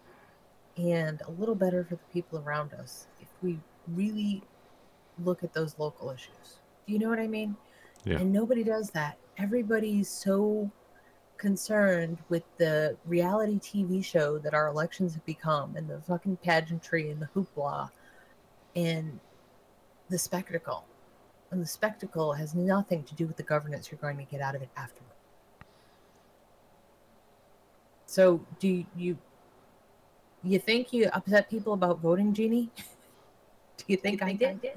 [0.77, 4.43] and a little better for the people around us if we really
[5.23, 6.59] look at those local issues.
[6.85, 7.55] Do you know what I mean?
[8.05, 8.19] Yeah.
[8.19, 9.17] And nobody does that.
[9.37, 10.71] Everybody's so
[11.37, 17.11] concerned with the reality TV show that our elections have become and the fucking pageantry
[17.11, 17.89] and the hoopla
[18.77, 19.19] and
[20.09, 20.85] the spectacle.
[21.51, 24.55] And the spectacle has nothing to do with the governance you're going to get out
[24.55, 25.03] of it afterward.
[28.05, 29.17] So, do you you,
[30.43, 32.69] you think you upset people about voting, Jeannie?
[33.77, 34.71] do you think, I did?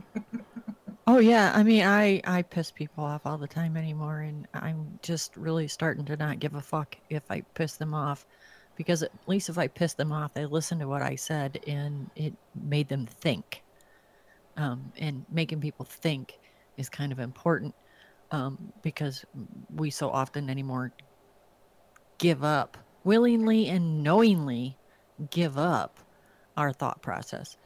[1.07, 4.98] Oh yeah, I mean, I I piss people off all the time anymore, and I'm
[5.03, 8.26] just really starting to not give a fuck if I piss them off,
[8.76, 12.11] because at least if I piss them off, they listen to what I said, and
[12.16, 13.62] it made them think.
[14.57, 16.38] Um, and making people think
[16.76, 17.74] is kind of important,
[18.30, 19.24] um, because
[19.74, 20.92] we so often anymore
[22.18, 24.76] give up willingly and knowingly
[25.30, 25.98] give up
[26.57, 27.57] our thought process.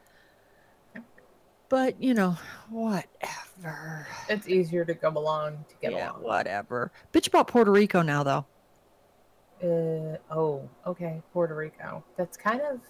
[1.68, 2.36] But you know,
[2.70, 4.06] whatever.
[4.28, 6.22] It's easier to go along to get yeah, along.
[6.22, 6.92] whatever.
[7.12, 8.46] Bitch about Puerto Rico now, though.
[9.62, 12.04] Uh, oh, okay, Puerto Rico.
[12.16, 12.80] That's kind of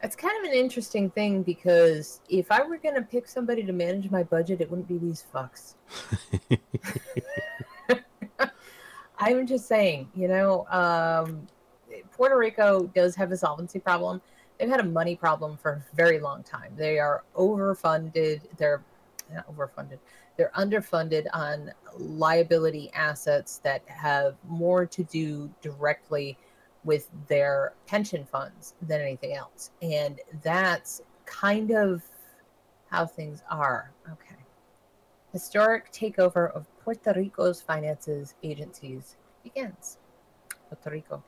[0.00, 4.10] that's kind of an interesting thing because if I were gonna pick somebody to manage
[4.10, 5.74] my budget, it wouldn't be these fucks.
[9.18, 11.46] I'm just saying, you know, um,
[12.12, 14.20] Puerto Rico does have a solvency problem.
[14.58, 16.72] They've had a money problem for a very long time.
[16.76, 18.42] They are overfunded.
[18.58, 18.82] They're
[19.32, 19.98] not overfunded.
[20.36, 26.36] They're underfunded on liability assets that have more to do directly
[26.86, 29.72] with their pension funds than anything else.
[29.82, 32.02] And that's kind of
[32.88, 33.92] how things are.
[34.10, 34.36] Okay.
[35.32, 39.98] Historic takeover of Puerto Rico's finances agencies begins.
[40.68, 41.22] Puerto Rico.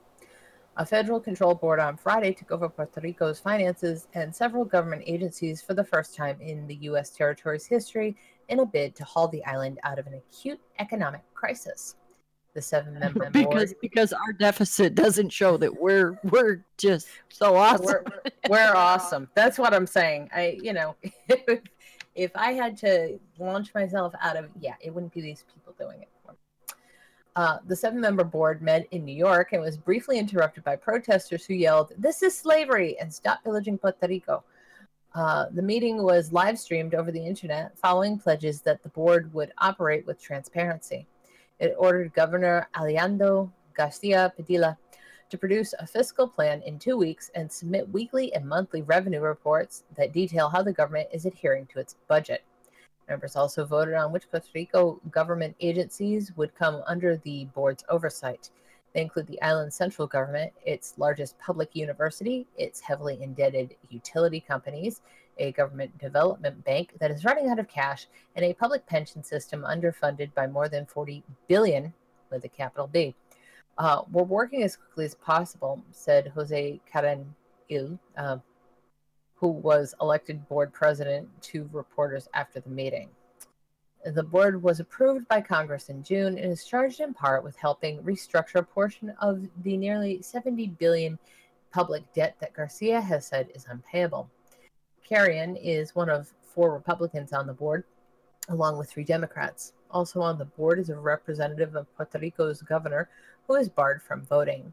[0.77, 5.61] A federal control board on Friday took over Puerto Rico's finances and several government agencies
[5.61, 7.11] for the first time in the U.S.
[7.11, 8.17] territory's history
[8.49, 11.97] in a bid to haul the island out of an acute economic crisis.
[12.55, 17.85] The seven-member because board because our deficit doesn't show that we're we're just so awesome.
[17.87, 18.05] we're,
[18.49, 19.29] we're awesome.
[19.35, 20.31] That's what I'm saying.
[20.35, 20.97] I, you know,
[21.29, 21.61] if,
[22.15, 26.03] if I had to launch myself out of, yeah, it wouldn't be these people doing
[26.03, 26.39] it for me.
[27.37, 31.45] Uh, the seven member board met in New York and was briefly interrupted by protesters
[31.45, 34.43] who yelled, This is slavery and stop pillaging Puerto Rico.
[35.15, 39.53] Uh, the meeting was live streamed over the internet following pledges that the board would
[39.59, 41.07] operate with transparency.
[41.59, 44.79] It ordered Governor Alejandro Garcia Padilla
[45.31, 49.85] to produce a fiscal plan in two weeks and submit weekly and monthly revenue reports
[49.97, 52.45] that detail how the government is adhering to its budget.
[53.09, 58.51] Members also voted on which Puerto Rico government agencies would come under the board's oversight.
[58.95, 65.01] They include the island's central government, its largest public university, its heavily indebted utility companies,
[65.39, 69.63] a government development bank that is running out of cash, and a public pension system
[69.63, 71.93] underfunded by more than 40 billion
[72.31, 73.15] with a capital B.
[73.79, 77.35] Uh, we're working as quickly as possible, said Jose Karen
[77.69, 78.39] Il, uh,
[79.35, 83.09] who was elected board president to reporters after the meeting.
[84.05, 88.03] The board was approved by Congress in June and is charged in part with helping
[88.03, 91.19] restructure a portion of the nearly 70 billion
[91.73, 94.31] public debt that Garcia has said is unpayable.
[95.09, 97.85] Carrion is one of four Republicans on the board,
[98.51, 99.73] along with three Democrats.
[99.91, 103.09] Also on the board is a representative of Puerto Rico's governor,
[103.47, 104.71] who is barred from voting.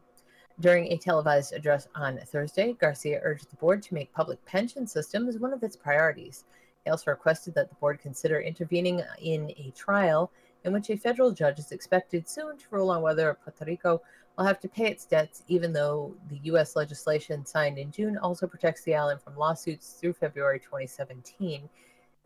[0.60, 5.38] During a televised address on Thursday, Garcia urged the board to make public pension systems
[5.38, 6.44] one of its priorities.
[6.84, 10.30] He also requested that the board consider intervening in a trial
[10.64, 14.02] in which a federal judge is expected soon to rule on whether Puerto Rico
[14.36, 16.76] will have to pay its debts, even though the U.S.
[16.76, 21.68] legislation signed in June also protects the island from lawsuits through February 2017.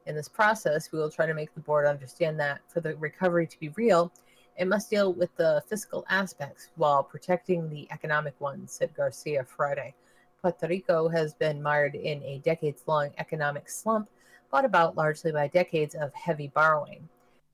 [0.07, 3.47] In this process, we will try to make the board understand that for the recovery
[3.47, 4.13] to be real,
[4.57, 9.95] it must deal with the fiscal aspects while protecting the economic ones, said Garcia Friday.
[10.43, 14.09] Puerto Rico has been mired in a decades long economic slump,
[14.51, 17.09] brought about largely by decades of heavy borrowing.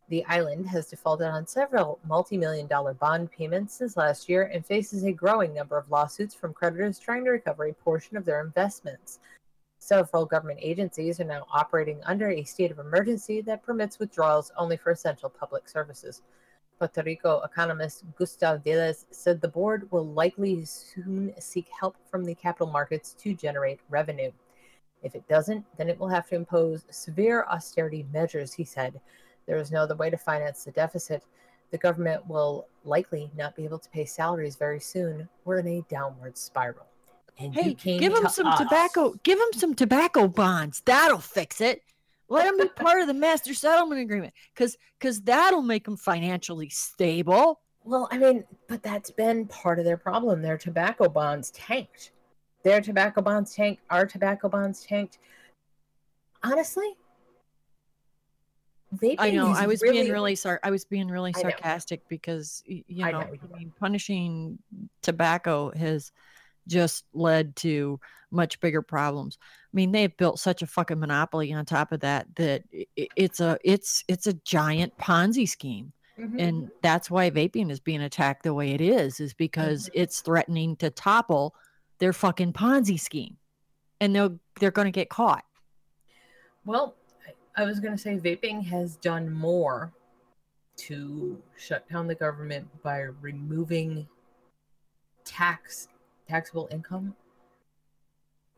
[0.08, 4.64] The island has defaulted on several multi million dollar bond payments since last year and
[4.64, 8.40] faces a growing number of lawsuits from creditors trying to recover a portion of their
[8.40, 9.18] investments.
[9.78, 14.76] Several government agencies are now operating under a state of emergency that permits withdrawals only
[14.76, 16.22] for essential public services.
[16.78, 22.34] Puerto Rico economist Gustav Velez said the board will likely soon seek help from the
[22.34, 24.30] capital markets to generate revenue.
[25.02, 29.00] If it doesn't, then it will have to impose severe austerity measures, he said.
[29.46, 31.22] There is no other way to finance the deficit.
[31.70, 35.28] The government will likely not be able to pay salaries very soon.
[35.44, 36.86] We're in a downward spiral.
[37.38, 38.58] And you Hey, give them to some us.
[38.58, 39.14] tobacco.
[39.22, 40.82] Give them some tobacco bonds.
[40.86, 41.82] That'll fix it.
[42.28, 46.68] Let them be part of the master settlement agreement, because because that'll make them financially
[46.70, 47.60] stable.
[47.84, 50.42] Well, I mean, but that's been part of their problem.
[50.42, 52.12] Their tobacco bonds tanked.
[52.64, 53.82] Their tobacco bonds tanked.
[53.90, 55.18] Our tobacco bonds tanked.
[56.42, 56.96] Honestly,
[59.18, 59.48] I know.
[59.48, 61.40] I was really, being really sar- I was being really know.
[61.40, 64.58] sarcastic because you I know, know I mean, punishing
[65.02, 66.12] tobacco has
[66.68, 69.38] just led to much bigger problems.
[69.42, 72.64] I mean, they've built such a fucking monopoly on top of that that
[72.96, 75.92] it's a it's it's a giant Ponzi scheme.
[76.18, 76.40] Mhm.
[76.40, 79.90] and that's why vaping is being attacked the way it is is because Mhm.
[79.92, 81.54] it's threatening to topple
[81.98, 83.36] their fucking ponzi scheme
[84.00, 85.44] and they'll they're going to get caught
[86.64, 86.96] Well,
[87.56, 89.92] I- was going to say vaping has done more
[90.76, 94.06] to shut down the government by removing
[95.24, 95.88] tax
[96.28, 97.14] taxable income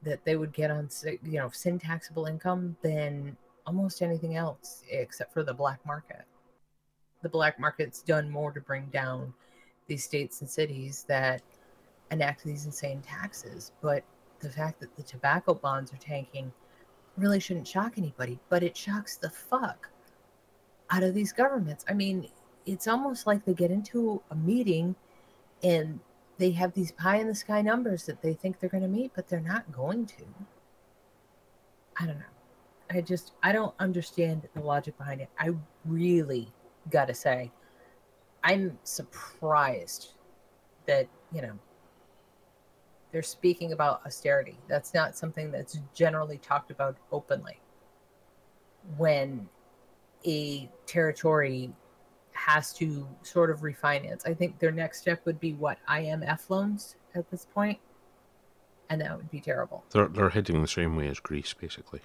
[0.03, 0.88] that they would get on
[1.22, 3.36] you know sin taxable income than
[3.66, 6.24] almost anything else except for the black market.
[7.22, 9.34] The black market's done more to bring down
[9.86, 11.42] these states and cities that
[12.11, 14.03] enact these insane taxes, but
[14.40, 16.53] the fact that the tobacco bonds are tanking
[17.19, 19.91] really shouldn't shock anybody, but it shocks the fuck
[20.91, 21.85] out of these governments.
[21.89, 22.29] I mean,
[22.66, 24.95] it's almost like they get into a meeting
[25.62, 26.01] and
[26.39, 29.12] they have these pie in the sky numbers that they think they're going to meet,
[29.14, 30.25] but they're not going to.
[32.01, 32.25] I don't know.
[32.91, 35.29] I just, I don't understand the logic behind it.
[35.39, 35.51] I
[35.85, 36.49] really
[36.91, 37.51] got to say,
[38.45, 40.12] I'm surprised
[40.87, 41.59] that, you know,
[43.13, 44.59] they're speaking about austerity.
[44.69, 47.61] That's not something that's generally talked about openly.
[48.97, 49.49] When
[50.27, 51.73] a territory
[52.33, 56.97] has to sort of refinance, I think their next step would be what IMF loans
[57.15, 57.79] at this point,
[58.91, 59.85] and that would be terrible.
[59.91, 62.01] They're they're heading the same way as Greece, basically.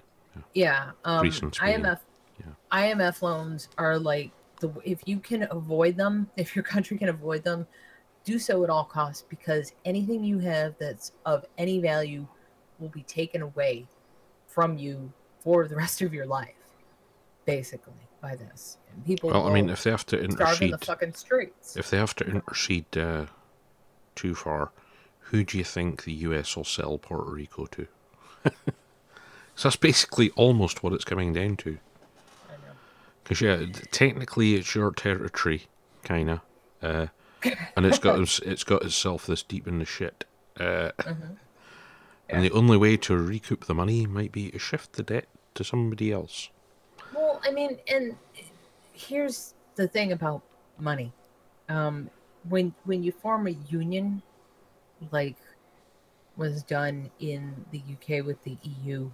[0.52, 2.00] Yeah, um, Greece and Spain, IMF
[2.40, 2.46] yeah.
[2.72, 7.44] IMF loans are like the if you can avoid them, if your country can avoid
[7.44, 7.66] them,
[8.24, 12.26] do so at all costs because anything you have that's of any value
[12.78, 13.86] will be taken away
[14.46, 16.54] from you for the rest of your life,
[17.44, 18.78] basically by this.
[18.92, 21.76] And people Well, I mean, if they have to starve in the fucking streets.
[21.76, 23.26] if they have to intercede uh,
[24.14, 24.72] too far,
[25.18, 27.86] who do you think the US will sell Puerto Rico to?
[29.54, 31.78] so that's basically almost what it's coming down to.
[32.48, 32.74] I know.
[33.22, 35.66] Because yeah, technically it's your territory,
[36.02, 36.42] kinda,
[36.82, 37.06] uh,
[37.76, 40.24] and it's got its- got itself this deep in the shit.
[40.58, 41.36] Uh, Mhm.
[42.30, 45.62] And the only way to recoup the money might be to shift the debt to
[45.62, 46.48] somebody else.
[47.14, 48.16] Well, I mean, and
[48.94, 50.42] here's the thing about
[50.78, 51.12] money.
[51.68, 52.08] Um,
[52.48, 54.22] when when you form a union,
[55.10, 55.36] like
[56.36, 59.10] was done in the UK with the EU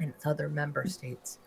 [0.00, 1.38] and its other member states,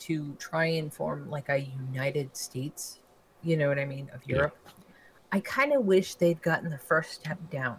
[0.00, 3.00] to try and form like a United States,
[3.42, 4.50] you know what I mean, of Yeah.
[5.32, 7.78] I kind of wish they'd gotten the first step down.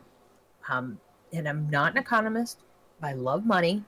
[0.70, 1.00] Um,
[1.34, 2.60] and I'm not an economist.
[3.02, 3.84] I love money.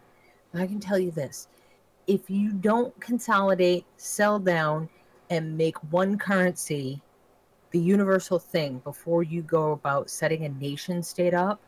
[0.52, 1.48] But I can tell you this
[2.08, 4.90] if you don't consolidate, sell down,
[5.30, 7.02] and make one currency
[7.72, 11.60] the universal thing before you go about setting a nation state up,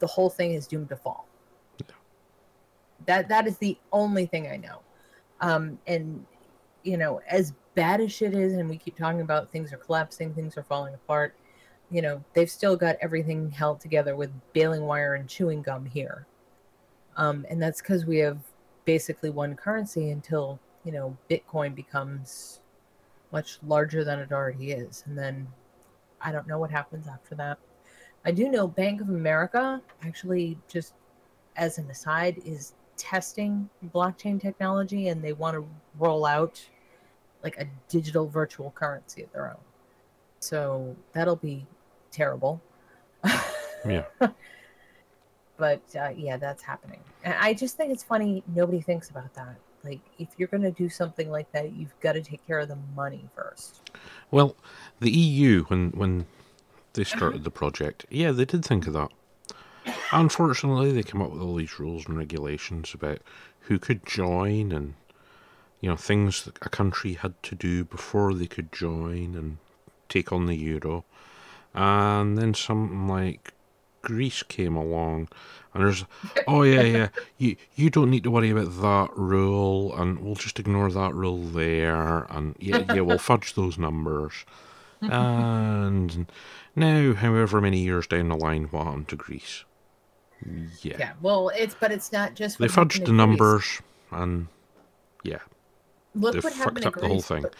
[0.00, 1.28] the whole thing is doomed to fall.
[3.06, 4.80] That that is the only thing I know.
[5.40, 6.24] Um, and
[6.82, 10.34] you know, as bad as shit is, and we keep talking about things are collapsing,
[10.34, 11.34] things are falling apart.
[11.90, 16.26] You know, they've still got everything held together with baling wire and chewing gum here.
[17.16, 18.38] Um, and that's because we have
[18.84, 22.60] basically one currency until you know Bitcoin becomes
[23.30, 25.46] much larger than it already is, and then
[26.20, 27.58] I don't know what happens after that.
[28.24, 30.94] I do know Bank of America actually just
[31.56, 35.66] as an aside is testing blockchain technology, and they want to
[35.98, 36.62] roll out
[37.42, 39.60] like a digital virtual currency of their own.
[40.40, 41.66] So that'll be
[42.10, 42.60] terrible.
[43.86, 44.04] Yeah.
[45.56, 47.00] but uh, yeah, that's happening.
[47.24, 49.56] And I just think it's funny nobody thinks about that.
[49.84, 52.68] Like, if you're going to do something like that, you've got to take care of
[52.68, 53.90] the money first.
[54.30, 54.56] Well,
[55.00, 56.26] the EU when when
[56.92, 59.10] they started the project, yeah, they did think of that.
[60.12, 63.18] Unfortunately, they came up with all these rules and regulations about
[63.60, 64.94] who could join and
[65.82, 69.58] you know things that a country had to do before they could join and
[70.08, 71.04] take on the euro,
[71.74, 73.52] and then something like
[74.00, 75.28] Greece came along,
[75.74, 76.04] and there's,
[76.48, 80.58] oh yeah, yeah, you you don't need to worry about that rule, and we'll just
[80.60, 84.32] ignore that rule there, and yeah, yeah, we'll fudge those numbers,
[85.02, 86.26] and
[86.76, 89.64] now, however many years down the line, what happened to Greece?
[90.82, 91.12] Yeah, Yeah.
[91.20, 93.10] Well, it's but it's not just they fudged the Greece.
[93.10, 93.80] numbers,
[94.10, 94.48] and
[95.22, 95.38] yeah,
[96.14, 97.42] Look they what happened to up the whole Greece, thing.
[97.42, 97.54] but-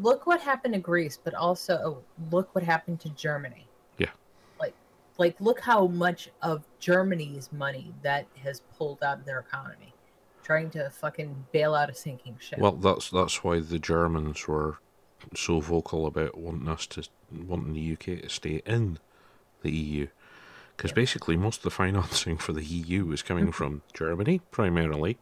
[0.00, 3.66] Look what happened to Greece, but also oh, look what happened to Germany.
[3.98, 4.10] Yeah.
[4.58, 4.74] Like,
[5.18, 9.94] like look how much of Germany's money that has pulled out of their economy,
[10.42, 12.58] trying to fucking bail out a sinking ship.
[12.58, 14.78] Well, that's that's why the Germans were
[15.36, 18.98] so vocal about wanting us to wanting the UK to stay in
[19.62, 20.08] the EU,
[20.76, 23.52] because basically most of the financing for the EU was coming mm-hmm.
[23.52, 25.18] from Germany primarily,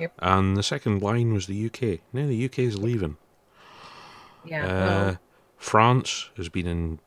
[0.00, 0.12] Yep.
[0.20, 2.00] and the second line was the UK.
[2.12, 3.16] Now the UK is leaving.
[4.44, 4.64] yeah.
[4.64, 5.18] Uh, well,
[5.58, 6.98] France has been in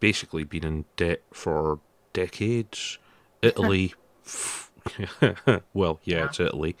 [0.00, 1.80] basically been in debt for
[2.12, 2.98] decades.
[3.42, 3.94] Italy,
[5.74, 6.24] well, yeah, Yeah.
[6.26, 6.76] it's Italy.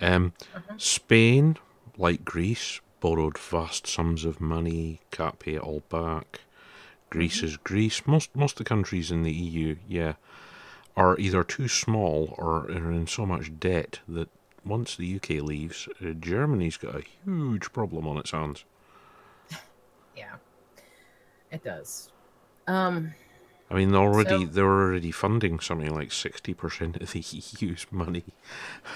[0.00, 0.80] Um, Mhm.
[0.80, 1.56] Spain,
[1.96, 6.40] like Greece, borrowed vast sums of money, can't pay it all back.
[7.10, 8.06] Greece is Greece.
[8.06, 10.14] Most most of the countries in the EU, yeah,
[10.98, 14.28] are either too small or are in so much debt that
[14.64, 18.64] once the UK leaves, uh, Germany's got a huge problem on its hands.
[20.16, 20.34] yeah.
[21.50, 22.10] It does.
[22.66, 23.14] Um.
[23.70, 27.20] I mean, they're already So- they're already funding something like sixty percent of the
[27.60, 28.24] EU's money,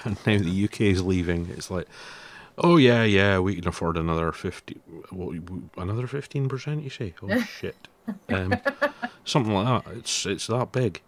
[0.03, 1.47] and now the UK is leaving.
[1.55, 1.87] It's like,
[2.57, 4.81] oh yeah, yeah, we can afford another fifty,
[5.77, 6.83] another fifteen percent.
[6.83, 7.13] You say?
[7.21, 7.87] Oh shit,
[8.29, 8.55] um,
[9.25, 9.93] something like that.
[9.95, 11.01] It's it's that big.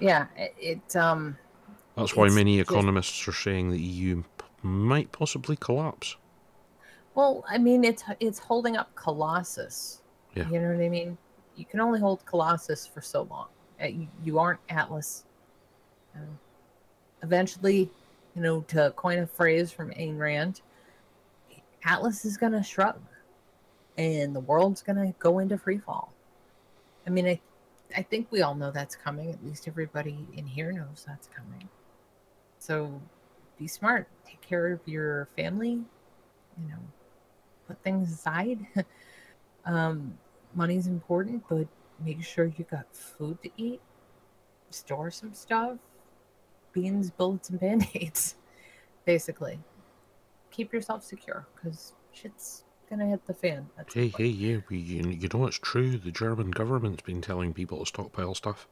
[0.00, 0.26] Yeah.
[0.36, 0.54] It.
[0.58, 1.36] it um.
[1.96, 4.22] That's why many economists are saying the EU
[4.62, 6.16] might possibly collapse.
[7.14, 10.02] Well, I mean, it's it's holding up Colossus.
[10.34, 10.48] Yeah.
[10.48, 11.18] You know what I mean?
[11.56, 13.48] You can only hold Colossus for so long.
[13.82, 15.24] Uh, You, you aren't Atlas.
[16.14, 16.38] Um,
[17.22, 17.90] eventually,
[18.34, 20.60] you know, to coin a phrase from Ayn Rand,
[21.84, 23.00] Atlas is going to shrug,
[23.96, 26.12] and the world's going to go into free fall.
[27.06, 27.40] I mean, I,
[27.96, 29.30] I think we all know that's coming.
[29.30, 31.68] At least everybody in here knows that's coming.
[32.58, 33.00] So,
[33.58, 34.08] be smart.
[34.26, 35.82] Take care of your family.
[36.60, 36.78] You know,
[37.66, 38.58] put things aside.
[39.64, 40.18] um,
[40.54, 41.66] money's important, but
[42.04, 43.80] make sure you got food to eat.
[44.70, 45.78] Store some stuff.
[46.72, 48.34] Beans, bullets, and band-aids.
[49.04, 49.58] Basically.
[50.50, 53.68] Keep yourself secure, because shit's gonna hit the fan.
[53.78, 55.96] at Hey, hey, yeah, we, you, you know it's true.
[55.98, 58.66] The German government's been telling people to stockpile stuff.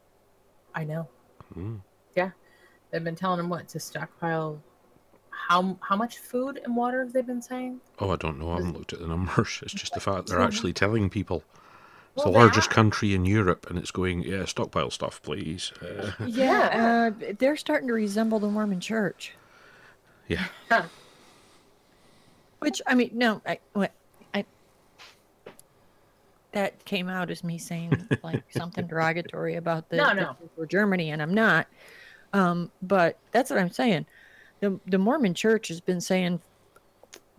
[0.75, 1.09] I know.
[1.57, 1.81] Mm.
[2.93, 4.63] They've been telling them what to stockpile.
[5.31, 7.81] How how much food and water have they been saying?
[7.99, 8.53] Oh, I don't know.
[8.53, 9.59] I haven't looked at the numbers.
[9.63, 11.43] It's just the fact they're actually telling people.
[12.15, 15.73] It's Well, the largest country in Europe, and it's going, yeah, stockpile stuff, please.
[15.83, 19.35] Uh, Yeah, uh, they're starting to resemble the Mormon Church.
[20.29, 20.47] yeah.
[22.61, 23.43] Which I mean, no,
[23.75, 23.91] what, I
[26.57, 30.37] that came out as me saying like something derogatory about the, No, the no.
[30.57, 31.67] for Germany, and I'm not.
[32.33, 34.07] Um, but that's what I'm saying.
[34.61, 36.41] The the Mormon Church has been saying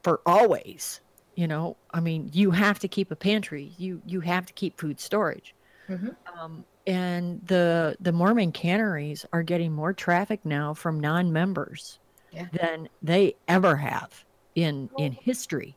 [0.04, 1.02] for always.
[1.36, 3.72] You know, I mean, you have to keep a pantry.
[3.78, 5.54] You you have to keep food storage.
[5.90, 6.16] Mhm.
[6.36, 12.00] Um, and the the Mormon canneries are getting more traffic now from non-members
[12.32, 12.48] Yeah.
[12.54, 14.24] than they ever have
[14.56, 15.76] in in history.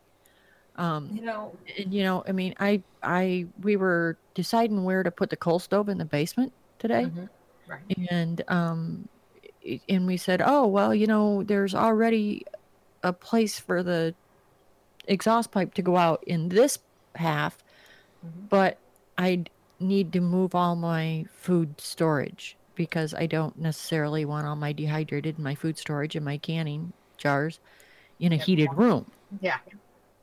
[0.77, 5.11] Um, You know, and you know, I mean, I I we were deciding where to
[5.11, 7.29] put the coal stove in the basement today, mhm,
[7.67, 7.85] right.
[8.09, 9.09] and um,
[9.89, 12.45] and we said, oh well, you know, there's already
[13.03, 14.17] a place for the
[15.07, 16.79] exhaust pipe to go out in this
[17.17, 17.59] half,
[18.23, 18.51] Mhm.
[18.51, 18.81] but
[19.19, 19.45] I
[19.81, 25.39] need to move all my food storage because I don't necessarily want all my dehydrated
[25.39, 27.61] my food storage and my canning jars
[28.21, 28.47] in a Yep.
[28.47, 29.07] heated room
[29.41, 29.61] Yeah.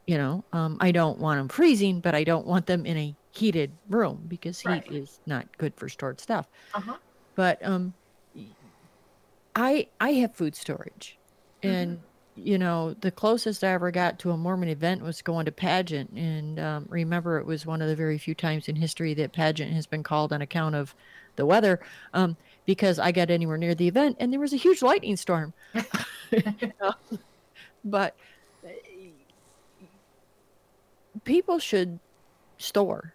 [0.08, 3.16] You know um, i don't want them freezing but i don't want them in a
[3.32, 4.92] heated room because heat Right.
[4.92, 6.48] is not good for stored stuff.
[6.74, 6.98] Uh-huh.
[7.36, 7.94] but um
[9.56, 11.20] i i have food storage.
[11.64, 12.00] And
[12.36, 16.12] you know the closest i ever got to a mormon event was going to pageant.
[16.12, 19.74] And um, remember it was one of the very few times in history that pageant
[19.74, 20.96] has been called on account of
[21.36, 21.80] the weather
[22.14, 25.54] um, because i got anywhere near the event and there was a huge lightning storm.
[27.84, 28.16] But
[31.24, 32.00] people should
[32.58, 33.14] store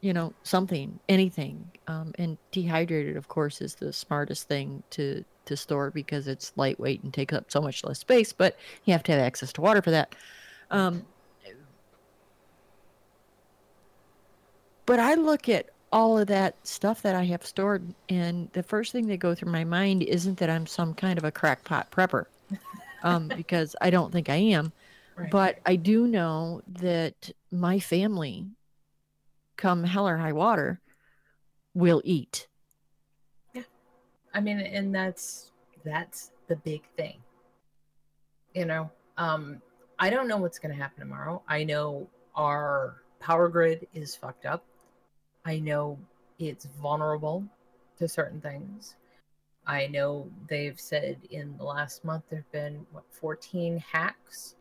[0.00, 5.56] you know something anything um, and dehydrated of course is the smartest thing to to
[5.56, 9.12] store because it's lightweight and takes up so much less space but you have to
[9.12, 10.14] have access to water for that
[10.70, 11.04] um,
[14.86, 18.92] But I look at all of that stuff that I have stored, and the first
[18.92, 22.26] thing that go through my mind isn't that I'm some kind of a crackpot prepper,
[23.02, 24.72] um, because I don't think I am.
[25.16, 25.30] Right.
[25.30, 28.46] But I do know that my family,
[29.56, 30.80] come hell or high water,
[31.74, 32.48] will eat.
[33.54, 33.62] Yeah.
[34.34, 35.52] I mean, and that's
[35.84, 37.18] that's the big thing.
[38.54, 39.62] You know, um,
[39.98, 41.42] I don't know what's going to happen tomorrow.
[41.48, 44.64] I know our power grid is fucked up.
[45.44, 45.98] I know
[46.38, 47.44] it's vulnerable
[47.98, 48.96] to certain things.
[49.66, 54.55] I know they've said in the last month there have been what 14 hacks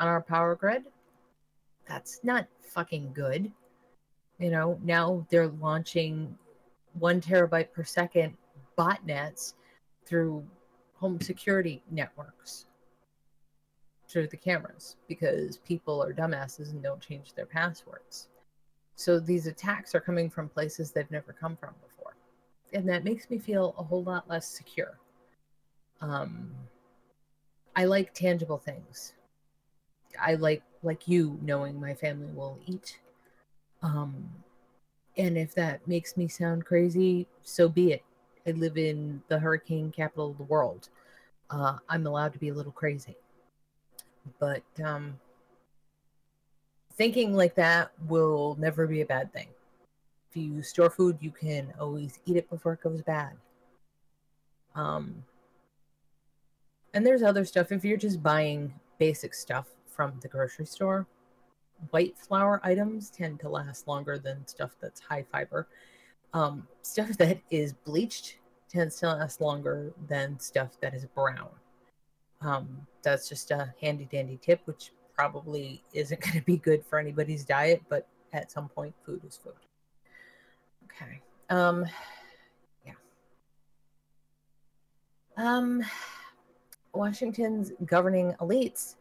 [0.00, 0.84] on our power grid.
[1.88, 3.50] That's not fucking good.
[4.38, 6.36] You know, now they're launching
[6.94, 8.36] one terabyte per second
[8.76, 9.54] botnets
[10.04, 10.44] through
[10.94, 12.66] home security networks
[14.08, 18.28] through the cameras because people are dumbasses and don't change their passwords.
[18.94, 22.16] So these attacks are coming from places they've never come from before.
[22.72, 24.98] And that makes me feel a whole lot less secure.
[26.00, 26.50] Um,
[27.74, 29.12] I like tangible things.
[30.20, 32.98] I like like you knowing my family will eat.
[33.82, 34.30] Um,
[35.16, 38.04] and if that makes me sound crazy, so be it.
[38.46, 40.88] I live in the hurricane capital of the world.
[41.50, 43.16] Uh, I'm allowed to be a little crazy.
[44.38, 45.18] But um,
[46.94, 49.48] thinking like that will never be a bad thing.
[50.30, 53.32] If you store food, you can always eat it before it goes bad.
[54.74, 55.24] Um,
[56.92, 57.72] and there's other stuff.
[57.72, 59.66] If you're just buying basic stuff
[59.96, 61.06] from the grocery store,
[61.90, 65.66] white flour items tend to last longer than stuff that's high fiber.
[66.34, 68.36] Um, stuff that is bleached
[68.68, 71.48] tends to last longer than stuff that is brown.
[72.42, 76.98] Um, that's just a handy dandy tip, which probably isn't going to be good for
[76.98, 79.54] anybody's diet, but at some point, food is food.
[80.84, 81.20] Okay.
[81.48, 81.86] Um,
[82.84, 82.92] yeah.
[85.36, 85.82] Um,
[86.92, 88.96] Washington's governing elites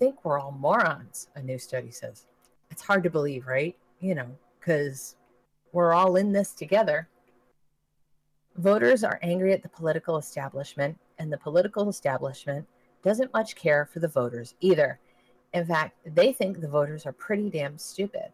[0.00, 2.26] think we're all morons, a new study says.
[2.70, 3.76] It's hard to believe, right?
[4.00, 5.14] You know, because
[5.72, 7.08] we're all in this together.
[8.56, 12.66] Voters are angry at the political establishment, and the political establishment
[13.04, 14.98] doesn't much care for the voters either.
[15.52, 18.30] In fact, they think the voters are pretty damn stupid.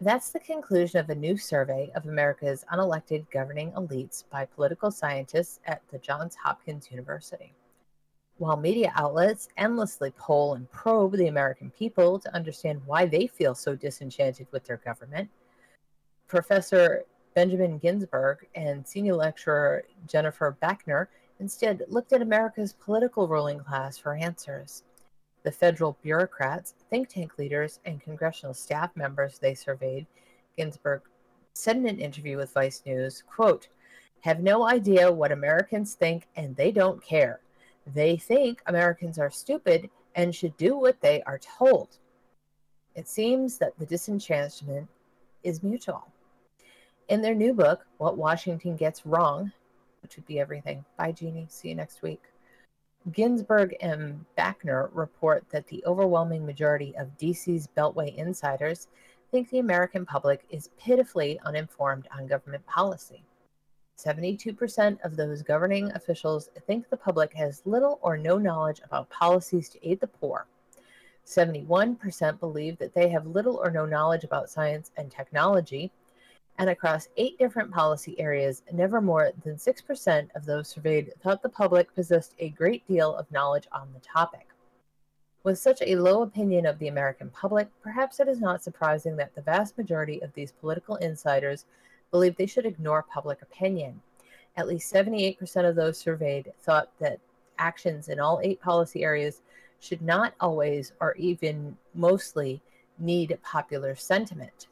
[0.00, 5.60] That's the conclusion of a new survey of America's unelected governing elites by political scientists
[5.66, 7.54] at the Johns Hopkins University.
[8.38, 13.54] While media outlets endlessly poll and probe the American people to understand why they feel
[13.54, 15.30] so disenchanted with their government,
[16.28, 17.04] Professor
[17.34, 21.06] Benjamin Ginsberg and senior lecturer Jennifer Bachner
[21.40, 24.82] instead looked at America's political ruling class for answers.
[25.42, 30.06] The federal bureaucrats, think tank leaders, and congressional staff members they surveyed,
[30.58, 31.02] Ginsberg
[31.54, 33.68] said in an interview with Vice News, quote,
[34.20, 37.40] have no idea what Americans think and they don't care.
[37.94, 41.98] They think Americans are stupid and should do what they are told.
[42.94, 44.88] It seems that the disenchantment
[45.44, 46.08] is mutual.
[47.08, 49.52] In their new book, What Washington Gets Wrong,
[50.02, 50.84] which would be everything.
[50.96, 51.46] Bye, Jeannie.
[51.48, 52.22] See you next week.
[53.12, 58.88] Ginsberg and Bachner report that the overwhelming majority of DC's Beltway insiders
[59.30, 63.22] think the American public is pitifully uninformed on government policy.
[63.96, 69.68] 72% of those governing officials think the public has little or no knowledge about policies
[69.70, 70.46] to aid the poor.
[71.26, 75.90] 71% believe that they have little or no knowledge about science and technology.
[76.58, 81.48] And across eight different policy areas, never more than 6% of those surveyed thought the
[81.48, 84.48] public possessed a great deal of knowledge on the topic.
[85.42, 89.34] With such a low opinion of the American public, perhaps it is not surprising that
[89.34, 91.66] the vast majority of these political insiders
[92.10, 94.00] believe they should ignore public opinion.
[94.56, 97.20] At least 78% of those surveyed thought that
[97.58, 99.42] actions in all eight policy areas
[99.80, 102.60] should not always or even mostly
[102.98, 104.68] need popular sentiment.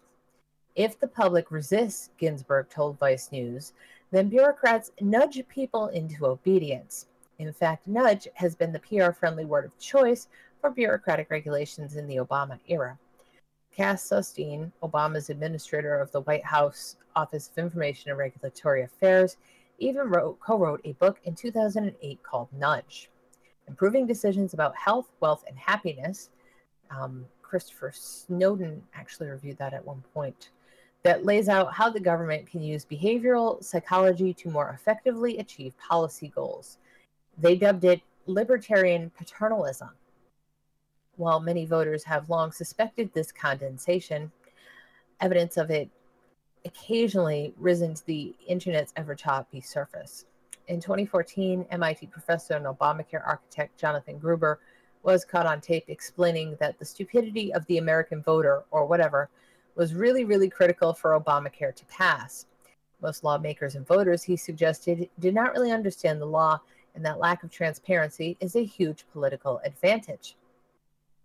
[0.74, 3.74] If the public resists, Ginsberg told Vice News,
[4.10, 7.06] then bureaucrats nudge people into obedience.
[7.38, 10.28] In fact, nudge has been the PR friendly word of choice
[10.60, 12.98] for bureaucratic regulations in the Obama era.
[13.76, 19.36] Cass Sunstein, Obama's administrator of the White House Office of Information and Regulatory Affairs,
[19.78, 23.10] even wrote, co-wrote a book in 2008 called Nudge,
[23.66, 26.30] Improving Decisions About Health, Wealth, and Happiness.
[26.90, 30.50] Um, Christopher Snowdon actually reviewed that at one point.
[31.02, 36.28] That lays out how the government can use behavioral psychology to more effectively achieve policy
[36.28, 36.78] goals.
[37.36, 39.90] They dubbed it libertarian paternalism.
[41.16, 44.32] While many voters have long suspected this condensation,
[45.20, 45.88] evidence of it
[46.64, 50.24] occasionally risen to the internet's ever choppy surface.
[50.66, 54.58] In 2014, MIT professor and Obamacare architect Jonathan Gruber
[55.02, 59.28] was caught on tape explaining that the stupidity of the American voter, or whatever,
[59.74, 62.46] was really, really critical for Obamacare to pass.
[63.02, 66.58] Most lawmakers and voters, he suggested, did not really understand the law,
[66.94, 70.36] and that lack of transparency is a huge political advantage.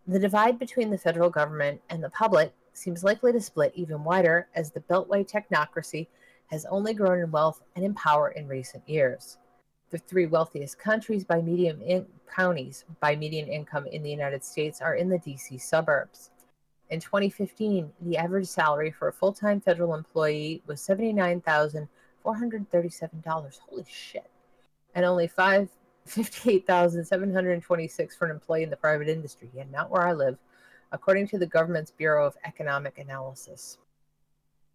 [0.08, 4.48] The divide between the federal government and the public seems likely to split even wider
[4.56, 6.08] as the Beltway technocracy
[6.48, 9.38] has only grown in wealth and in power in recent years.
[9.92, 14.96] The three wealthiest countries by in- counties by median income in the United States are
[14.96, 16.32] in the DC suburbs.
[16.90, 23.60] In 2015, the average salary for a full-time federal employee was $79,437.
[23.70, 24.32] Holy shit.
[24.96, 25.70] And only five
[26.10, 29.50] fifty-eight thousand seven hundred twenty-six for an employee in the private industry.
[29.60, 30.38] and not where I live,
[30.92, 33.78] according to the government's Bureau of Economic Analysis.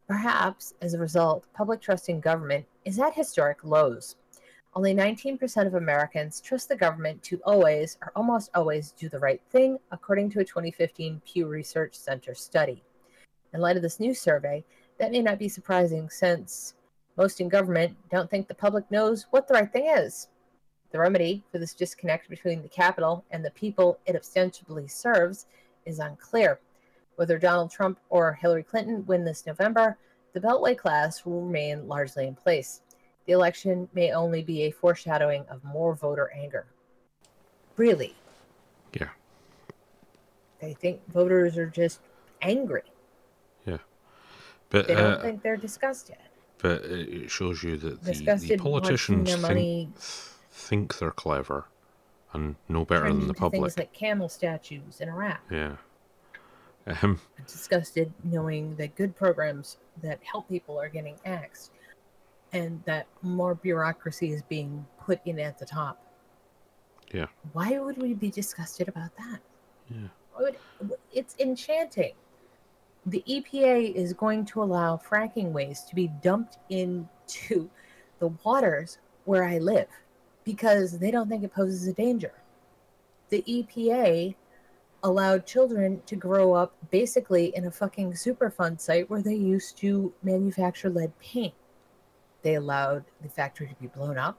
[0.06, 4.16] Perhaps as a result, public trust in government is at historic lows.
[4.76, 9.40] Only 19% of Americans trust the government to always or almost always do the right
[9.50, 12.82] thing, according to a 2015 Pew Research Center study.
[13.52, 14.64] In light of this new survey,
[14.98, 16.74] that may not be surprising since
[17.16, 20.28] most in government don't think the public knows what the right thing is.
[20.94, 25.46] The remedy for this disconnect between the capital and the people it ostensibly serves
[25.86, 26.60] is unclear.
[27.16, 29.98] Whether Donald Trump or Hillary Clinton win this November,
[30.34, 32.82] the Beltway class will remain largely in place.
[33.26, 36.64] The election may only be a foreshadowing of more voter anger.
[37.76, 38.14] Really?
[38.92, 39.08] Yeah.
[40.60, 42.02] They think voters are just
[42.40, 42.84] angry.
[43.66, 43.78] Yeah.
[44.70, 46.18] But They don't uh, think they're disgusted.
[46.58, 49.88] but it shows you that the, the politicians their think, money
[50.64, 51.66] think they're clever
[52.32, 53.62] and no better than the public.
[53.62, 55.40] things like camel statues in Iraq.
[55.50, 55.76] Yeah.
[57.02, 61.70] Um, disgusted knowing that good programs that help people are getting axed
[62.52, 65.98] and that more bureaucracy is being put in at the top.
[67.12, 67.26] Yeah.
[67.52, 69.40] Why would we be disgusted about that?
[69.90, 70.08] Yeah.
[70.38, 70.56] Would,
[71.12, 72.14] it's enchanting.
[73.06, 77.70] The EPA is going to allow fracking waste to be dumped into
[78.18, 79.88] the waters where I live
[80.44, 82.32] because they don't think it poses a danger.
[83.30, 84.34] The EPA
[85.02, 90.12] allowed children to grow up basically in a fucking Superfund site where they used to
[90.22, 91.54] manufacture lead paint.
[92.42, 94.38] They allowed the factory to be blown up.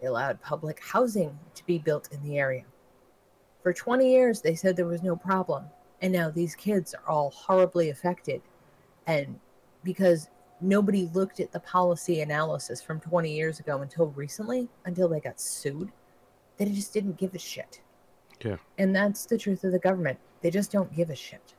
[0.00, 2.64] They allowed public housing to be built in the area.
[3.62, 5.64] For 20 years, they said there was no problem.
[6.00, 8.40] And now these kids are all horribly affected.
[9.08, 9.38] And
[9.82, 10.28] because
[10.60, 15.40] nobody looked at the policy analysis from 20 years ago until recently, until they got
[15.40, 15.90] sued,
[16.56, 17.80] they just didn't give a shit.
[18.44, 18.56] Yeah.
[18.76, 20.18] And that's the truth of the government.
[20.42, 21.54] They just don't give a shit.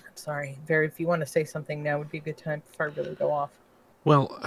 [0.00, 0.58] I'm sorry.
[0.66, 3.00] Very, if you want to say something now would be a good time before I
[3.00, 3.50] really go off.
[4.04, 4.40] well,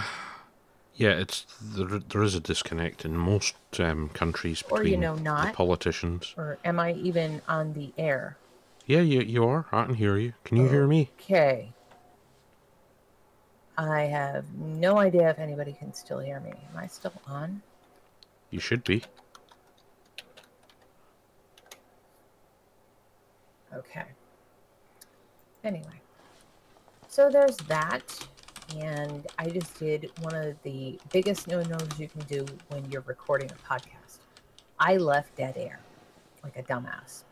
[0.96, 5.16] yeah, it's there, there is a disconnect in most um, countries Or, between you know,
[5.16, 6.34] the politicians.
[6.38, 8.38] Or am I even on the air?
[8.86, 9.66] Yeah, you you are.
[9.72, 10.34] I can hear you.
[10.46, 11.12] Can you hear me?
[11.20, 11.74] Okay.
[13.78, 16.52] I have no idea if anybody can still hear me.
[16.52, 17.62] Am I still on?
[18.50, 19.04] You should be.
[23.76, 24.06] Okay.
[25.64, 26.02] Anyway,
[27.08, 28.28] so there's that.
[28.76, 33.04] And I just did one of the biggest no nos you can do when you're
[33.06, 34.20] recording a podcast.
[34.80, 35.80] I left dead air
[36.44, 37.24] like a dumbass.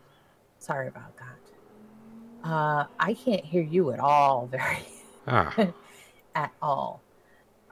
[0.60, 2.50] Sorry about that.
[2.50, 4.86] Uh, I can't hear you at all, very
[5.28, 5.52] Ah,
[6.36, 7.02] at all.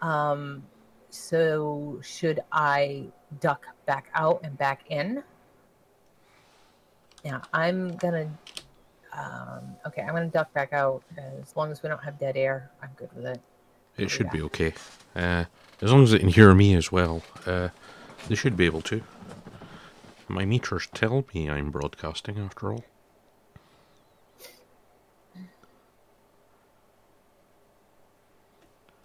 [0.01, 0.63] Um,
[1.09, 3.05] so should I
[3.39, 5.23] duck back out and back in?
[7.23, 8.29] Yeah, I'm gonna.
[9.15, 11.03] Um, okay, I'm gonna duck back out
[11.41, 12.71] as long as we don't have dead air.
[12.81, 13.39] I'm good with it.
[13.95, 14.31] it should Yeah.
[14.31, 14.73] be okay.
[15.15, 15.45] Uh,
[15.81, 17.69] as long as they can hear me as well, uh,
[18.27, 19.03] they should be able to.
[20.27, 22.83] My meters tell me I'm broadcasting after all.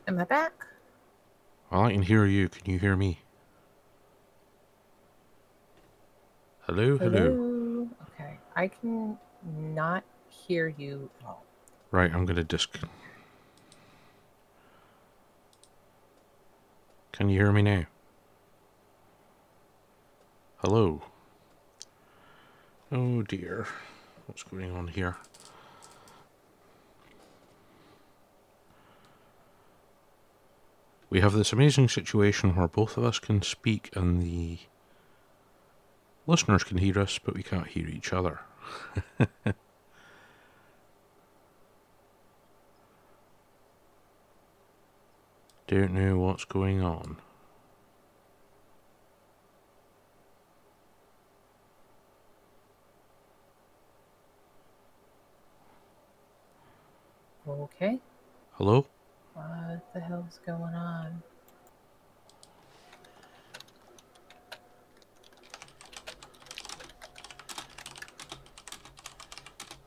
[0.09, 0.67] Am I back?
[1.71, 2.49] Well, I can hear you.
[2.49, 3.21] Can you hear me?
[6.61, 7.87] Hello, hello.
[8.15, 11.45] Okay, I can not hear you at all.
[11.91, 12.79] Right, I'm gonna disc.
[17.13, 17.85] Can you hear me now?
[20.57, 21.03] Hello.
[22.91, 23.67] Oh dear.
[24.25, 25.19] What's going on here?
[31.11, 34.59] We have this amazing situation where both of us can speak and the
[36.27, 38.41] listeners can hear us, but we can't hear each other.
[45.67, 47.17] Don't know what's going on.
[57.47, 57.99] Okay.
[58.53, 58.87] Hello?
[59.39, 61.23] What the hell's going on?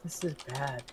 [0.06, 0.84] This is bad.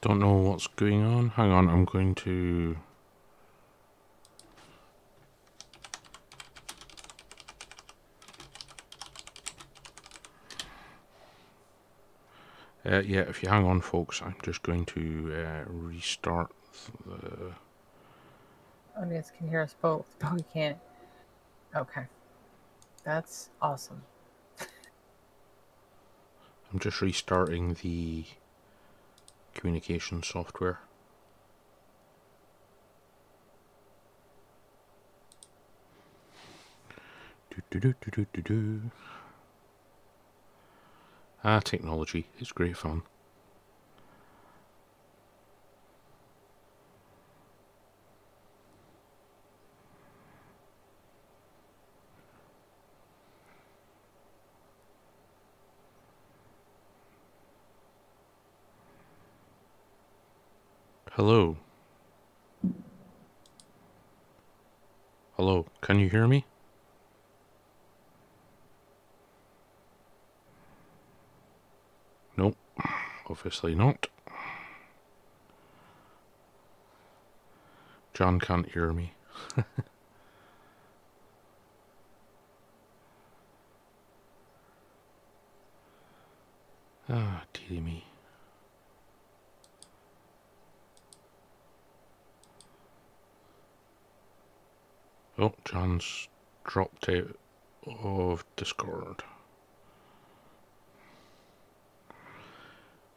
[0.00, 1.30] Don't know what's going on.
[1.30, 2.76] Hang on, I'm going to.
[12.88, 16.50] Uh, yeah, if you hang on, folks, I'm just going to uh, restart
[17.04, 17.52] the.
[18.96, 20.78] Audience can hear us both, but we can't.
[21.76, 22.06] Okay.
[23.04, 24.02] That's awesome.
[26.72, 28.24] I'm just restarting the
[29.54, 30.80] communication software.
[37.50, 38.80] Do, do, do, do, do, do, do.
[41.44, 42.26] Ah, technology.
[42.38, 43.02] It's great fun.
[61.12, 61.56] Hello.
[65.36, 66.44] Hello, can you hear me?
[72.36, 72.56] Nope,
[73.28, 74.06] obviously not.
[78.14, 79.12] John can't hear me.
[87.08, 88.04] ah, dearie me.
[95.38, 96.26] Oh, John's
[96.64, 97.36] dropped out
[97.86, 99.22] of Discord.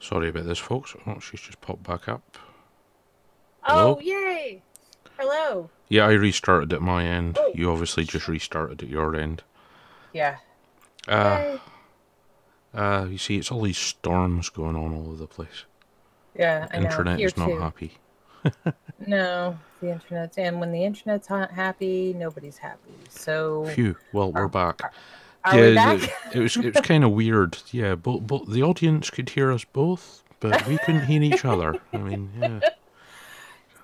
[0.02, 0.95] Sorry about this, folks.
[1.06, 2.38] Oh, she's just popped back up.
[3.61, 3.98] Hello?
[3.98, 4.61] Oh, yay!
[5.19, 5.69] Hello.
[5.90, 7.38] Yeah, I restarted at my end.
[7.40, 7.52] Oh.
[7.53, 9.44] You obviously just restarted at your end.
[10.14, 10.38] Yeah.
[11.07, 11.57] Uh,
[12.73, 12.80] Yay.
[12.82, 15.65] uh, you see, it's all these storms going on all over the place.
[16.36, 16.90] Yeah, I know.
[16.90, 17.60] Internet is not too.
[17.60, 17.98] happy.
[19.07, 22.94] No, the internet's and when the internet's not happy, nobody's happy.
[23.10, 23.95] So Phew.
[24.14, 24.94] Well, we're back.
[25.44, 26.12] Are yeah, back?
[26.34, 27.58] it was it was kind of weird.
[27.72, 31.80] Yeah, but but the audience could hear us both, but we couldn't hear each other.
[31.94, 32.60] I mean, yeah.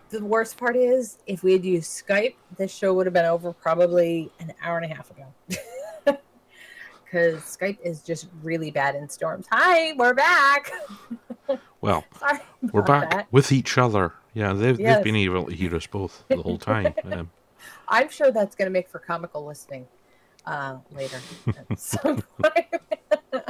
[0.09, 3.53] the worst part is, if we had used Skype, this show would have been over
[3.53, 5.25] probably an hour and a half ago.
[7.05, 9.45] Because Skype is just really bad in storms.
[9.49, 10.71] Hi, we're back.
[11.79, 12.39] Well, Sorry,
[12.73, 13.27] we're back that.
[13.31, 14.11] with each other.
[14.33, 14.95] Yeah, they've Yes.
[14.95, 16.93] they've been able to hear us both the whole time.
[17.05, 17.29] Um,
[17.87, 19.87] I'm sure that's going to make for comical listening
[20.47, 21.19] uh, later.
[21.69, 22.65] at some point.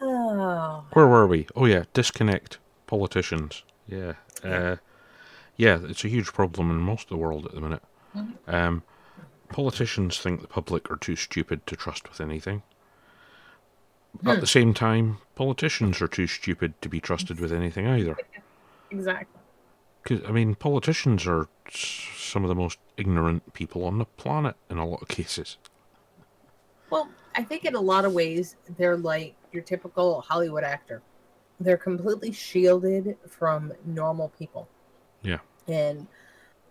[0.00, 1.46] oh, where were we?
[1.56, 3.64] Oh yeah, disconnect politicians.
[3.86, 4.76] Yeah, uh,
[5.56, 7.82] yeah, it's a huge problem in most of the world at the minute.
[8.14, 8.36] Mhm.
[8.46, 8.82] Um,
[9.48, 12.62] politicians think the public are too stupid to trust with anything.
[14.24, 14.40] At Hmm.
[14.40, 18.16] the same time, politicians are too stupid to be trusted with anything either.
[18.90, 19.40] exactly.
[20.04, 24.76] 'Cause, I mean, politicians are some of the most ignorant people on the planet in
[24.76, 25.56] a lot of cases.
[26.90, 31.02] Well, I think in a lot of ways, they're like your typical Hollywood actor.
[31.58, 34.68] They're completely shielded from normal people.
[35.22, 35.38] Yeah.
[35.66, 36.06] And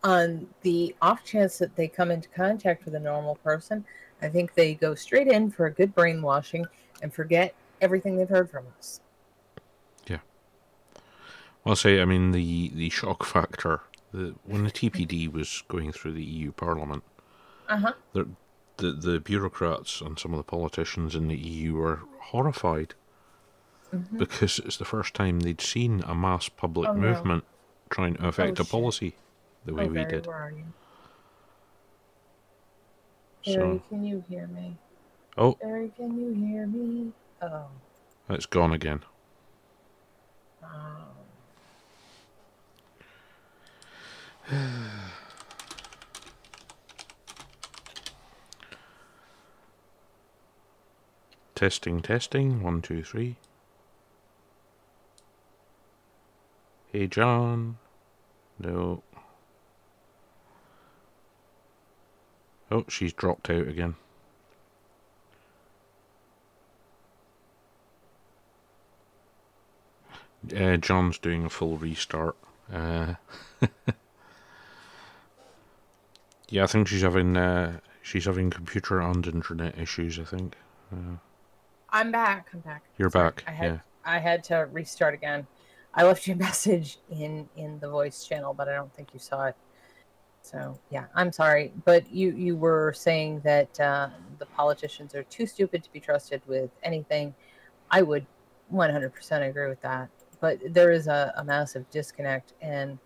[0.03, 3.84] on the off chance that they come into contact with a normal person,
[4.22, 6.65] I think they go straight in for a good brainwashing
[7.01, 9.01] and forget everything they've heard from us.
[11.65, 13.81] I'll say, I mean, the, the shock factor,
[14.14, 17.03] the, when the TPD was going through the EU Parliament,
[17.69, 17.94] Uh huh.
[18.14, 18.27] the,
[18.77, 22.95] the, the bureaucrats and some of the politicians in the EU were horrified
[23.94, 24.18] Mhm.
[24.18, 26.99] because it's the first time they'd seen a mass public Oh, no.
[27.02, 27.44] movement
[27.91, 29.15] trying to affect a policy
[29.65, 30.26] the way Oh, we did.
[30.26, 30.65] you?
[33.44, 34.77] So, can you hear me?
[35.38, 37.11] oh, Barry, can you hear me?
[37.41, 37.68] Oh.
[38.30, 39.03] it's gone again.
[40.64, 41.23] um,
[51.56, 52.61] Testing, testing.
[52.61, 53.38] One, two, three.
[56.91, 57.78] Hey, John.
[58.60, 59.02] No.
[62.70, 63.95] Oh, she's dropped out again.
[70.56, 72.36] Uh, John's doing a full restart.
[72.72, 73.14] Uh,
[76.54, 80.20] yeah, I think she's having uh, she's having computer and internet issues.
[80.20, 80.56] I think
[80.92, 81.16] uh,
[81.90, 82.50] I'm back.
[82.54, 82.84] I'm back.
[83.00, 83.44] you're Sorry, back.
[83.48, 85.48] I had Yeah, I had to restart again.
[85.96, 89.20] I left you a message in in the voice channel, but I don't think you
[89.20, 89.56] saw it.
[90.44, 95.48] So yeah, I'm sorry, but you you were saying that uh, the politicians are too
[95.48, 97.34] stupid to be trusted with anything.
[97.90, 98.28] I would
[98.72, 100.10] 100% agree with that,
[100.40, 103.00] but there is a, a massive disconnect, and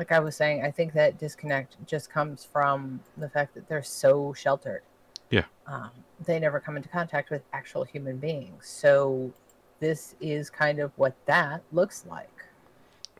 [0.00, 3.82] like I was saying, I think that disconnect just comes from the fact that they're
[3.82, 4.80] so sheltered.
[5.28, 5.44] Yeah.
[5.66, 5.90] Um,
[6.24, 9.30] they never come into contact with actual human beings, so
[9.78, 12.46] this is kind of what that looks like.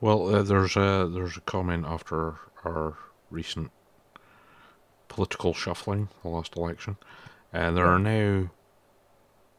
[0.01, 2.97] Well, uh, there's a there's a comment after our
[3.31, 3.71] recent
[5.09, 6.97] political shuffling, the last election,
[7.53, 8.49] and there are now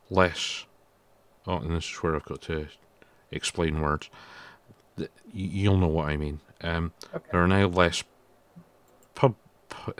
[0.09, 0.65] less.
[1.45, 2.67] Oh, and this is where I've got to
[3.29, 4.09] explain words.
[4.97, 6.39] Th- y- You'll know what I mean.
[6.61, 7.29] Um, Okay.
[7.31, 8.03] there are now less
[9.15, 9.35] pub,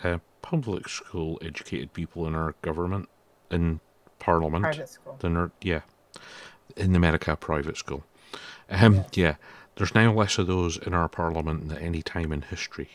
[0.03, 3.09] uh, public school educated people in our government,
[3.49, 3.80] in
[4.19, 5.15] Parliament, Private school.
[5.19, 5.81] than are yeah,
[6.76, 8.03] in America private school.
[8.69, 9.35] Um, yeah,
[9.76, 12.89] there's now less of those in our parliament than at any time in history.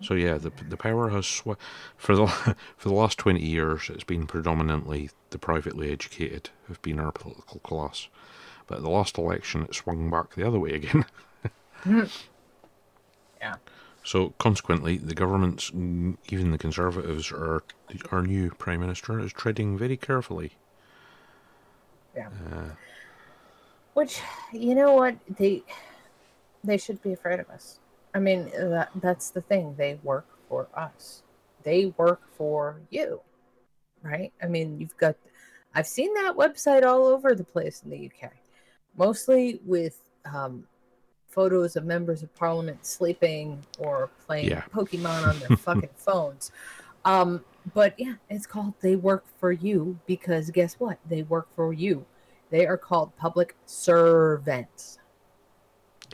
[0.00, 1.58] So yeah, the the power has sw-
[1.96, 2.26] for the
[2.76, 3.88] for the last twenty years.
[3.90, 8.08] It's been predominantly the privately educated have been our political class,
[8.66, 11.04] but at the last election it swung back the other way again.
[13.42, 13.56] Yeah.
[14.04, 17.62] So consequently, the government's even the Conservatives are
[18.10, 20.52] our new prime minister is treading very carefully.
[22.16, 22.28] Yeah.
[22.28, 22.70] Uh,
[23.94, 24.20] Which,
[24.52, 25.62] you know what, they
[26.64, 27.80] they should be afraid of us.
[28.14, 29.74] I mean, that that's the thing.
[29.76, 31.22] They work for us.
[31.62, 33.20] They work for you,
[34.02, 34.32] right?
[34.42, 35.16] I mean, you've got.
[35.74, 38.30] I've seen that website all over the place in the UK,
[38.96, 40.00] mostly with
[40.32, 40.64] um,
[41.28, 44.62] photos of members of parliament sleeping or playing Yeah.
[44.74, 46.52] Pokemon on their fucking phones.
[47.04, 47.44] Um,
[47.74, 50.98] but yeah, it's called They Work for You because guess what?
[51.08, 52.04] They work for you.
[52.50, 54.98] They are called public servants.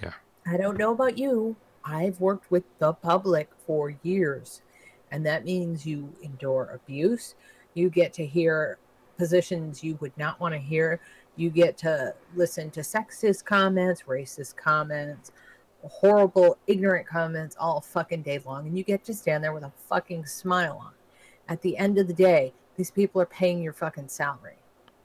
[0.01, 0.13] Yeah.
[0.47, 1.57] I don't know about you.
[1.85, 4.63] I've worked with the public for years.
[5.11, 7.35] And that means you endure abuse.
[7.75, 8.79] You get to hear
[9.17, 11.01] positions you would not want to hear.
[11.39, 15.31] You get to listen to sexist comments, racist comments,
[15.83, 18.67] horrible, ignorant comments all fucking day long.
[18.67, 20.93] And you get to stand there with a fucking smile on.
[21.49, 24.59] At the end of the day, these people are paying your fucking salary.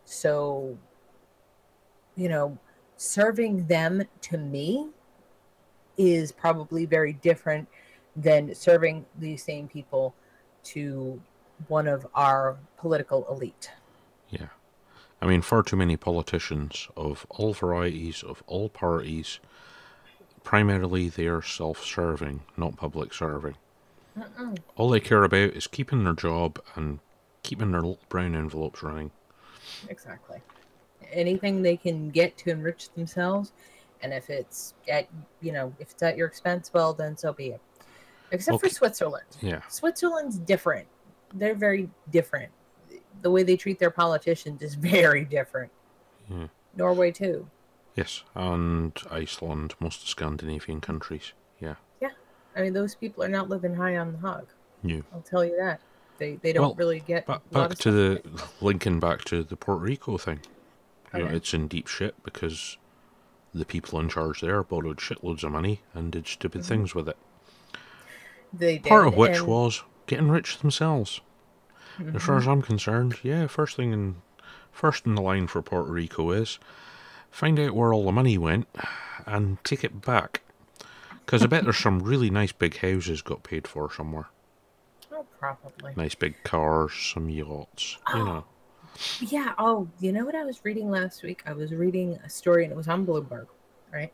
[0.05, 0.76] So,
[2.15, 2.57] you know,
[2.97, 4.89] serving them to me
[5.97, 7.68] is probably very different
[8.15, 10.15] than serving these same people
[10.64, 11.22] to
[11.68, 13.69] one of our political elite.
[14.30, 14.47] Yeah.
[15.23, 19.39] I mean, far too many politicians of all varieties, of all parties,
[20.43, 23.55] primarily they are self serving, not public serving.
[24.19, 24.57] Mm-mm.
[24.75, 26.99] All they care about is keeping their job and
[27.41, 29.11] keeping their little brown envelopes running.
[29.87, 30.41] Exactly.
[31.13, 33.53] Anything they can get to enrich themselves,
[34.01, 35.07] and if it's at
[35.39, 37.61] you know if it's at your expense, well then so be it.
[38.31, 38.67] Except Okay.
[38.67, 39.37] for Switzerland.
[39.39, 39.61] Yeah.
[39.69, 40.87] Switzerland's different.
[41.33, 42.51] They're very different.
[43.23, 45.71] The way they treat their politicians is very different.
[46.29, 46.47] Yeah.
[46.75, 47.47] Norway too.
[47.95, 48.23] Yes.
[48.35, 51.33] And Iceland, most of the Scandinavian countries.
[51.59, 51.75] Yeah.
[52.01, 52.09] Yeah,
[52.55, 54.47] I mean, those people are not living high on the hog.
[54.83, 55.03] New.
[55.13, 55.79] I'll tell you that.
[56.19, 58.21] They they don't Well, really get Back, back to the
[58.61, 60.41] linking back to the Puerto Rico thing.
[61.13, 62.77] You know, it's in deep shit because
[63.53, 66.65] the people in charge there borrowed shitloads of money and did stupid Mhm.
[66.65, 67.17] things with it.
[68.51, 71.21] They Part of which and- was getting rich themselves.
[72.13, 74.15] As far as I'm concerned, yeah, first thing in
[74.71, 76.57] first in the line for Puerto Rico is
[77.29, 78.67] find out where all the money went
[79.25, 80.41] and take it back.
[81.25, 84.27] Because I bet there's some really nice big houses got paid for somewhere.
[85.11, 85.93] oh, probably.
[85.95, 88.25] Nice big cars, some yachts, you Oh.
[88.25, 88.45] know.
[89.19, 89.53] Yeah.
[89.57, 91.41] Oh, you know what I was reading last week?
[91.47, 93.47] I was reading a story, and it was on Bloomberg,
[93.91, 94.13] right?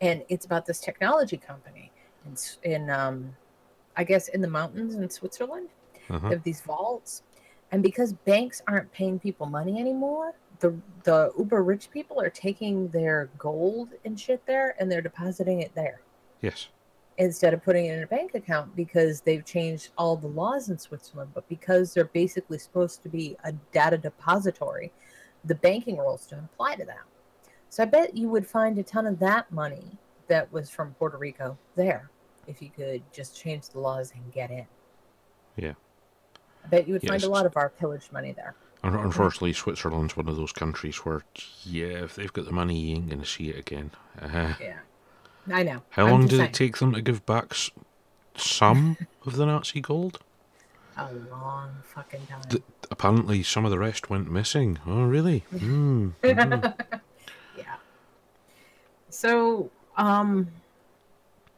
[0.00, 1.90] And it's about this technology company
[2.24, 2.36] in
[2.72, 3.34] in um,
[3.96, 5.68] I guess in the mountains in Switzerland.
[6.10, 6.28] Uh-huh.
[6.30, 7.22] have these vaults,
[7.72, 10.74] and because banks aren't paying people money anymore, the
[11.04, 15.74] the uber rich people are taking their gold and shit there, and they're depositing it
[15.74, 16.00] there
[16.42, 16.68] Yes.
[17.18, 20.78] instead of putting it in a bank account because they've changed all the laws in
[20.78, 21.30] Switzerland.
[21.34, 24.92] But because they're basically supposed to be a data depository,
[25.44, 27.04] the banking rules don't apply to them.
[27.70, 29.96] So I bet you would find a ton of that money
[30.28, 32.10] that was from Puerto Rico there
[32.46, 34.66] if you could just change the laws and get in.
[35.56, 35.74] Yeah.
[36.64, 38.54] I bet you would find a lot of our pillaged money there.
[38.82, 41.22] Unfortunately, Switzerland's one of those countries where,
[41.64, 43.90] yeah, if they've got the money, you ain't going to see it again.
[44.20, 44.78] Uh, Yeah.
[45.50, 45.82] I know.
[45.90, 46.42] how I'm long did saying.
[46.50, 47.54] it take them to give back
[48.36, 48.96] some
[49.26, 50.20] of the Nazi gold?
[50.96, 52.42] A long fucking time.
[52.42, 54.78] Th- apparently, some of the rest went missing.
[54.86, 55.40] Oh, really?
[55.50, 56.10] Hmm.
[56.22, 56.74] mhm.
[57.56, 57.76] yeah.
[59.08, 60.48] So, um,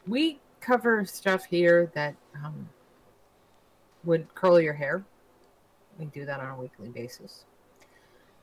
[0.07, 2.69] we cover stuff here that um,
[4.03, 5.03] would curl your hair.
[5.97, 7.45] We do that on a weekly basis.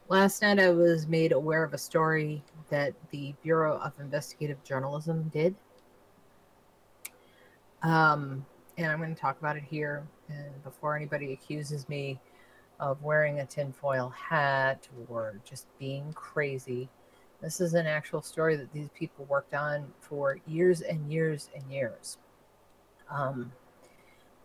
[0.08, 5.30] Last night, I was made aware of a story that the Bureau of Investigative Journalism
[5.32, 5.54] did.
[7.82, 8.44] Um,
[8.76, 10.06] and I'm going to talk about it here.
[10.28, 12.18] And before anybody accuses me
[12.80, 16.88] of wearing a tinfoil hat or just being crazy,
[17.40, 21.70] this is an actual story that these people worked on for years and years and
[21.72, 22.18] years.
[23.10, 23.52] Um,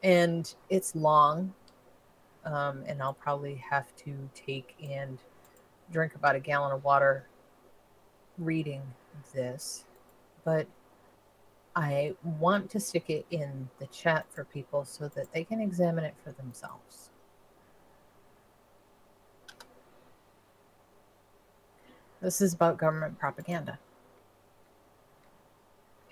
[0.06, 1.52] and it's long,
[2.46, 5.18] um, and I'll probably have to take and
[5.92, 7.26] drink about a gallon of water
[8.38, 8.84] reading
[9.34, 9.86] this.
[10.44, 10.68] But
[11.76, 16.04] I want to stick it in the chat for people so that they can examine
[16.04, 17.10] it for themselves.
[22.22, 23.80] This is about government propaganda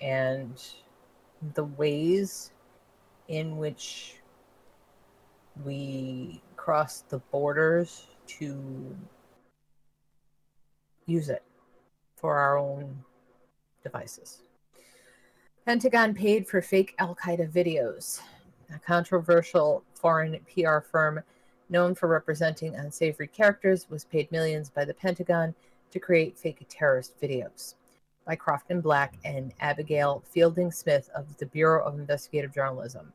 [0.00, 0.60] and
[1.54, 2.50] the ways
[3.28, 4.16] in which
[5.64, 8.96] we cross the borders to
[11.06, 11.42] use it
[12.16, 13.04] for our own
[13.82, 14.42] devices.
[15.66, 18.20] Pentagon paid for fake Al Qaeda videos.
[18.74, 21.20] A controversial foreign PR firm
[21.68, 25.54] known for representing unsavory characters was paid millions by the Pentagon
[25.90, 27.74] to create fake terrorist videos.
[28.26, 33.12] By Crofton Black and Abigail Fielding Smith of the Bureau of Investigative Journalism.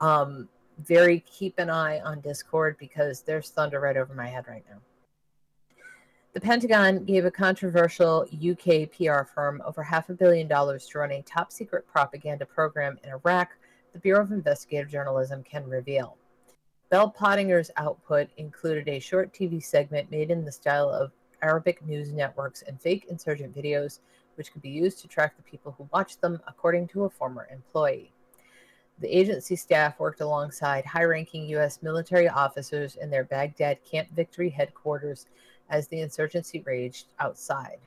[0.00, 0.48] Um,
[0.78, 4.78] very keep an eye on Discord because there's thunder right over my head right now.
[6.32, 11.12] The Pentagon gave a controversial UK PR firm over half a billion dollars to run
[11.12, 13.50] a top secret propaganda program in Iraq,
[13.92, 16.16] the Bureau of Investigative Journalism can reveal.
[16.90, 22.12] Bell Pottinger's output included a short TV segment made in the style of Arabic news
[22.12, 24.00] networks and fake insurgent videos,
[24.36, 27.48] which could be used to track the people who watched them, according to a former
[27.50, 28.12] employee.
[29.00, 31.82] The agency staff worked alongside high ranking U.S.
[31.82, 35.26] military officers in their Baghdad Camp Victory headquarters
[35.68, 37.78] as the insurgency raged outside.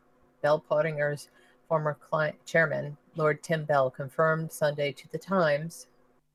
[0.41, 1.29] Bell Pottinger's
[1.67, 5.87] former client, chairman, Lord Tim Bell, confirmed Sunday to the Times,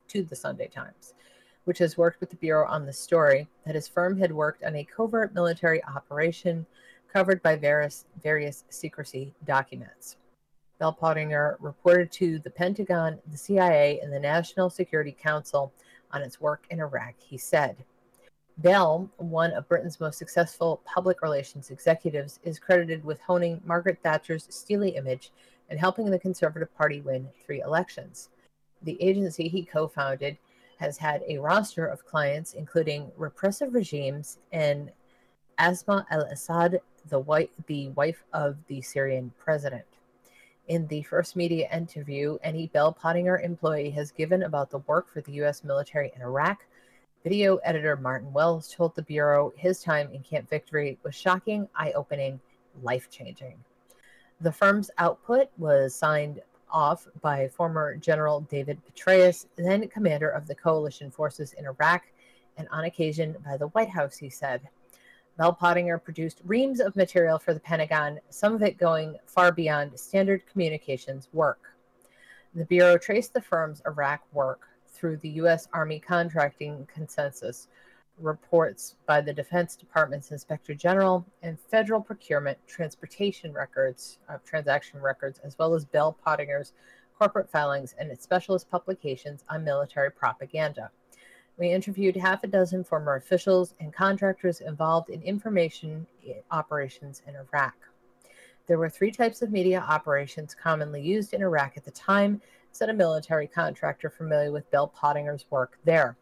[0.09, 1.15] to the Sunday Times,
[1.65, 4.77] which has worked with the Bureau on the story, that his firm had worked on
[4.77, 6.67] a covert military operation
[7.13, 10.17] covered by various, various secrecy documents.
[10.79, 15.73] Bell Pottinger reported to the Pentagon, the CIA, and the National Security Council
[16.11, 17.15] on its work in Iraq.
[17.19, 17.85] He said,
[18.59, 24.47] Bell, one of Britain's most successful public relations executives, is credited with honing Margaret Thatcher's
[24.51, 25.33] steely image
[25.71, 28.31] and helping the Conservative Party win three elections.
[28.83, 30.37] The agency he co founded
[30.79, 34.91] has had a roster of clients, including repressive regimes and
[35.59, 39.85] Asma al Assad, the, wife, the wife of the Syrian president.
[40.69, 45.21] In the first media interview any Bell Pottinger employee has given about the work for
[45.21, 45.65] the U.S.
[45.65, 46.65] military in Iraq,
[47.25, 51.93] video editor Martin Wells told the Bureau his time in Camp Victory was shocking, eye
[51.93, 52.41] opening,
[52.83, 53.57] life changing.
[54.41, 60.55] The firm's output was signed off by former General David Petraeus, then commander of the
[60.55, 62.05] coalition forces in Iraq,
[62.57, 64.69] and on occasion by the White House, he said.
[65.39, 69.99] Bell Pottinger produced reams of material for the Pentagon, some of it going far beyond
[69.99, 71.75] standard communications work.
[72.55, 75.69] The Bureau traced the firm's Iraq work through the U.S.
[75.73, 77.69] Army contracting consensus,
[78.19, 85.41] reports by the Defense Department's Inspector General, and federal procurement transportation records, uh, transaction records,
[85.43, 86.75] as well as Bell Pottinger's
[87.19, 90.91] corporate filings and its specialist publications on military propaganda.
[91.63, 97.37] We interviewed half a dozen former officials and contractors involved in information eh, operations in
[97.37, 97.77] Iraq.
[98.67, 102.89] There were three types of media operations commonly used in Iraq at the time, said
[102.89, 106.17] a military contractor familiar with Bell Pottinger's work there.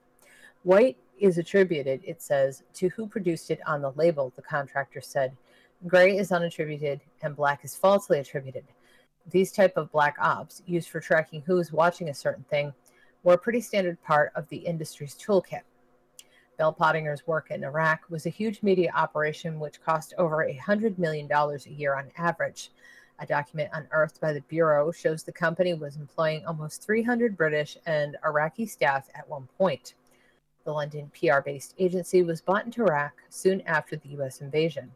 [0.65, 5.35] White is attributed, it says, to who produced it on the label, the contractor said.
[5.87, 8.65] Gray is unattributed and black is falsely attributed.
[9.31, 12.75] These type of black ops, used for tracking who is watching a certain thing,
[13.23, 15.63] were a pretty standard part of the industry's toolkit.
[16.57, 21.27] Bell Pottinger's work in Iraq was a huge media operation which cost over $100 million
[21.33, 22.71] a year on average.
[23.19, 28.17] A document unearthed by the Bureau shows the company was employing almost 300 British and
[28.25, 29.95] Iraqi staff at one point.
[30.65, 34.93] The London PR based agency was bought into Iraq soon after the US invasion.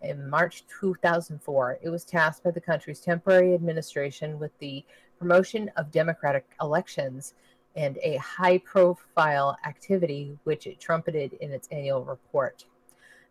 [0.00, 4.84] In March 2004, it was tasked by the country's temporary administration with the
[5.18, 7.34] promotion of democratic elections
[7.76, 12.64] and a high profile activity which it trumpeted in its annual report.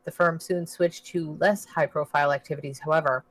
[0.04, 3.24] The firm soon switched to less high profile activities, however.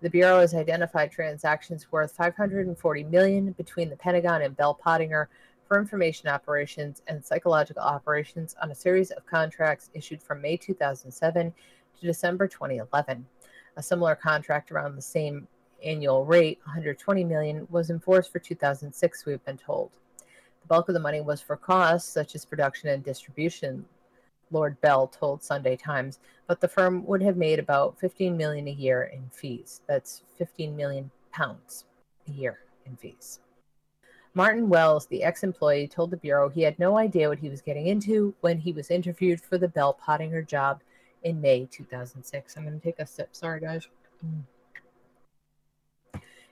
[0.00, 5.28] The Bureau has identified transactions worth 540 million between the Pentagon and Bell Pottinger
[5.66, 11.52] for information operations and psychological operations on a series of contracts issued from May 2007
[12.00, 13.26] to December 2011.
[13.76, 15.48] A similar contract around the same
[15.82, 19.90] annual rate, 120 million, was enforced for 2006, we've been told.
[20.64, 23.84] The bulk of the money was for costs such as production and distribution,
[24.50, 28.70] Lord Bell told Sunday Times, but the firm would have made about 15 million a
[28.70, 29.82] year in fees.
[29.86, 31.84] That's 15 million pounds
[32.28, 33.40] a year in fees.
[34.32, 37.60] Martin Wells, the ex employee, told the Bureau he had no idea what he was
[37.60, 40.80] getting into when he was interviewed for the Bell Pottinger job
[41.24, 42.56] in May 2006.
[42.56, 43.28] I'm going to take a sip.
[43.32, 43.86] Sorry, guys.
[44.24, 44.44] Mm.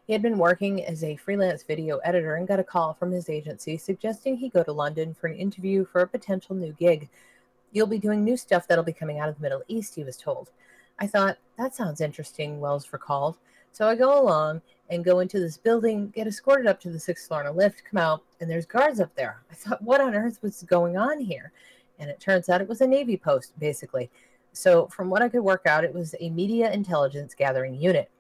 [0.07, 3.29] He had been working as a freelance video editor and got a call from his
[3.29, 7.09] agency suggesting he go to London for an interview for a potential new gig.
[7.71, 10.17] You'll be doing new stuff that'll be coming out of the Middle East, he was
[10.17, 10.51] told.
[10.99, 13.37] I thought, that sounds interesting, Wells recalled.
[13.71, 14.61] So I go along
[14.91, 17.85] and go into this building, get escorted up to the sixth floor in a lift,
[17.89, 19.41] come out, and there's guards up there.
[19.51, 21.53] I thought, what on earth was going on here?
[21.99, 24.11] And it turns out it was a Navy post, basically.
[24.53, 28.11] So, from what I could work out, it was a media intelligence gathering unit.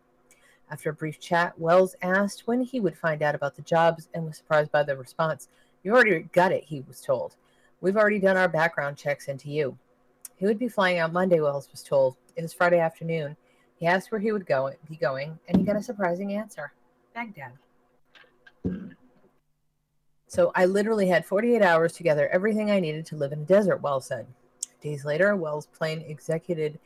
[0.73, 4.25] After a brief chat, Wells asked when he would find out about the jobs and
[4.25, 5.49] was surprised by the response.
[5.83, 7.37] You already got it, he was told.
[7.83, 9.77] We've already done our background checks into you.
[10.37, 12.17] He would be flying out Monday, Wells was told.
[12.37, 13.37] It was Friday afternoon.
[13.77, 16.73] He asked where he would go be going, and he got a surprising answer.
[17.15, 17.53] Baghdad.
[20.27, 23.45] So I literally had 48 hours to gather everything I needed to live in a
[23.45, 24.27] desert, Wells said.
[24.81, 26.79] Days later, Wells' plane executed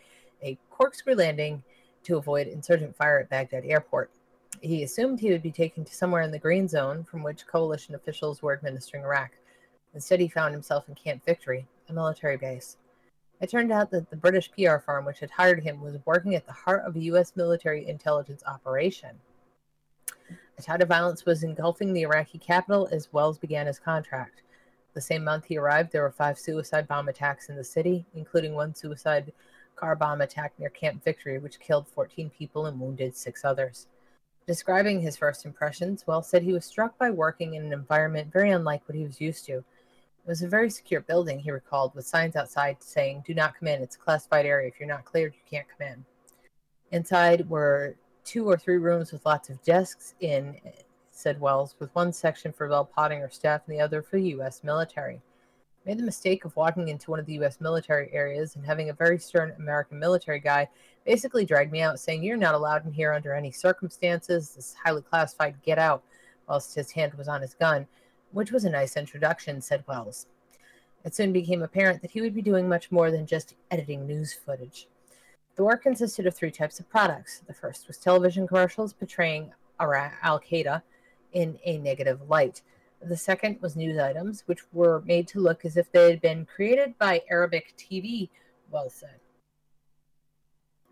[0.42, 1.62] a corkscrew landing
[2.06, 4.10] to avoid insurgent fire at Baghdad airport.
[4.62, 7.94] He assumed he would be taken to somewhere in the green zone from which coalition
[7.94, 9.32] officials were administering Iraq.
[9.92, 12.76] Instead, he found himself in Camp Victory, a military base.
[13.40, 16.46] It turned out that the British PR firm which had hired him was working at
[16.46, 17.32] the heart of a U.S.
[17.36, 19.18] military intelligence operation.
[20.58, 24.42] A tide of violence was engulfing the Iraqi capital as Wells began his contract.
[24.94, 28.54] The same month he arrived, there were five suicide bomb attacks in the city, including
[28.54, 29.32] one suicide
[29.76, 33.86] car bomb attack near Camp Victory, which killed 14 people and wounded six others.
[34.46, 38.50] Describing his first impressions, Wells said he was struck by working in an environment very
[38.50, 39.58] unlike what he was used to.
[39.58, 39.64] It
[40.28, 43.82] was a very secure building, he recalled, with signs outside saying, Do not come in.
[43.82, 44.68] It's a classified area.
[44.68, 46.04] If you're not cleared, you can't come in.
[46.92, 50.60] Inside were two or three rooms with lots of desks in
[51.16, 54.62] said Wells, with one section for Bell Pottinger staff and the other for the U.S.
[54.62, 55.22] military.
[55.86, 57.60] Made the mistake of walking into one of the U.S.
[57.60, 60.68] military areas and having a very stern American military guy
[61.04, 64.50] basically drag me out, saying, You're not allowed in here under any circumstances.
[64.50, 65.62] This is highly classified.
[65.62, 66.02] Get out.
[66.48, 67.86] Whilst his hand was on his gun,
[68.32, 70.26] which was a nice introduction, said Wells.
[71.04, 74.32] It soon became apparent that he would be doing much more than just editing news
[74.32, 74.88] footage.
[75.54, 77.42] The work consisted of three types of products.
[77.46, 80.82] The first was television commercials portraying Al Qaeda
[81.32, 82.62] in a negative light.
[83.02, 86.46] The second was news items, which were made to look as if they had been
[86.46, 88.30] created by Arabic TV,
[88.70, 89.20] well said.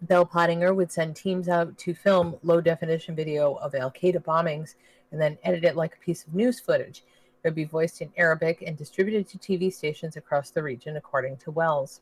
[0.02, 4.74] Bell Pottinger would send teams out to film low definition video of Al Qaeda bombings
[5.10, 7.04] and then edit it like a piece of news footage.
[7.42, 11.38] It would be voiced in Arabic and distributed to TV stations across the region, according
[11.38, 12.00] to Wells.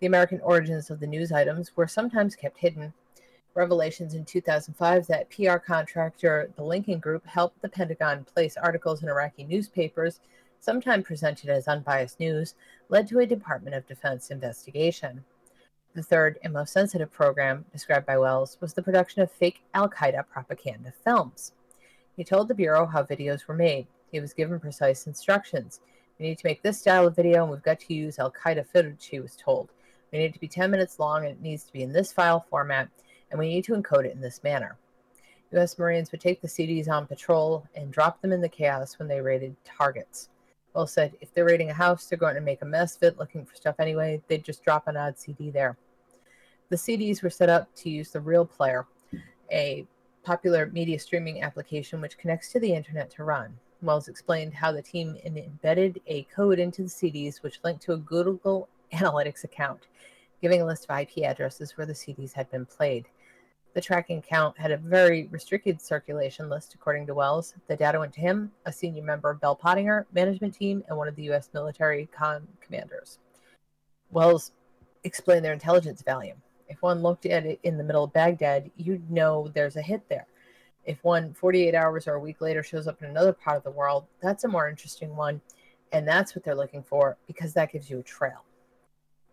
[0.00, 2.92] The American origins of the news items were sometimes kept hidden,
[3.54, 9.08] revelations in 2005 that PR contractor the Lincoln Group helped the Pentagon place articles in
[9.08, 10.20] Iraqi newspapers,
[10.60, 12.54] sometimes presented as unbiased news,
[12.88, 15.24] led to a Department of Defense investigation.
[15.94, 19.90] The third and most sensitive program, described by Wells, was the production of fake Al
[19.90, 21.52] Qaeda propaganda films.
[22.16, 23.86] He told the Bureau how videos were made.
[24.10, 25.80] He was given precise instructions.
[26.18, 28.66] We need to make this style of video, and we've got to use Al Qaeda
[28.66, 29.70] footage, he was told.
[30.12, 32.46] We need to be 10 minutes long, and it needs to be in this file
[32.48, 32.88] format
[33.32, 34.76] and we need to encode it in this manner.
[35.52, 35.78] U.S.
[35.78, 39.20] Marines would take the CDs on patrol and drop them in the chaos when they
[39.20, 40.28] raided targets.
[40.74, 43.18] Well said, if they're raiding a house, they're going to make a mess of it
[43.18, 44.22] looking for stuff anyway.
[44.28, 45.76] They'd just drop an odd CD there.
[46.70, 48.86] The CDs were set up to use the Real Player,
[49.50, 49.86] a
[50.22, 53.58] popular media streaming application which connects to the internet to run.
[53.82, 57.98] Wells explained how the team embedded a code into the CDs which linked to a
[57.98, 59.88] Google Analytics account,
[60.40, 63.08] giving a list of IP addresses where the CDs had been played.
[63.74, 67.54] The tracking account had a very restricted circulation list, according to Wells.
[67.68, 71.08] The data went to him, a senior member of Bell Pottinger management team, and one
[71.08, 71.48] of the U.S.
[71.54, 73.18] military con commanders.
[74.10, 74.52] Wells
[75.04, 76.34] explained their intelligence value.
[76.68, 80.06] If one looked at it in the middle of Baghdad, you'd know there's a hit
[80.10, 80.26] there.
[80.84, 83.70] If one 48 hours or a week later shows up in another part of the
[83.70, 85.40] world, that's a more interesting one.
[85.92, 88.44] And that's what they're looking for because that gives you a trail.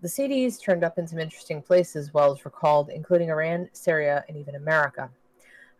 [0.01, 4.55] The CDs turned up in some interesting places, Wells recalled, including Iran, Syria, and even
[4.55, 5.09] America.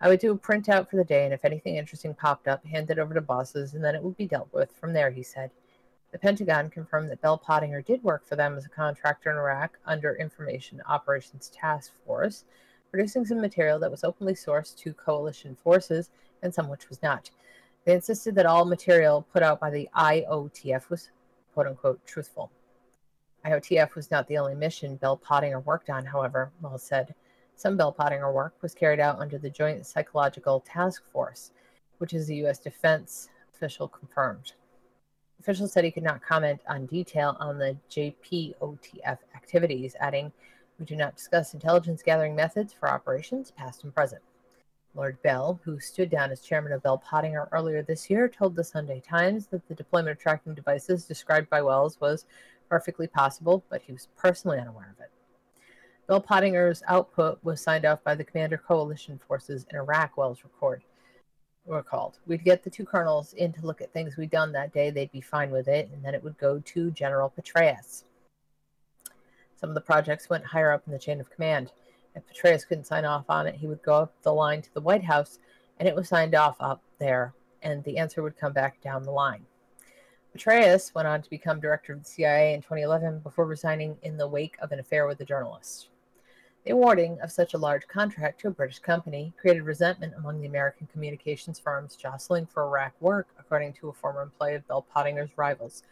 [0.02, 2.92] I would do a printout for the day, and if anything interesting popped up, hand
[2.92, 5.52] it over to bosses, and then it would be dealt with from there, he said.
[6.12, 9.78] The Pentagon confirmed that Bell Pottinger did work for them as a contractor in Iraq
[9.86, 12.44] under Information Operations Task Force,
[12.92, 16.10] producing some material that was openly sourced to coalition forces
[16.44, 17.32] and some which was not.
[17.86, 21.10] They insisted that all material put out by the IOTF was
[21.54, 22.52] quote unquote truthful.
[23.46, 27.16] IOTF was not the only mission Bell Pottinger worked on, however, Wells said.
[27.56, 31.52] Some Bell Pottinger work was carried out under the Joint Psychological Task Force,
[32.00, 32.60] which is a U.S.
[32.60, 34.54] defense official confirmed.
[35.40, 40.32] Officials said he could not comment on detail on the JPOTF activities, adding,
[40.78, 44.22] We do not discuss intelligence gathering methods for operations, past and present.
[44.96, 48.64] Lord Bell, who stood down as chairman of Bell Pottinger earlier this year, told the
[48.64, 52.26] Sunday Times that the deployment of tracking devices described by Wells was
[52.70, 55.12] perfectly possible, but he was personally unaware of it.
[56.08, 60.84] Bell Pottinger's output was signed off by the Commander Coalition forces in Iraq, Wells record,
[61.68, 62.18] recalled.
[62.26, 64.90] We'd get the two colonels in to look at things we'd done that day.
[64.90, 68.06] They'd be fine with it, and then it would go to General Petraeus.
[69.56, 71.72] Some of the projects went higher up in the chain of command.
[72.16, 74.82] If Petraeus couldn't sign off on it, he would go up the line to the
[74.82, 75.38] White House,
[75.78, 79.12] and it was signed off up there, and the answer would come back down the
[79.12, 79.46] line.
[80.40, 84.28] Petraeus went on to become director of the CIA in 2011 before resigning in the
[84.28, 85.90] wake of an affair with a journalist.
[86.64, 90.48] The awarding of such a large contract to a British company created resentment among the
[90.48, 95.30] American communications firms jostling for Iraq work, according to a former employee of Bell Pottinger's
[95.36, 95.84] rivals.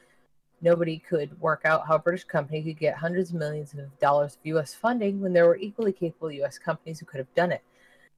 [0.61, 4.35] Nobody could work out how a British company could get hundreds of millions of dollars
[4.35, 4.73] of U.S.
[4.73, 6.57] funding when there were equally capable U.S.
[6.57, 7.63] companies who could have done it,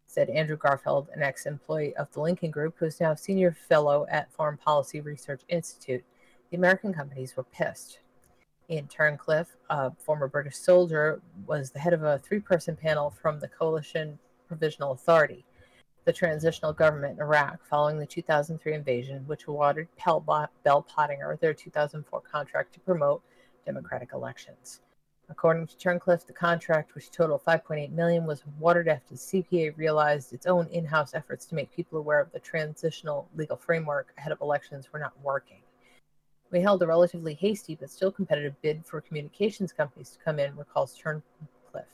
[0.05, 3.51] said Andrew Garfield, an ex employee of the Lincoln Group, who is now a senior
[3.51, 6.03] fellow at Foreign Policy Research Institute.
[6.49, 7.99] The American companies were pissed.
[8.71, 13.39] Ian Tunnicliffe, a former British soldier, was the head of a three person panel from
[13.39, 14.17] the Coalition
[14.47, 15.45] Provisional Authority,
[16.05, 22.21] the transitional government in Iraq following the 2003 invasion, which awarded Bell Pottinger their 2004
[22.21, 23.21] contract to promote
[23.67, 24.81] democratic elections.
[25.29, 30.33] According to Tunnicliffe, the contract, which totaled 5.8 million, was awarded after the CPA realized
[30.33, 34.41] its own in-house efforts to make people aware of the transitional legal framework ahead of
[34.41, 35.61] elections were not working.
[36.51, 40.55] We held a relatively hasty but still competitive bid for communications companies to come in,
[40.55, 41.85] recalls Tunnicliffe.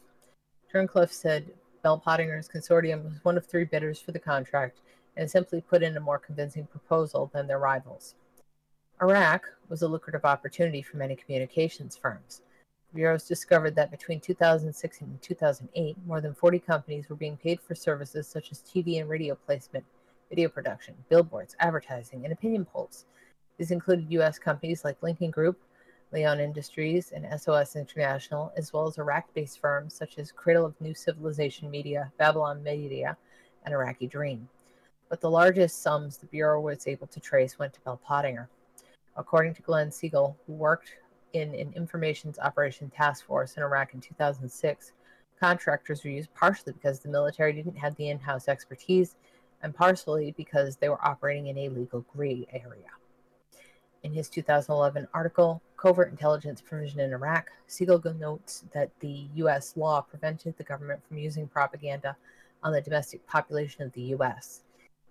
[0.74, 1.52] Tunnicliffe said
[1.84, 4.80] Bell Pottinger's consortium was one of three bidders for the contract
[5.18, 8.16] and simply put in a more convincing proposal than their rivals.
[9.02, 12.42] Iraq was a lucrative opportunity for many communications firms.
[12.94, 17.76] Bureaus discovered that between 2006 and 2008, more than 40 companies were being paid for
[17.76, 19.84] services such as TV and radio placement,
[20.30, 23.06] video production, billboards, advertising, and opinion polls.
[23.58, 24.38] These included U.S.
[24.38, 25.62] companies like Lincoln Group,
[26.12, 30.80] Leon Industries, and SOS International, as well as Iraq based firms such as Cradle of
[30.82, 33.16] New Civilization Media, Babylon Media,
[33.64, 34.50] and Iraqi Dream.
[35.08, 38.50] But the largest sums the Bureau was able to trace went to Bell Pottinger.
[39.16, 40.92] According to Glenn Segell, who worked
[41.32, 44.92] in an informations operation task force in Iraq in 2006,
[45.40, 49.16] contractors were used partially because the military didn't have the in house expertise
[49.64, 52.90] and partially because they were operating in a legal gray area.
[54.06, 59.76] In his 2011 article, Covert Intelligence Provision in Iraq, Segell notes that the U.S.
[59.76, 62.16] law prevented the government from using propaganda
[62.62, 64.62] on the domestic population of the U.S.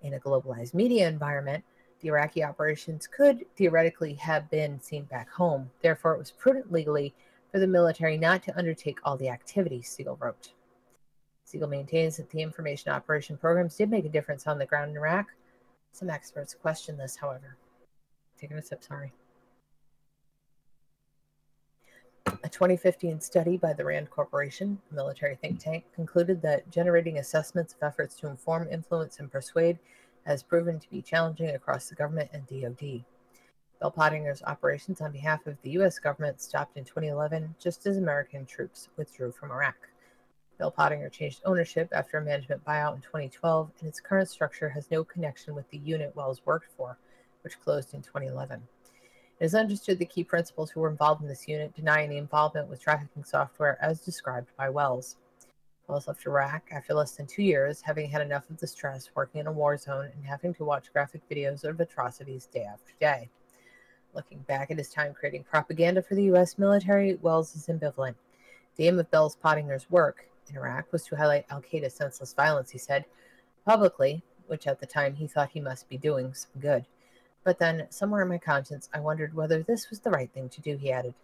[0.03, 1.65] In a globalized media environment,
[2.03, 5.69] the Iraqi operations could theoretically have been seen back home.
[5.83, 7.17] Therefore, it was prudent legally
[7.51, 10.53] for the military not to undertake all the activities, Segell wrote.
[11.45, 14.97] Segell maintains that the information operation programs did make a difference on the ground in
[14.97, 15.35] Iraq.
[15.91, 17.57] Some experts question this, however
[18.39, 19.13] taking a sip, sorry.
[22.43, 27.75] A 2015 study by the RAND Corporation, a military think tank, concluded that generating assessments
[27.75, 29.79] of efforts to inform, influence, and persuade
[30.27, 33.05] has proven to be challenging across the government and DoD.
[33.81, 35.99] Bell Pottinger's operations on behalf of the U.S.
[35.99, 39.77] government stopped in 2011 just as American troops withdrew from Iraq.
[40.59, 44.91] Bell Pottinger changed ownership after a management buyout in 2012, and its current structure has
[44.91, 46.97] no connection with the unit Wells worked for,
[47.45, 48.61] which closed in 2011.
[49.39, 52.69] It is understood the key principals who were involved in this unit deny any involvement
[52.69, 55.17] with trafficking software as described by Wells.
[55.87, 59.41] Wells left Iraq after less than two years, having had enough of the stress working
[59.41, 63.29] in a war zone and having to watch graphic videos of atrocities day after day.
[64.15, 66.57] Looking back at his time creating propaganda for the U.S.
[66.57, 68.15] military, Wells is ambivalent.
[68.77, 72.71] The aim of Bell's Pottinger's work in Iraq was to highlight Al Qaeda's senseless violence,
[72.71, 73.05] he said,
[73.67, 76.87] publicly, which at the time he thought he must be doing some good.
[77.45, 80.63] But then, somewhere in my conscience, I wondered whether this was the right thing to
[80.63, 81.15] do, he added.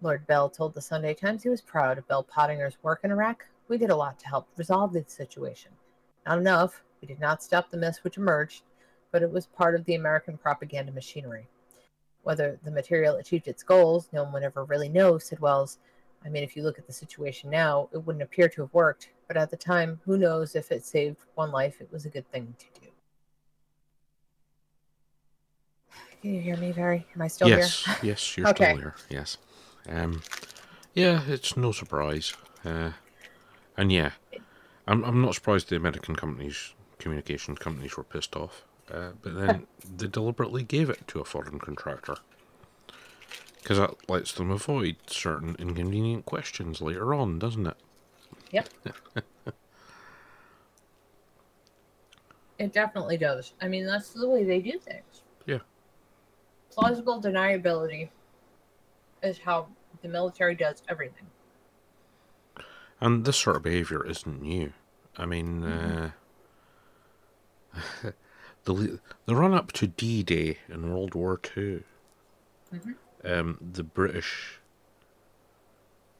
[0.00, 3.44] Lord Bell told the Sunday Times he was proud of Bell Pottinger's work in Iraq.
[3.68, 5.70] We did a lot to help resolve the situation.
[6.26, 6.82] Not enough.
[7.00, 8.62] We did not stop the mess which emerged,
[9.12, 11.46] but it was part of the American propaganda machinery.
[12.22, 15.78] Whether the material achieved its goals, no one ever really know, said Wells.
[16.24, 19.10] I mean, if you look at the situation now, it wouldn't appear to have worked,
[19.28, 22.30] but at the time, who knows if it saved one life, it was a good
[22.30, 22.81] thing to do.
[26.22, 27.04] Can you hear me, Barry?
[27.16, 27.96] Am I still yes, here?
[28.02, 28.64] yes, you're Okay.
[28.66, 28.94] still here.
[29.10, 29.38] Yes.
[29.88, 30.22] Um,
[30.94, 32.32] yeah, it's no surprise.
[32.64, 32.92] Uh,
[33.76, 34.12] and yeah,
[34.86, 38.64] I'm I'm not surprised the American companies, communications companies, were pissed off.
[38.88, 39.66] Uh, but then
[39.96, 42.14] they deliberately gave it to a foreign contractor
[43.60, 47.76] because that lets them avoid certain inconvenient questions later on, doesn't it?
[48.52, 48.68] Yep.
[52.58, 53.54] it definitely does.
[53.60, 55.21] I mean, that's the way they do things.
[56.74, 58.08] Plausible deniability
[59.22, 59.68] is how
[60.02, 61.26] the military does everything.
[63.00, 64.72] And this sort of behaviour isn't new.
[65.16, 66.10] I mean, uh,
[68.64, 71.84] the the run up to D Day in World War 2
[72.72, 72.96] Mhm.
[73.24, 74.58] um, the British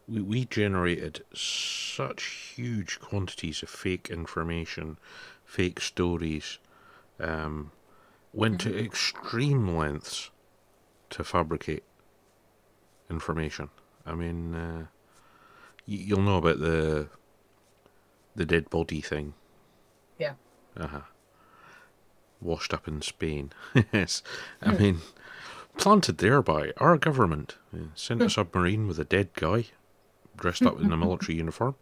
[0.08, 2.24] we we generated such
[2.56, 4.98] huge quantities of fake information,
[5.44, 6.58] fake stories,
[7.18, 7.70] um,
[8.34, 10.30] went to extreme lengths
[11.12, 11.84] to fabricate
[13.10, 13.70] information.
[14.06, 14.54] I mean.
[14.54, 14.86] Uh,
[15.88, 17.08] Y- You'll know about the
[18.36, 19.34] the dead body thing.
[20.16, 20.34] Yeah.
[20.76, 21.00] Uh huh.
[22.40, 23.50] Washed up in Spain.
[23.92, 24.22] yes.
[24.62, 25.00] I mean,
[25.76, 27.56] planted there by our government.
[27.72, 29.66] Yeah, Sent a submarine with a dead guy,
[30.36, 31.74] dressed up in a military uniform,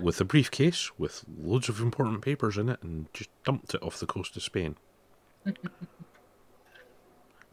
[0.00, 4.00] with a briefcase with loads of important papers in it, and just dumped it off
[4.00, 4.76] the coast of Spain.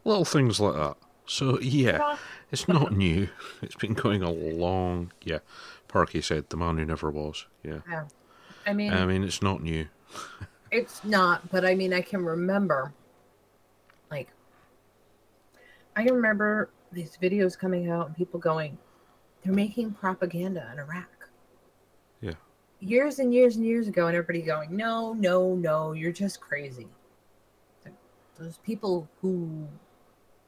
[0.04, 0.96] Little things like that.
[1.26, 2.16] So yeah,
[2.50, 3.28] it's not new.
[3.62, 5.12] It's been going a long.
[5.22, 5.38] Yeah,
[5.88, 7.46] Parky said the man who never was.
[7.62, 7.80] Yeah,
[8.66, 9.88] I mean, I mean it's not new.
[10.72, 12.94] It's not, but I mean, I can remember,
[14.10, 14.28] like,
[15.94, 18.78] I can remember these videos coming out and people going,
[19.44, 21.28] they're making propaganda in Iraq.
[22.22, 22.32] Yeah.
[22.80, 26.88] Years and years and years ago, and everybody going, no, no, no, you're just crazy.
[28.38, 29.68] Those people who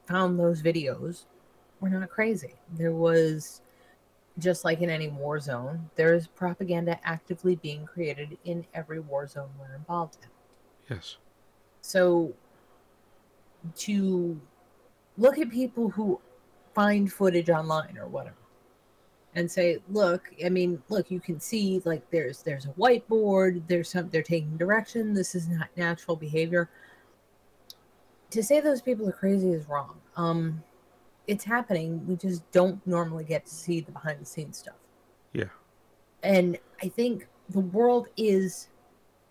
[0.06, 1.24] found those videos
[1.80, 2.54] were not crazy.
[2.76, 3.60] There was,
[4.38, 9.26] just like in any war zone, there is propaganda actively being created in every war
[9.26, 10.96] zone we're involved in.
[10.96, 11.16] Yes.
[11.80, 12.32] So
[13.76, 14.40] to
[15.16, 16.20] look at people who
[16.74, 18.36] find footage online or whatever
[19.36, 23.90] and say, look, I mean, look, you can see like there's there's a whiteboard, there's
[23.90, 26.68] some they're taking direction, this is not natural behavior.
[28.34, 30.00] To say those people are crazy is wrong.
[30.16, 30.62] Um
[31.28, 32.04] it's happening.
[32.04, 34.74] We just don't normally get to see the behind the scenes stuff.
[35.32, 35.44] Yeah.
[36.24, 38.68] And I think the world is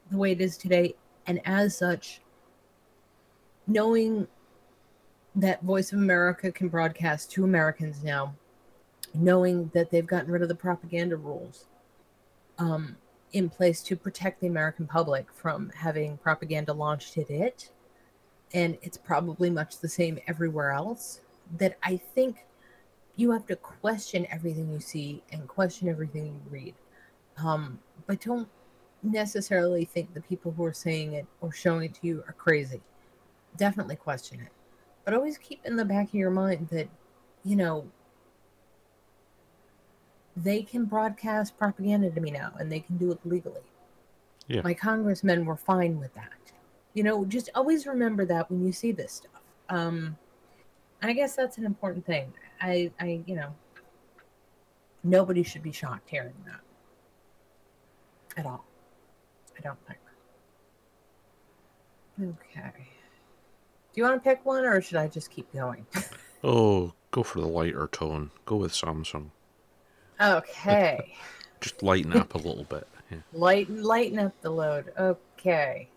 [0.10, 0.96] the way it is today.
[1.28, 2.22] And as such,
[3.68, 4.26] knowing
[5.36, 8.34] that Voice of America can broadcast to Americans now,
[9.14, 11.66] knowing that they've gotten rid of the propaganda rules
[12.58, 12.96] um,
[13.34, 17.70] in place to protect the American public from having propaganda launched at it,
[18.54, 21.22] and it's probably much the same everywhere else,
[21.58, 22.46] that I think
[23.16, 26.76] you have to question everything you see and question everything you read.
[27.38, 28.48] Um, but don't
[29.02, 32.82] necessarily think the people who are saying it or showing it to you are crazy.
[33.58, 34.50] Definitely question it.
[35.06, 36.88] But always keep in the back of your mind that,
[37.44, 37.88] you know,
[40.36, 43.62] they can broadcast propaganda to me now and they can do it legally.
[44.48, 44.62] Yeah.
[44.64, 46.43] My congressmen were fine with that.
[46.94, 49.42] You know, just always remember that when you see this stuff.
[49.70, 50.18] Um,
[51.02, 52.32] and I guess that's an important thing.
[52.62, 53.54] I, I, you know,
[55.04, 56.62] nobody should be shocked hearing that
[58.38, 58.66] at all.
[59.58, 60.00] I don't think.
[62.22, 62.72] Okay.
[63.94, 65.86] Do you want to pick one or should I just keep going?
[66.46, 68.30] Oh, go for the lighter tone.
[68.46, 69.30] Go with Samsung.
[70.20, 71.16] okay.
[71.62, 72.86] Just lighten up a little bit.
[73.10, 73.20] Yeah.
[73.32, 74.92] Lighten lighten up the load.
[75.00, 75.88] Okay.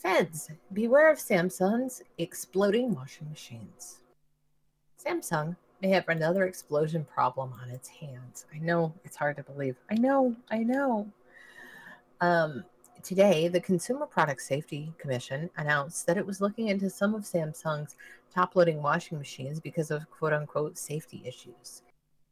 [0.00, 3.98] Feds, beware of Samsung's exploding washing machines.
[4.98, 8.46] Samsung may have another explosion problem on its hands.
[8.54, 9.76] I know it's hard to believe.
[9.90, 11.06] I know, I know.
[12.22, 12.64] Um,
[13.02, 17.96] today, the Consumer Product Safety Commission announced that it was looking into some of Samsung's
[18.34, 21.82] top loading washing machines because of quote unquote safety issues.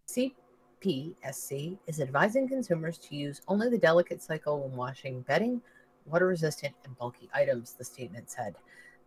[0.09, 5.61] CPSC is advising consumers to use only the delicate cycle when washing bedding,
[6.11, 8.55] water resistant, and bulky items, the statement said.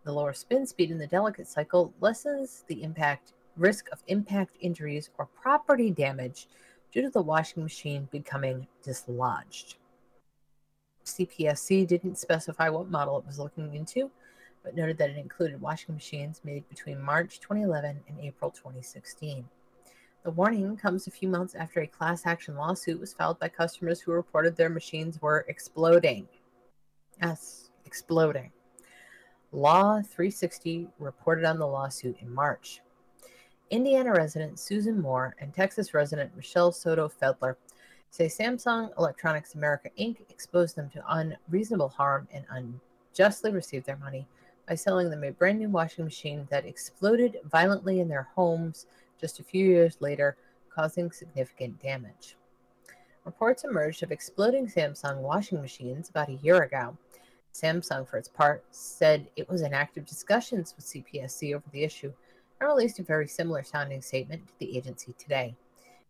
[0.04, 5.10] The lower spin speed in the delicate cycle lessens the impact risk of impact injuries
[5.18, 6.48] or property damage
[6.90, 9.76] due to the washing machine becoming dislodged.
[11.04, 14.10] CPSC didn't specify what model it was looking into,
[14.62, 19.44] but noted that it included washing machines made between March 2011 and April 2016.
[20.22, 24.00] The warning comes a few months after a class action lawsuit was filed by customers
[24.00, 26.28] who reported their machines were exploding.
[27.22, 28.50] Yes, exploding.
[29.52, 32.80] Law 360 reported on the lawsuit in March.
[33.70, 37.54] Indiana resident Susan Moore and Texas resident Michelle Soto Fedler
[38.10, 40.28] say Samsung Electronics America Inc.
[40.30, 44.26] exposed them to unreasonable harm and unjustly received their money
[44.68, 48.86] by selling them a brand new washing machine that exploded violently in their homes
[49.20, 50.36] just a few years later,
[50.74, 52.36] causing significant damage.
[53.24, 56.98] Reports emerged of exploding Samsung washing machines about a year ago.
[57.52, 62.12] Samsung, for its part, said it was in active discussions with CPSC over the issue
[62.60, 65.54] and released a very similar sounding statement to the agency today.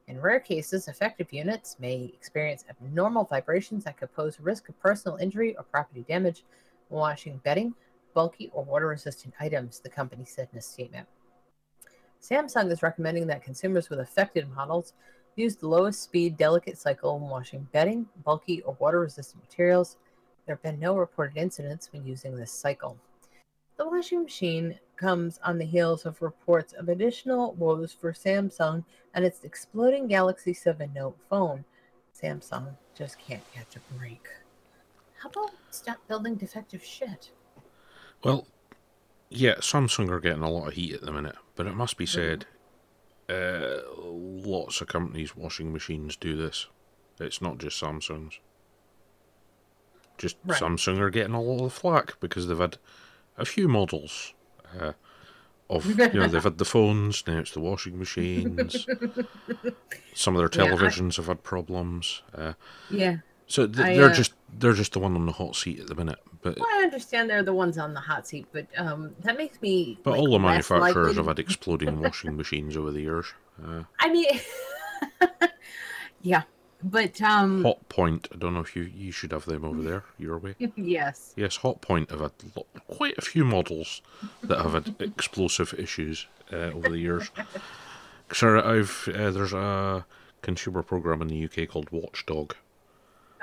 [0.08, 5.16] In rare cases, affected units may experience abnormal vibrations that could pose risk of personal
[5.16, 6.44] injury or property damage
[6.88, 7.74] when washing bedding,
[8.14, 11.08] bulky, or water resistant items, the company said in a statement.
[12.20, 14.92] Samsung is recommending that consumers with affected models
[15.34, 19.96] use the lowest speed delicate cycle when washing bedding, bulky, or water resistant materials.
[20.46, 22.96] There have been no reported incidents when using this cycle.
[23.76, 29.24] The washing machine comes on the heels of reports of additional woes for Samsung and
[29.24, 31.64] its exploding Galaxy 7 Note phone.
[32.20, 34.28] Samsung just can't catch a break.
[35.18, 37.30] How about stop building defective shit?
[38.22, 38.46] Well,
[39.30, 42.06] yeah, Samsung are getting a lot of heat at the minute, but it must be
[42.06, 42.46] said,
[43.28, 46.66] uh, lots of companies' washing machines do this.
[47.18, 48.40] It's not just Samsung's.
[50.18, 50.60] Just Right.
[50.60, 52.78] Samsung are getting a lot of flack because they've had
[53.36, 54.34] a few models
[54.80, 54.92] uh,
[55.70, 58.86] of you know they've had the phones, now it's the washing machines.
[60.14, 62.22] Some of their Yeah, I- televisions have had problems.
[62.34, 62.52] Uh,
[62.90, 63.16] Yeah.
[63.46, 65.86] so th- I, they're uh, just they're just the one on the hot seat at
[65.86, 66.18] the minute.
[66.42, 69.62] But Well, I understand they're the ones on the hot seat, but um, that makes
[69.62, 69.98] me.
[70.02, 73.26] but like, all the manufacturers likely- have had exploding washing machines over the years.
[73.64, 74.26] Uh, I mean,
[76.22, 76.42] yeah,
[76.82, 78.28] but um, Hot Point.
[78.32, 80.54] I don't know if you you should have them over there your way.
[80.76, 84.02] yes, Yes, Hotpoint have had lo- quite a few models
[84.42, 87.30] that have had explosive issues uh, over the years.
[88.32, 90.06] Sure, I've uh, there's a
[90.40, 92.54] consumer program in the UK called Watchdog.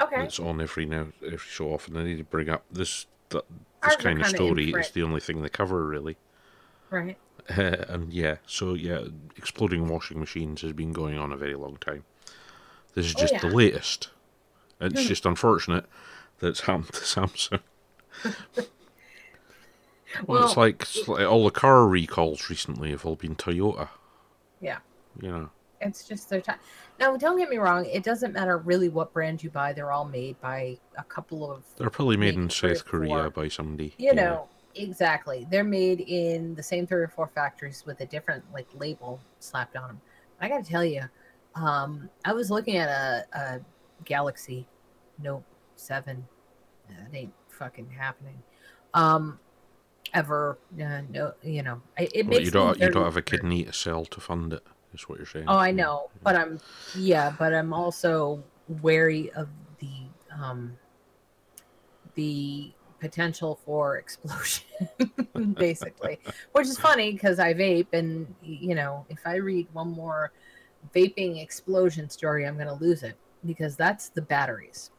[0.02, 1.94] okay, It's on every now every so often.
[1.94, 3.44] They need to bring up this that,
[3.84, 4.72] this kind of story.
[4.72, 6.18] It's the only thing they cover really.
[6.90, 7.18] right.
[7.56, 9.02] Uh, and yeah, so yeah,
[9.38, 12.04] exploding washing machines has been going on a very long time.
[12.96, 14.10] This is Oh, just the latest.
[14.82, 15.86] It's just unfortunate
[16.40, 17.60] that it's happened to Samsung.
[20.26, 23.90] Well, it's like, it's like all the car recalls recently have all been Toyota.
[24.60, 24.80] Yeah.
[25.22, 25.50] You know,
[25.82, 26.58] It's just their time.
[27.00, 30.06] Now, don't get me wrong; it doesn't matter really what brand you buy; they're all
[30.06, 33.30] made by a couple of they're probably made in Maybe three or South Korea four.
[33.30, 33.94] by somebody.
[33.98, 38.44] you know exactly they're made in the same three or four factories with a different
[38.54, 40.02] like label slapped on them
[40.40, 41.02] i gotta tell you
[41.56, 43.62] um i was looking at a, a
[44.06, 44.68] galaxy
[45.22, 45.44] note
[45.76, 46.26] 7
[46.90, 48.42] that ain't fucking happening
[48.94, 49.40] um
[50.14, 53.22] ever uh, no you know it, it Well, makes you don't you don't have a
[53.22, 54.64] kidney to sell to fund it.
[54.94, 55.46] Is what you're saying?
[55.48, 55.76] Oh, I Yeah.
[55.76, 56.60] know, but I'm
[56.96, 58.44] yeah, but I'm also
[58.82, 59.50] wary of
[59.80, 59.92] the
[60.42, 60.78] um
[62.16, 64.66] the potential for explosion
[65.58, 66.20] basically.
[66.54, 70.32] Which is funny cuz I vape and you know, if I read one more
[70.96, 73.16] vaping explosion story, I'm going to lose it
[73.46, 74.92] because that's the batteries.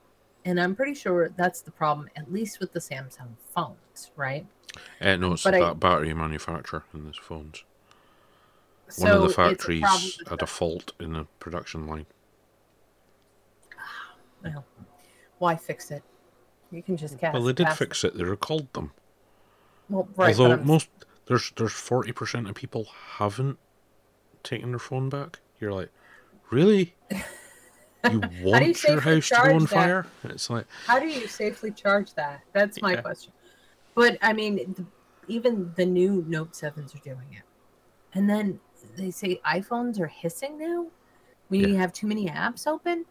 [0.45, 4.47] And I'm pretty sure that's the problem at least with the Samsung phones, right?
[5.01, 7.65] Uh, no, it's But I- that battery manufacturer in these phones.
[8.89, 12.07] So One of the it's a factories had a fault in the production line.
[14.43, 14.65] well,
[15.39, 16.03] why fix it?
[16.73, 18.17] You can just cast well, they did fix it.
[18.17, 18.93] They recalled them.
[19.89, 20.89] Well, right, Although most
[21.27, 22.87] there's there's forty percent of people
[23.17, 23.59] haven't
[24.43, 25.41] taken their phone back.
[25.61, 25.91] You're like,
[26.51, 26.95] really?
[28.11, 29.69] You want your house to go on that?
[29.69, 30.07] fire?
[30.25, 32.41] It's like How do you safely charge that?
[32.53, 33.01] That's my Yeah.
[33.03, 33.33] question.
[33.95, 34.87] But I mean, the,
[35.29, 37.43] even the new Note sevens are doing it,
[38.15, 38.61] and then
[38.97, 40.87] they say iPhones are hissing now
[41.49, 41.81] when you Yeah.
[41.81, 43.05] have too many apps open.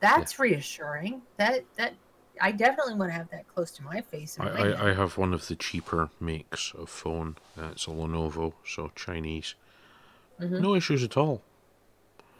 [0.00, 1.22] That's reassuring.
[1.38, 1.94] That that
[2.40, 4.38] I definitely want to have that close to my face.
[4.40, 7.36] I, I, I have one of the cheaper makes of phone.
[7.58, 9.54] Uh, it's a Lenovo, so Chinese.
[10.40, 10.60] Mhm.
[10.60, 11.42] No issues at all.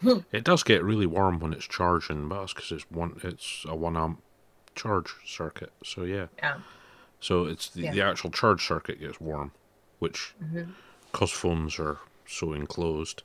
[0.33, 3.21] It does get really warm when it's charging, but that's because it's one.
[3.23, 4.23] It's a one amp
[4.75, 5.73] charge circuit.
[5.85, 6.27] So yeah.
[6.39, 6.59] Yeah.
[7.21, 7.93] So it's the, Yeah.
[7.93, 9.53] the actual charge circuit gets warm,
[9.99, 10.73] which Mhm.
[11.13, 13.23] because phones are so enclosed,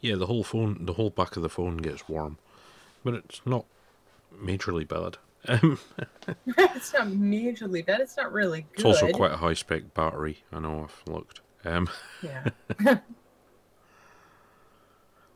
[0.00, 2.38] yeah, the whole phone, the whole back of the phone gets warm,
[3.02, 3.64] but it's not
[4.32, 5.16] majorly bad.
[6.46, 8.00] It's not majorly bad.
[8.00, 8.74] It's not really good.
[8.74, 10.42] it's also quite a high spec battery.
[10.52, 11.40] I know I've looked.
[11.64, 11.88] Um,
[12.22, 12.50] Yeah.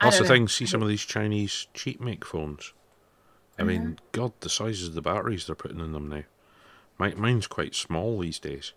[0.00, 0.28] That's the know.
[0.28, 0.48] thing.
[0.48, 2.72] See some of these Chinese cheap make phones.
[3.58, 3.92] I mean, mm-hmm.
[4.12, 6.22] God, the sizes of the batteries they're putting in them now.
[6.98, 8.72] My, mine's quite small these days.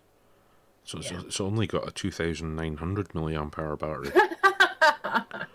[0.84, 1.20] So it's, Yeah.
[1.20, 4.10] it's only got a 2,900 milliamp hour battery.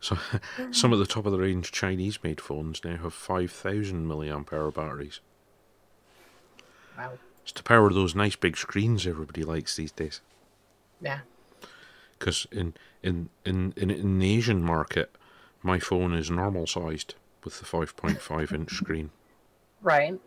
[0.00, 0.16] so
[0.70, 4.70] some of the top of the range Chinese made phones now have 5,000 milliamp hour
[4.70, 5.20] batteries.
[6.96, 7.12] Wow.
[7.42, 10.20] It's to power those nice big screens everybody likes these days.
[11.00, 11.20] Yeah.
[12.20, 15.10] Because in, in, in, in, in the Asian market,
[15.62, 19.10] my phone is normal sized with the 5.5 inch screen.
[19.82, 20.20] Right.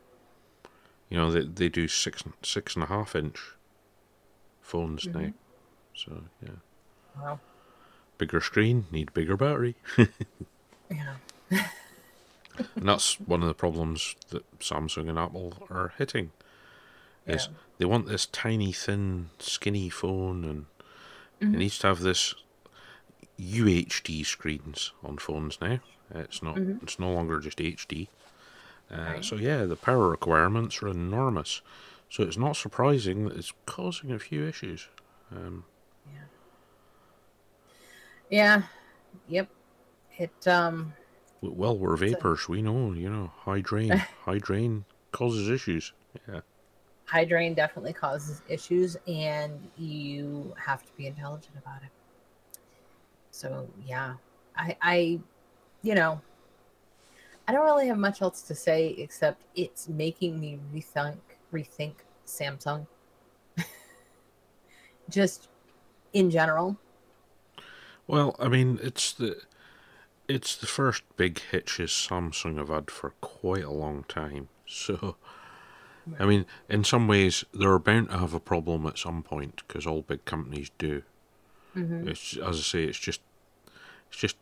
[1.09, 3.39] You know, they, they do six six and a half inch
[4.61, 5.19] phones now.
[5.19, 5.33] Mhm.
[5.95, 6.49] So, yeah.
[7.21, 7.39] Wow.
[8.17, 9.75] Bigger screen, need bigger battery.
[10.91, 11.15] Yeah.
[11.49, 16.31] and that's one of the problems that Samsung and Apple are hitting.
[17.25, 17.57] Is Yeah.
[17.79, 20.65] they want this tiny, thin, skinny phone, and
[21.43, 21.53] Mhm.
[21.53, 22.33] it needs to have this
[23.39, 25.79] UHD screens on phones now.
[26.11, 26.55] It's not.
[26.55, 26.81] Mhm.
[26.83, 28.09] It's no longer just HD.
[28.91, 29.25] Uh, Right.
[29.25, 31.61] So yeah, the power requirements are enormous.
[32.09, 34.87] So it's not surprising that it's causing a few issues.
[35.31, 35.65] Um,
[38.29, 38.63] Yeah.
[39.27, 39.49] Yep.
[40.17, 40.93] It um
[41.41, 42.47] well, we're vapors.
[42.47, 42.93] We know.
[42.93, 43.91] You know, high drain.
[44.25, 45.91] high drain causes issues.
[46.27, 46.41] Yeah.
[47.05, 51.89] High drain definitely causes issues and you have to be intelligent about it.
[53.31, 54.15] So yeah.
[54.55, 55.19] I I
[55.81, 56.21] you know
[57.47, 61.17] I don't really have much else to say except it's making me rethink
[61.51, 62.87] rethink Samsung.
[65.09, 65.49] Just
[66.13, 66.77] in general.
[68.07, 69.41] Well, I mean, it's the
[70.27, 74.49] it's the first big hitches Samsung have had for quite a long time.
[74.65, 75.17] So,
[76.19, 79.87] I mean, in some ways, they're bound to have a problem at some point because
[79.87, 81.03] all big companies do.
[81.75, 82.07] Mhm.
[82.07, 83.21] It's as I say, it's just
[84.09, 84.37] it's just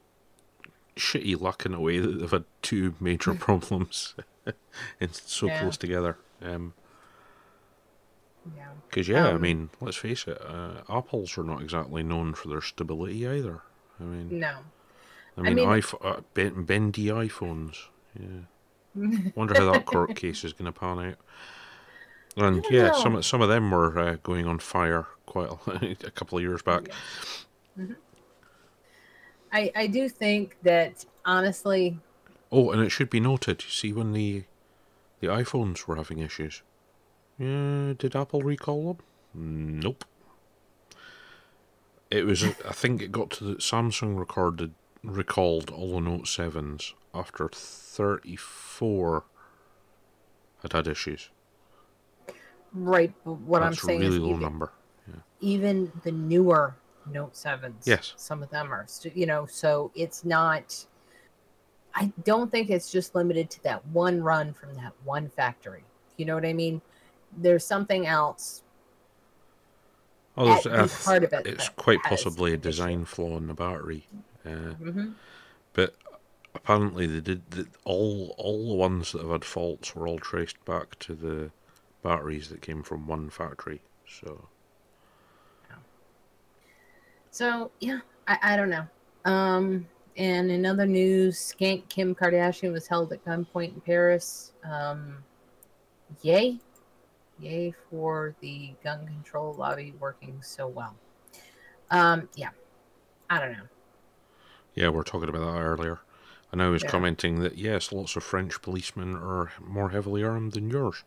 [0.96, 4.16] shitty luck in a way that they've had two major problems
[5.00, 5.60] and so Yeah.
[5.62, 6.18] close together.
[6.42, 6.74] Um,
[8.56, 8.70] Yeah.
[8.90, 12.48] Because yeah, I Um, mean, let's face it, uh, apples are not exactly known for
[12.50, 13.62] their stability either.
[14.00, 14.58] I mean, No.
[15.38, 16.22] I I mean, mean- iPh- uh,
[16.66, 17.76] bendy iPhones.
[18.20, 18.46] Yeah,
[19.36, 21.16] wonder how that court case is going to pan out.
[22.38, 23.00] And yeah, know.
[23.00, 26.62] some some of them were uh, going on fire quite a, a couple of years
[26.62, 26.90] back.
[27.78, 27.96] Mhm.
[29.52, 31.98] I I do think that honestly,
[32.52, 33.64] Oh, and it should be noted.
[33.64, 34.44] You see, when the
[35.20, 36.62] the iPhones were having issues,
[37.38, 39.80] yeah, did Apple recall them?
[39.80, 40.04] Nope.
[42.10, 42.44] It was.
[42.44, 44.74] I think it got to the Samsung recorded
[45.04, 49.24] recalled all the Note sevens after thirty four
[50.62, 51.30] had had issues.
[52.74, 53.14] right.
[53.26, 54.72] But what That's I'm saying a really is low even, number.
[55.40, 56.76] even the newer
[57.12, 57.86] Note sevens.
[57.88, 58.14] Yes.
[58.16, 58.86] Some of them are,
[59.16, 60.86] you know, so it's not.
[61.96, 65.84] I don't think it's just limited to that one run from that one factory.
[66.18, 66.80] You know what I mean?
[67.36, 68.62] There's something else.
[70.38, 74.08] Oh, there's, the heart of it it's quite possibly a design flaw in the battery.
[74.46, 75.16] Uh, Mhm.
[75.74, 75.96] But
[76.54, 80.64] apparently they did the, all all the ones that have had faults were all traced
[80.66, 81.52] back to the
[82.04, 83.82] batteries that came from one factory.
[84.08, 84.50] So
[87.32, 88.86] So yeah, I, I don't know.
[89.24, 89.88] Um,
[90.18, 94.52] and in other news, Skank Kim Kardashian was held at gunpoint in Paris.
[94.70, 95.24] Um,
[96.22, 96.60] yay,
[97.40, 100.96] yay for the gun control lobby working so well.
[101.90, 102.50] Um, yeah,
[103.30, 103.64] I don't know.
[104.76, 106.02] yeah, we are talking about that earlier.
[106.52, 106.90] And I was Yeah.
[106.90, 111.04] commenting that yes, lots of French policemen are more heavily armed than yours.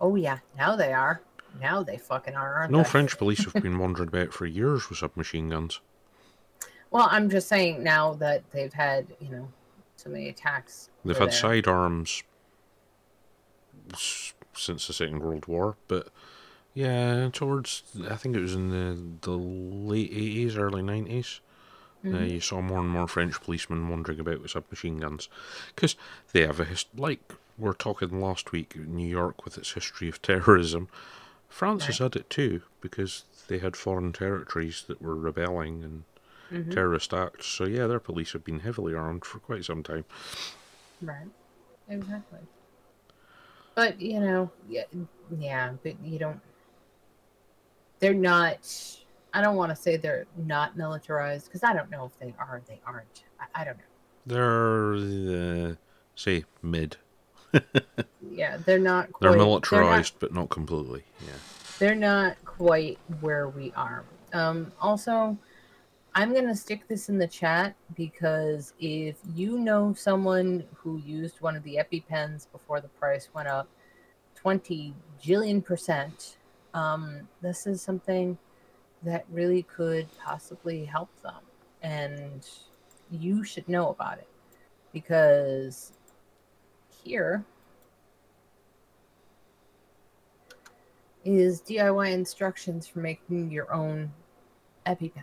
[0.00, 1.20] Oh yeah, now they are.
[1.60, 2.66] Now they fucking are.
[2.68, 2.84] No they?
[2.84, 5.80] French police have been wandering about for years with submachine guns.
[6.90, 9.48] Well, I'm just saying now that they've had you know
[9.96, 10.88] so many attacks.
[11.04, 11.36] They've had there.
[11.38, 12.22] sidearms
[14.54, 16.08] since the Second World War, but
[16.72, 21.40] yeah, towards I think it was in the the late eighties, early nineties.
[22.04, 22.30] Uh, Mhm.
[22.32, 25.28] you saw more and more French policemen wandering about with submachine guns,
[25.74, 25.96] because
[26.32, 26.90] they have a history.
[27.00, 27.20] like
[27.56, 28.76] we are talking last week.
[28.76, 30.88] New York with its history of terrorism,
[31.48, 36.04] France has had it too because they had foreign territories that were rebelling and
[36.50, 36.72] Mhm.
[36.74, 37.46] terrorist acts.
[37.46, 40.04] So yeah, their police have been heavily armed for quite some time.
[41.00, 41.28] Right.
[41.88, 42.40] Exactly.
[43.74, 44.84] But you know, yeah,
[45.38, 46.40] yeah, but you don't.
[48.00, 48.58] They're not.
[49.34, 52.56] I don't want to say they're not militarized because I don't know if they are.
[52.56, 53.24] or They aren't.
[53.40, 53.84] I, I don't know.
[54.26, 55.74] They're uh,
[56.14, 56.96] say mid.
[58.30, 59.12] Yeah, they're not.
[59.12, 61.04] Quite, They're They're not, militarized, but not completely.
[61.24, 61.32] Yeah.
[61.78, 64.04] they're not quite where we are.
[64.32, 65.38] Um, also,
[66.16, 71.40] I'm going to stick this in the chat because if you know someone who used
[71.40, 73.68] one of the EpiPens before the price went up
[74.34, 76.38] 20 jillion percent,
[76.72, 78.36] um, this is something
[79.04, 81.42] that really could possibly help them.
[81.82, 82.46] And
[83.10, 84.28] you should know about it
[84.92, 85.92] because
[87.04, 87.44] here
[91.24, 94.12] is DIY instructions for making your own
[94.86, 95.22] EpiPen.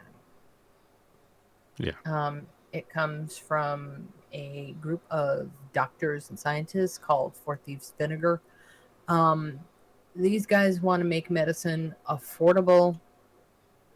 [1.77, 1.93] Yeah.
[2.05, 8.41] Um, it comes from a group of doctors and scientists called Four Thieves Vinegar.
[9.07, 9.59] Um,
[10.15, 12.99] these guys want to make medicine affordable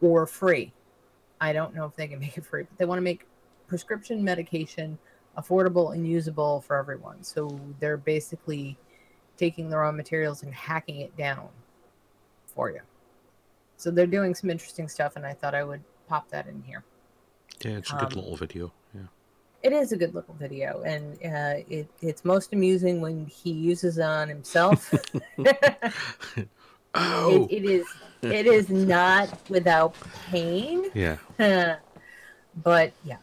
[0.06, 0.72] or free.
[1.42, 3.26] I don't know if they can make it free, but they want to make
[3.68, 4.98] prescription medication
[5.38, 7.22] affordable and usable for everyone.
[7.24, 8.78] So they're basically
[9.38, 11.50] taking the raw materials and hacking it down
[12.46, 12.80] for you.
[13.78, 16.84] So they're doing some interesting stuff, and I thought I would pop that in here.
[17.62, 18.72] Yeah, it's a good Um, little video.
[18.94, 19.02] Yeah.
[19.64, 23.98] It is a good little video, and uh, it, it's most amusing when he uses
[23.98, 24.94] it on himself.
[26.96, 27.48] Oh.
[27.50, 27.86] it, it is
[28.22, 29.96] it is not without
[30.30, 31.18] pain, yeah.
[32.64, 33.18] but yeah.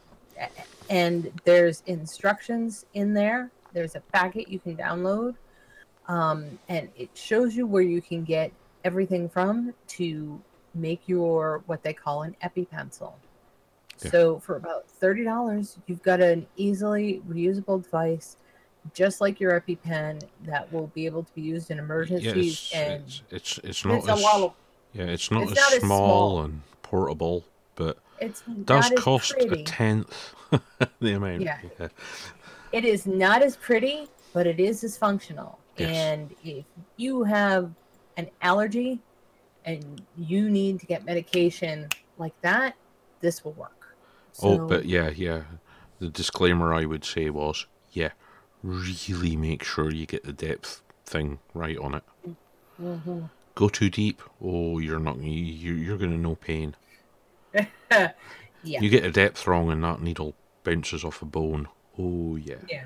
[0.91, 3.51] And there's instructions in there.
[3.73, 5.35] There's a packet you can download,
[6.09, 8.53] um, and it shows you where you can get
[8.85, 10.41] everything from to
[10.75, 13.13] make your what they call an EpiPencil.
[14.03, 14.11] Yeah.
[14.11, 18.37] So for about thirty dollars, you've got an easily reusable device,
[18.95, 22.53] just like your EpiPen, that will be able to be used in Yeah, emergencies.
[22.53, 24.51] it's, and it's it's it's not it's a as
[24.93, 26.41] yeah, it's not, it's as, not as small, small.
[26.43, 27.45] and portable,
[27.77, 29.63] but it does cost pretty.
[29.63, 30.35] a tenth
[31.01, 31.43] the amount.
[31.43, 31.59] Yeah.
[32.73, 35.59] it is not as pretty, but it is as functional.
[35.77, 35.97] Yes.
[35.97, 36.65] And if
[36.97, 37.71] you have
[38.17, 39.01] an allergy
[39.65, 41.89] and you need to get medication
[42.19, 42.75] like that,
[43.21, 43.97] this will work.
[44.43, 45.43] Oh, but yeah, yeah.
[45.99, 48.11] The disclaimer I would say was, yeah,
[48.63, 52.05] really make sure you get the depth thing right on it.
[52.81, 53.31] Mhm.
[53.55, 55.19] Go too deep, oh, you're not.
[55.19, 56.75] You- you're going to know pain.
[57.91, 58.11] yeah,
[58.63, 60.35] You get the depth wrong, and that needle
[60.65, 61.69] bounces off a bone.
[61.99, 62.57] Oh yeah.
[62.69, 62.85] yeah.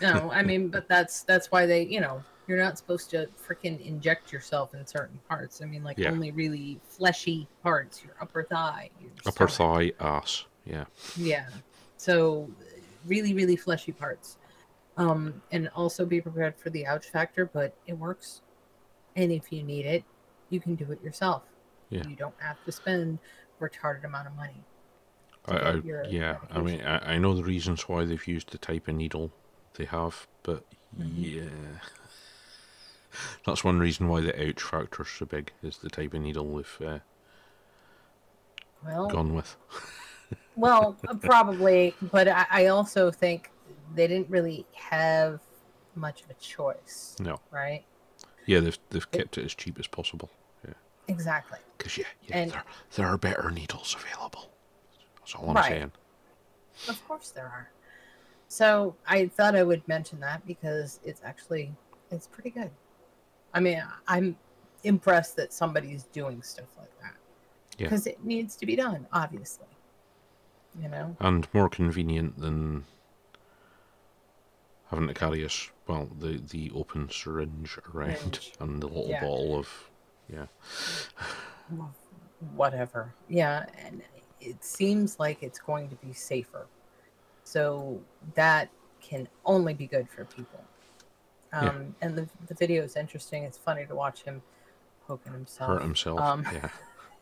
[0.00, 3.80] no, I mean, but that's that's why they, you know, you're not supposed to freaking
[3.84, 5.62] inject yourself in certain parts.
[5.62, 6.10] I mean, like Yeah.
[6.10, 9.94] only really fleshy parts, your upper thigh, your Upper stomach.
[9.98, 10.44] thigh, ass.
[10.66, 10.84] Yeah.
[11.16, 11.46] Yeah.
[11.96, 12.50] So
[13.06, 14.38] really, really fleshy parts.
[14.98, 18.42] Um, and also be prepared for the ouch factor, but it works.
[19.16, 20.04] And if you need it,
[20.50, 21.42] you can do it yourself.
[21.88, 22.06] Yeah.
[22.06, 23.18] You don't have to spend
[23.58, 24.62] a retarded amount of money.
[25.46, 26.36] I, I yeah.
[26.50, 26.82] I mean.
[26.82, 29.32] I, I know the reasons why they've used the type of needle
[29.74, 30.64] they have, but
[30.98, 31.12] Mhm.
[31.16, 31.78] yeah,
[33.46, 35.52] that's one reason why the ouch factor's so big.
[35.62, 36.98] Is the type of needle they've uh,
[38.84, 39.56] Well, gone with.
[40.56, 43.50] Well, uh, probably, but I, I also think
[43.94, 45.40] they didn't really have
[45.94, 47.38] much of a choice, No.
[47.50, 47.84] right?
[48.46, 50.30] Yeah, they've they've kept it as cheap as possible.
[50.66, 50.74] Yeah.
[51.08, 51.58] Exactly.
[51.78, 52.64] Because yeah, yeah, And- there
[52.96, 54.50] there are better needles available.
[55.18, 55.68] That's all I'm Right.
[55.68, 55.92] saying.
[56.88, 57.70] Of course there are.
[58.48, 61.72] So I thought I would mention that because it's actually
[62.10, 62.70] it's pretty good.
[63.54, 64.36] I mean, I'm
[64.84, 67.14] impressed that somebody's doing stuff like that
[67.78, 67.86] Yeah.
[67.86, 69.66] because it needs to be done, obviously.
[70.80, 72.84] You know, And more convenient than
[74.90, 78.52] having to carry us well the the open syringe around Syringe.
[78.60, 79.20] and the little Yeah.
[79.20, 79.90] bottle of
[80.28, 80.46] yeah.
[82.54, 83.12] whatever.
[83.28, 84.02] Yeah, and
[84.40, 86.66] it seems like it's going to be safer.
[87.44, 88.00] So
[88.34, 88.68] that
[89.00, 90.64] can only be good for people.
[91.52, 92.06] Um, Yeah.
[92.06, 93.44] And the, the video is interesting.
[93.44, 94.42] It's funny to watch him
[95.06, 95.68] poking himself.
[95.68, 96.20] Hurt himself.
[96.20, 96.46] Um,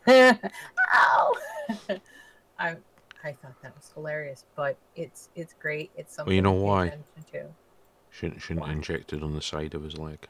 [0.07, 0.37] yeah.
[0.93, 1.33] Ow!
[2.59, 2.75] I
[3.23, 5.91] I thought that was hilarious, but it's it's great.
[5.97, 6.29] It's something.
[6.31, 6.93] Well, you know why?
[8.09, 8.73] Shouldn't shouldn't Why?
[8.73, 10.27] inject it on the side of his leg.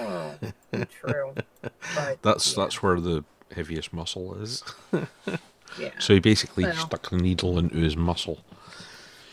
[0.00, 0.34] Oh,
[0.90, 1.34] true.
[1.94, 2.64] But That's yeah.
[2.64, 3.24] that's where the
[3.54, 4.62] heaviest muscle is.
[5.78, 5.90] Yeah.
[6.00, 6.74] So he basically Well.
[6.74, 8.40] stuck the needle into his muscle.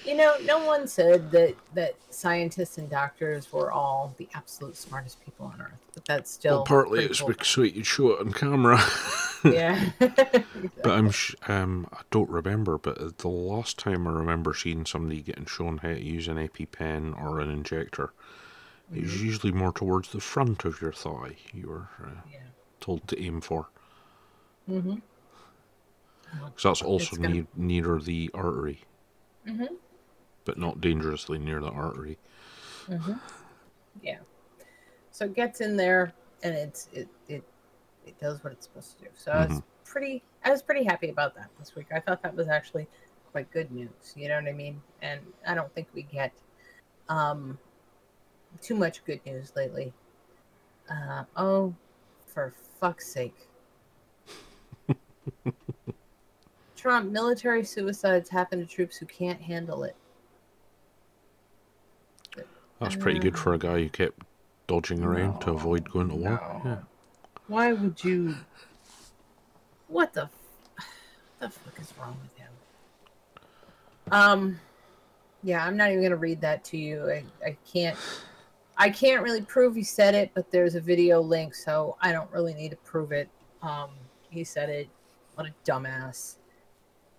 [0.07, 5.23] You know, no one said that that scientists and doctors were all the absolute smartest
[5.23, 7.27] people on earth, but that's still well, partly it's cool.
[7.27, 8.79] because you show it on camera.
[9.43, 9.89] yeah.
[9.99, 15.21] But I'm sh- um I don't remember, but the last time I remember seeing somebody
[15.21, 18.13] getting shown how to use an EpiPen or an injector,
[18.95, 21.35] it was usually more towards the front of your thigh.
[21.53, 22.39] You were uh, yeah.
[22.79, 23.67] told to aim for,
[24.69, 24.95] Mm-hmm.
[26.45, 28.81] because that's also gonna- near, nearer the artery,
[29.45, 29.75] Mm-hmm.
[30.47, 32.17] But not dangerously near the artery.
[32.89, 33.13] Mm-hmm.
[34.01, 34.19] Yeah.
[35.11, 37.43] So it gets in there and it's it it
[38.05, 39.09] it does what it's supposed to do.
[39.15, 41.87] So I was pretty I was pretty happy about that this week.
[41.91, 42.87] I thought that was actually
[43.31, 44.13] quite good news.
[44.15, 44.81] You know what I mean?
[45.01, 46.31] And I don't think we get
[47.09, 47.59] um
[48.61, 49.93] too much good news lately.
[50.89, 51.75] Uh oh
[52.25, 53.49] for fuck's sake.
[56.77, 59.95] Trump military suicides happen to troops who can't handle it.
[62.79, 64.21] That's pretty good for a guy who kept
[64.67, 66.29] dodging around to avoid going to war.
[66.29, 66.61] no.
[66.65, 66.77] Yeah.
[67.47, 68.35] Why would you?
[69.87, 70.23] What the?
[70.23, 70.31] f-
[71.39, 72.49] What the fuck is wrong with him?
[74.11, 74.59] Um,
[75.43, 77.09] yeah, I'm not even gonna read that to you.
[77.09, 77.97] I, I can't.
[78.77, 82.31] I can't really prove he said it, but there's a video link, so I don't
[82.31, 83.27] really need to prove it.
[83.63, 83.89] Um,
[84.29, 84.87] he said it.
[85.35, 86.35] What a dumbass.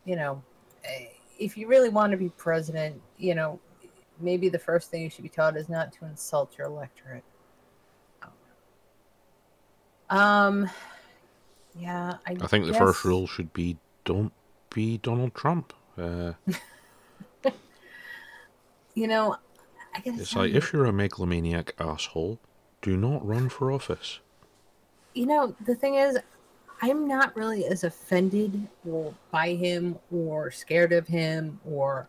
[0.04, 0.42] You know,
[0.84, 1.06] eh,
[1.38, 3.58] if you really want to be president, you know,
[4.20, 7.24] maybe the first thing you should be taught is not to insult your electorate.
[10.10, 10.70] Um,
[11.78, 14.32] yeah, I, I think the first rule should be don't
[14.70, 15.72] be Donald Trump.
[15.98, 16.32] Uh,
[18.94, 19.36] You know,
[19.94, 22.40] I gotta it's like you, if you're a megalomaniac asshole,
[22.82, 24.18] do not run for office.
[25.14, 26.18] you know, the thing is,
[26.82, 32.08] I'm not really as offended or by him or scared of him or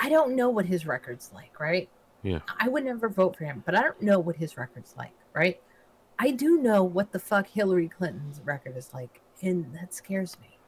[0.00, 1.88] I don't know what his record's like, right?
[2.22, 2.40] Yeah.
[2.58, 5.60] I would never vote for him, but I don't know what his record's like, right?
[6.18, 10.58] I do know what the fuck Hillary Clinton's record is like, and that scares me.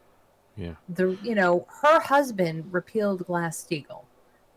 [0.57, 0.74] Yeah.
[0.89, 4.05] The you know, her husband repealed Glass-Steagall,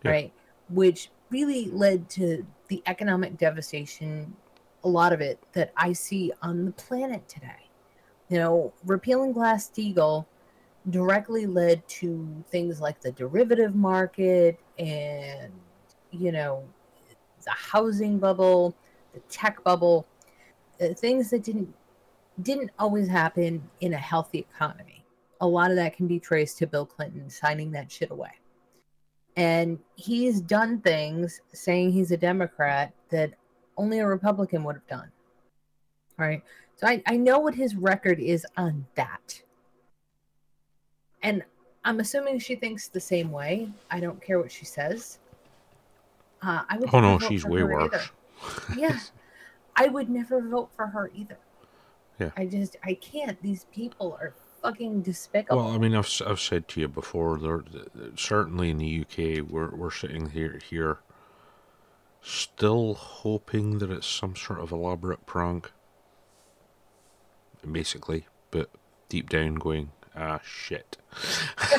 [0.04, 0.12] Yeah.
[0.12, 0.34] right?
[0.70, 4.36] Which really led to the economic devastation
[4.84, 7.70] a lot of it that I see on the planet today.
[8.30, 10.26] You know, repealing Glass-Steagall
[10.90, 15.52] directly led to things like the derivative market and
[16.12, 16.64] you know
[17.44, 18.76] the housing bubble,
[19.14, 20.08] the tech bubble,
[20.82, 21.74] uh, things that didn't
[22.42, 25.06] didn't always happen in a healthy economy.
[25.42, 28.32] A lot of that can be traced to Bill Clinton signing that shit away.
[29.36, 33.34] And he's done things saying he's a Democrat that
[33.78, 35.12] only a Republican would have done.
[36.20, 36.42] All right.
[36.76, 39.42] So I, I know what his record is on that.
[41.24, 41.44] And
[41.86, 43.70] I'm assuming she thinks the same way.
[43.90, 45.20] I don't care what she says.
[46.42, 48.10] Uh, I would Oh no, she's way worse.
[48.78, 49.00] Yeah.
[49.76, 51.38] I would never vote for her either.
[52.20, 52.32] Yeah.
[52.38, 53.42] I just, I can't.
[53.42, 55.64] These people are fucking despicable.
[55.64, 57.64] Well, I mean, I've, I've said to you before, there,
[58.16, 61.00] certainly in the UK, we're, we're sitting here, here
[62.24, 65.72] still hoping that it's some sort of elaborate prank.
[67.70, 68.70] Basically, but
[69.10, 70.98] deep down going, ah, shit.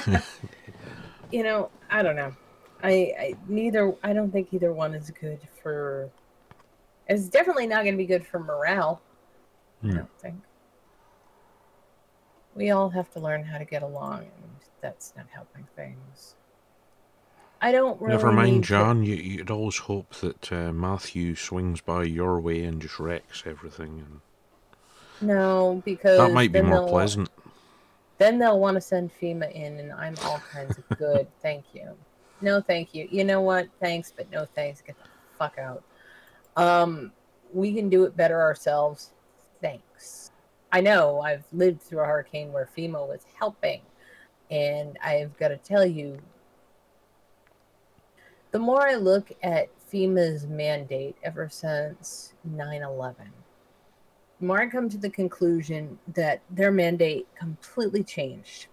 [1.32, 2.34] you know, I don't know.
[2.82, 3.94] I, I neither.
[4.02, 6.10] I don't think either one is good for.
[7.08, 9.00] It's definitely not going to be good for morale.
[9.82, 9.96] I Hmm.
[9.96, 10.36] don't think.
[12.54, 14.50] We all have to learn how to get along, and
[14.80, 16.36] that's not helping things.
[17.60, 18.12] I don't really.
[18.14, 19.02] Never mind, need to- John.
[19.04, 24.04] You, you'd always hope that uh, Matthew swings by your way and just wrecks everything.
[25.20, 27.28] And No, because that might be more pleasant.
[28.18, 31.26] Then they'll want to send FEMA in, and I'm all kinds of good.
[31.42, 31.96] thank you.
[32.40, 33.08] No, thank you.
[33.10, 33.68] You know what?
[33.80, 34.80] Thanks, but no thanks.
[34.80, 35.08] Get the
[35.38, 35.82] fuck out.
[36.56, 37.12] Um,
[37.52, 39.12] we can do it better ourselves.
[39.60, 40.30] Thanks.
[40.70, 43.80] I know I've lived through a hurricane where FEMA was helping,
[44.50, 46.18] and I've got to tell you,
[48.50, 53.26] the more I look at FEMA's mandate ever since 9 11,
[54.50, 58.66] I come to the conclusion that their mandate completely changed.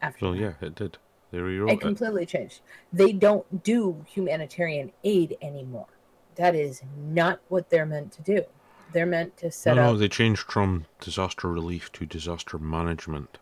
[0.00, 0.40] After Well, that.
[0.40, 0.98] yeah, it did.
[1.30, 1.80] They rewrote It it.
[1.80, 2.60] completely changed.
[2.92, 5.86] They don't do humanitarian aid anymore.
[6.34, 8.44] That is not what they're meant to do.
[8.92, 9.92] They're meant to set no, up.
[9.92, 13.38] no, they changed from disaster relief to disaster management.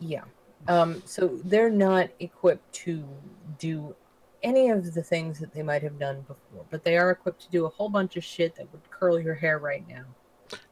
[0.00, 0.24] Yeah.
[0.66, 3.04] Um, so they're not equipped to
[3.58, 3.94] do
[4.44, 7.50] any of the things that they might have done before, but they are equipped to
[7.50, 10.04] do a whole bunch of shit that would curl your hair right now.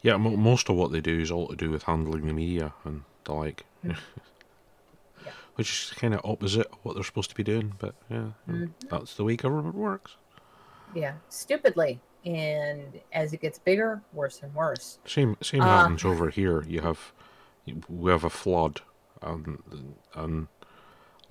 [0.02, 2.74] Yeah, mo- most of what they do is all to do with handling the media
[2.84, 3.64] and the like.
[5.24, 5.30] Yeah.
[5.54, 8.72] Which is kind of opposite of what they're supposed to be doing, but yeah, Mhm.
[8.88, 10.16] that's the way government works.
[10.94, 12.00] Yeah, stupidly.
[12.24, 14.98] And as it gets bigger, worse and worse.
[15.06, 16.62] Same same Uh, happens over here.
[16.64, 17.12] You have
[17.88, 18.80] we have a flood,
[19.20, 19.62] and
[20.14, 20.48] and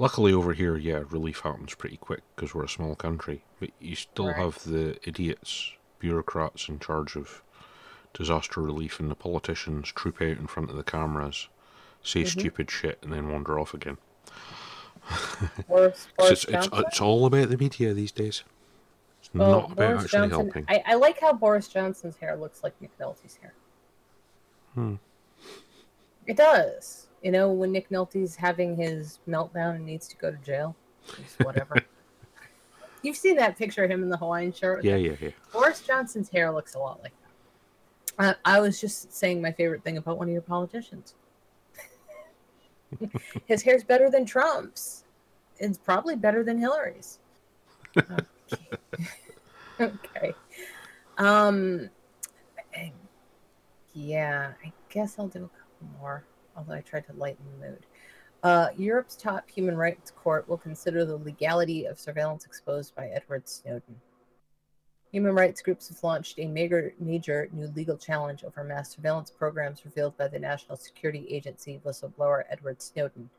[0.02, 3.44] luckily over here, yeah, relief happens pretty quick because we're a small country.
[3.60, 4.36] But you still Right.
[4.36, 7.44] have the idiots, bureaucrats in charge of
[8.14, 11.50] disaster relief, and the politicians troop out in front of the cameras,
[12.04, 12.28] say Mhm.
[12.28, 14.00] stupid shit, and then wander off again.
[15.68, 18.44] Boris, Boris it's, it's it's all about the media these days.
[19.20, 20.40] It's Well, not about Boris actually Johnson.
[20.52, 20.66] helping.
[20.68, 23.54] I, I like how Boris Johnson's hair looks like Nick Nolte's hair.
[24.74, 24.96] Hmm.
[26.26, 27.08] It does.
[27.22, 30.76] You know, when Nick Nolte's having his meltdown and needs to go to jail,
[31.44, 31.76] whatever.
[33.04, 34.84] You've seen that picture of him in the Hawaiian shirt.
[34.84, 35.30] Yeah, yeah, yeah.
[35.52, 37.14] Boris Johnson's hair looks a lot like
[38.18, 38.38] that.
[38.46, 41.16] I, I was just saying my favorite thing about one of your politicians.
[43.46, 45.06] His hair's better than Trump's.
[45.58, 47.20] It's probably better than Hillary's.
[49.80, 49.94] Okay.
[50.20, 50.34] okay.
[51.18, 51.90] Um.
[53.94, 56.26] Yeah, I guess I'll do a couple more.
[56.56, 57.86] Although I tried to lighten the mood.
[58.44, 63.48] Uh, Europe's top human rights court will consider the legality of surveillance exposed by Edward
[63.48, 64.02] Snowden.
[65.12, 69.84] Human rights groups have launched a major, major new legal challenge over mass surveillance programs
[69.84, 73.30] revealed by the National Security Agency whistleblower Edward Snowden.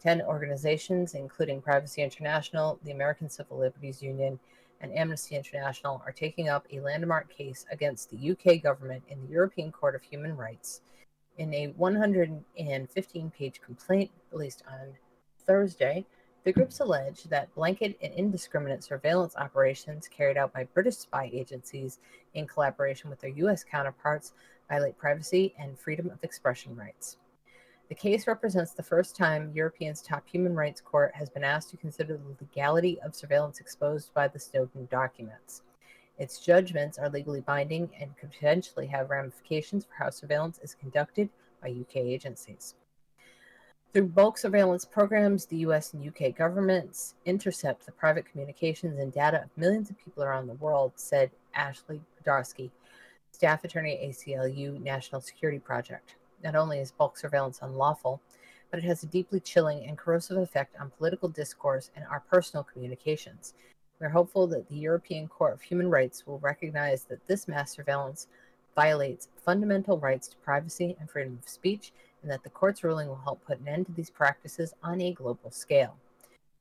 [0.00, 4.38] Ten organizations, including Privacy International, the American Civil Liberties Union,
[4.80, 9.32] and Amnesty International, are taking up a landmark case against the UK government in the
[9.32, 10.80] European Court of Human Rights.
[11.38, 14.94] In a 115 page complaint released on
[15.46, 16.06] Thursday,
[16.44, 21.98] the groups allege that blanket and indiscriminate surveillance operations carried out by British spy agencies
[22.34, 23.64] in collaboration with their U.S.
[23.64, 24.32] counterparts
[24.68, 27.18] violate privacy and freedom of expression rights.
[27.88, 31.76] The case represents the first time Europeans' top human rights court has been asked to
[31.76, 35.62] consider the legality of surveillance exposed by the Snowden documents.
[36.18, 41.28] Its judgments are legally binding and could potentially have ramifications for how surveillance is conducted
[41.62, 42.74] by UK agencies.
[43.92, 49.44] Through bulk surveillance programs, the US and UK governments intercept the private communications and data
[49.44, 52.70] of millions of people around the world, said Ashley Podarsky,
[53.30, 56.16] staff attorney at ACLU National Security Project.
[56.44, 58.20] Not only is bulk surveillance unlawful,
[58.70, 62.64] but it has a deeply chilling and corrosive effect on political discourse and our personal
[62.64, 63.54] communications.
[63.98, 68.28] We're hopeful that the European Court of Human Rights will recognize that this mass surveillance
[68.74, 73.20] violates fundamental rights to privacy and freedom of speech, and that the court's ruling will
[73.24, 75.96] help put an end to these practices on a global scale.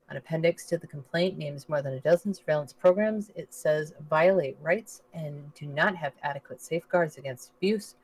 [0.07, 4.55] An appendix to the complaint names more than a dozen surveillance programs it says violate
[4.61, 7.95] rights and do not have adequate safeguards against abuse.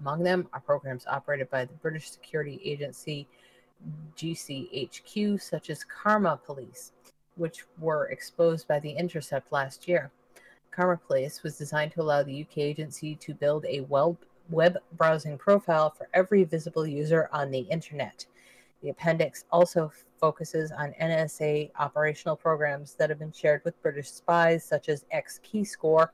[0.00, 3.28] Among them are programs operated by the British security agency
[4.16, 6.92] GCHQ, such as Karma Police,
[7.40, 10.10] which were exposed by The Intercept last year.
[10.70, 15.90] Karma Police was designed to allow the UK agency to build a web, browsing profile
[15.90, 18.26] for every visible user on the internet.
[18.82, 24.62] The appendix also focuses on NSA operational programs that have been shared with British spies,
[24.62, 26.08] such as X XKeyscore,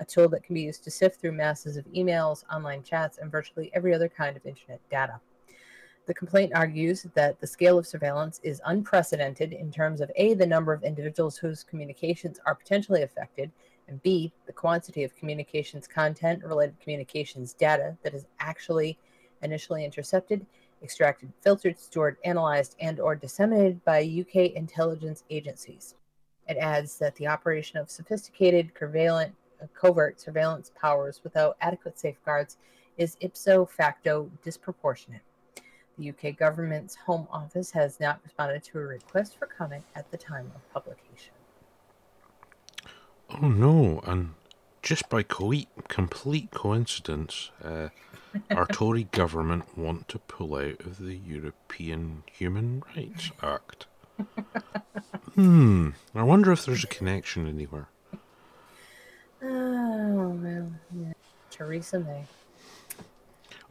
[0.00, 3.30] a tool that can be used to sift through masses of emails, online chats, and
[3.30, 5.20] virtually every other kind of internet data.
[6.04, 10.46] The complaint argues that the scale of surveillance is unprecedented in terms of A, the
[10.46, 13.52] number of individuals whose communications are potentially affected,
[13.86, 18.98] and B, the quantity of communications content, related communications data that is actually
[19.42, 20.44] initially intercepted,
[20.82, 25.94] extracted, filtered, stored, analyzed, and or disseminated by UK intelligence agencies.
[26.48, 32.56] It adds that the operation of sophisticated, covalent, uh, covert surveillance powers without adequate safeguards
[32.98, 35.22] is ipso facto disproportionate.
[36.02, 40.16] The UK government's Home Office has not responded to a request for comment at the
[40.16, 41.32] time of publication.
[43.30, 44.34] Oh no, and
[44.82, 45.52] just by co-
[45.86, 47.90] complete coincidence, uh,
[48.50, 53.86] our Tory government want to pull out of the European Human Rights Act.
[55.36, 57.86] Hmm, I wonder if there's a connection anywhere.
[59.40, 61.12] Oh, well, yeah.
[61.48, 62.24] Theresa May.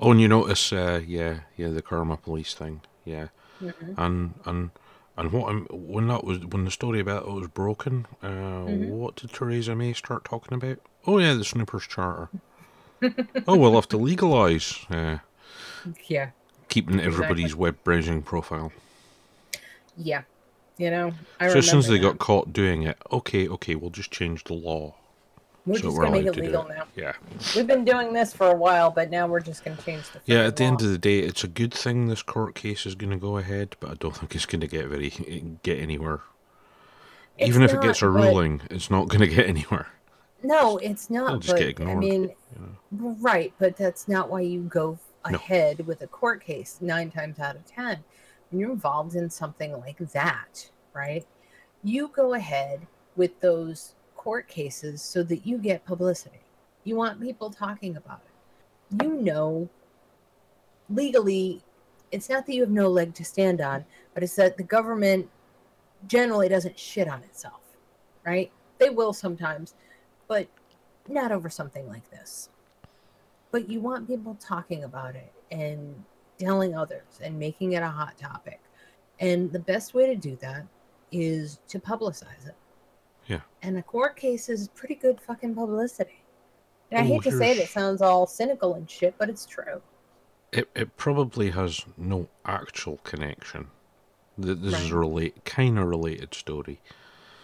[0.02, 3.28] Oh, and you notice, uh, yeah, yeah, the Karma Police thing, yeah,
[3.61, 3.94] Mhm.
[3.98, 4.72] and and
[5.18, 8.88] and what I'm, when that was when the story about it was broken, uh, Mhm.
[8.88, 10.80] what did Theresa May start talking about?
[11.06, 12.30] Oh yeah, the Snoopers Charter.
[13.48, 15.19] oh, we'll have to legalise uh,
[16.07, 16.32] Yeah,
[16.69, 17.14] keeping Exactly.
[17.14, 18.72] everybody's web browsing profile.
[19.95, 20.23] yeah.
[20.78, 23.76] You know, I so as soon as they remember got caught doing it, okay, okay,
[23.76, 24.95] we'll just change the law.
[25.65, 26.85] We're So just we're gonna make it to legal now.
[26.95, 27.13] Yeah.
[27.55, 30.19] We've been doing this for a while, but now we're just gonna change the.
[30.25, 32.95] Yeah, at the end of the day, it's a good thing this court case is
[32.95, 36.21] going to go ahead, but I don't think it's going to get very get anywhere.
[37.38, 39.88] It's Even if it gets a but- ruling, it's not going to get anywhere.
[40.43, 41.39] No, it's It'll not.
[41.41, 42.35] just But get I mean, you
[42.99, 43.15] know.
[43.21, 44.97] right, but that's not why you go
[45.29, 45.35] No.
[45.38, 47.99] ahead with a court case nine times out of ten.
[48.49, 51.23] When you're involved in something like that, right?
[51.83, 56.43] You go ahead with those court cases so that you get publicity.
[56.84, 59.03] You want people talking about it.
[59.03, 59.68] You know,
[60.91, 61.64] legally,
[62.11, 63.84] it's not that you have no leg to stand on,
[64.14, 65.27] but it's that the government
[66.06, 67.61] generally doesn't shit on itself,
[68.23, 68.52] right?
[68.77, 69.73] They will sometimes,
[70.27, 70.48] but
[71.07, 72.49] not over something like this.
[73.49, 75.95] But you want people talking about it and
[76.38, 78.60] telling others and making it a hot topic.
[79.19, 80.68] And the best way to do that
[81.11, 82.56] is to publicize it.
[83.31, 83.41] Yeah.
[83.61, 86.21] And a court case is pretty good fucking publicity.
[86.91, 89.45] And I Oh, hate to say it, it sounds all cynical and shit, but it's
[89.45, 89.81] true.
[90.51, 93.67] It it probably has no actual connection.
[94.41, 94.99] Th- This is a Right.
[94.99, 96.81] relate kind of related story.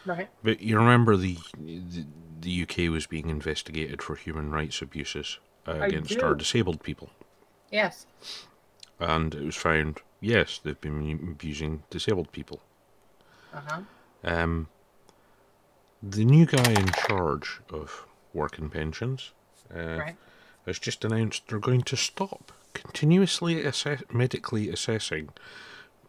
[0.06, 0.30] Right.
[0.44, 2.06] But you remember the, the
[2.42, 7.10] the UK was being investigated for human rights abuses uh, against our disabled people,
[7.72, 8.06] Yes.
[9.00, 12.60] and it was found yes they've been abusing disabled people.
[13.54, 13.82] Uh huh.
[14.24, 14.68] Um,
[16.02, 19.32] the new guy in charge of work and pensions
[19.76, 20.16] uh, Right.
[20.66, 25.30] has just announced they're going to stop continuously assess- medically assessing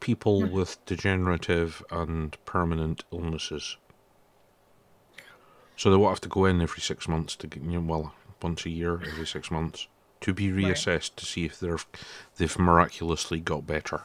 [0.01, 0.52] people Hmm.
[0.52, 3.77] with degenerative and permanent illnesses.
[5.77, 8.15] So they won't have to go in every six months to get, you know, well,
[8.43, 9.86] once a year, every six months,
[10.20, 10.66] to be Right.
[10.66, 11.78] reassessed to see if they're
[12.36, 14.02] they've miraculously got better.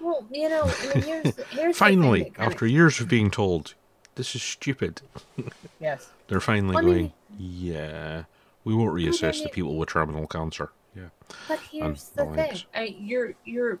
[0.00, 3.08] Well, you know, I mean, here's, here's Finally, the thing that kinda- after years of
[3.08, 3.74] being told
[4.16, 5.00] this is stupid,
[5.80, 8.24] yes, they're finally I mean- going, yeah,
[8.64, 10.70] we won't reassess the people with terminal cancer.
[10.96, 11.08] Yeah.
[11.46, 12.56] but here's the the thing.
[12.74, 13.78] I, you're you're.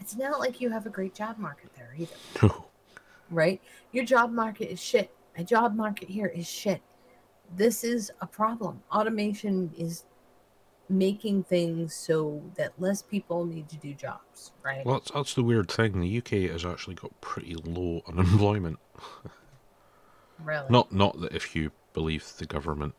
[0.00, 2.66] It's not like you have a great job market there either, No.
[3.30, 3.60] right?
[3.92, 5.10] Your job market is shit.
[5.36, 6.82] My job market here is shit.
[7.56, 8.82] This is a problem.
[8.92, 10.04] Automation is
[10.90, 14.84] making things so that less people need to do jobs, right?
[14.84, 15.98] Well, that's, that's the weird thing.
[16.00, 18.78] The UK has actually got pretty low unemployment.
[20.44, 20.66] really.
[20.68, 22.94] Not not that if you believe the government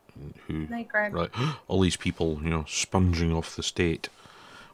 [0.47, 1.29] who right
[1.67, 4.09] all these people you know sponging off the state.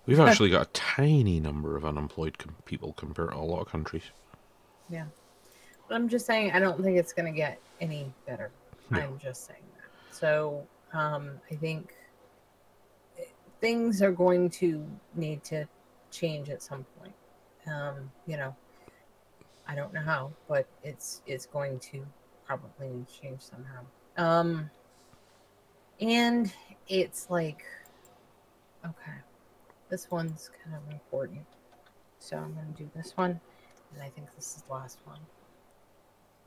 [0.06, 3.67] We've actually got a tiny number of unemployed com- people compared to a lot of
[3.67, 4.03] countries.
[4.90, 5.06] Yeah.
[5.88, 8.50] But I'm just saying, I don't think it's going to get any better.
[8.90, 9.00] No.
[9.00, 10.16] I'm just saying that.
[10.16, 11.93] So um, I think
[13.61, 14.85] things are going to
[15.16, 15.67] need to
[16.09, 17.14] change at some point.
[17.67, 18.56] Um, you know,
[19.72, 22.06] I don't know how, but it's it's going to
[22.45, 23.85] probably change somehow.
[24.17, 24.69] Um,
[26.01, 26.53] and
[26.90, 27.64] it's like,
[28.85, 29.17] okay,
[29.90, 31.45] this one's kind of important.
[32.19, 33.40] So I'm going to do this one.
[33.93, 35.19] And I think this is the last one.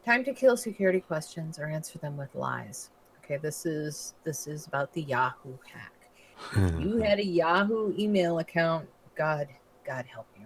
[0.05, 2.91] Time to kill security questions or answer them with lies.
[3.25, 5.93] Okay, this is this is about the Yahoo hack.
[6.79, 9.49] You had a Yahoo email account, God,
[9.87, 10.45] God help you.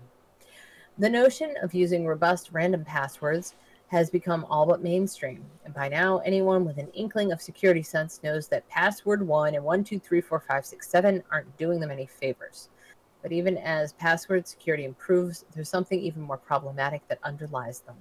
[1.00, 3.54] The notion of using robust random passwords
[3.86, 8.20] has become all but mainstream, and by now anyone with an inkling of security sense
[8.24, 11.92] knows that password one and one two three four five six seven aren't doing them
[11.92, 12.68] any favors.
[13.22, 17.96] But even as password security improves, there's something even more problematic that underlies them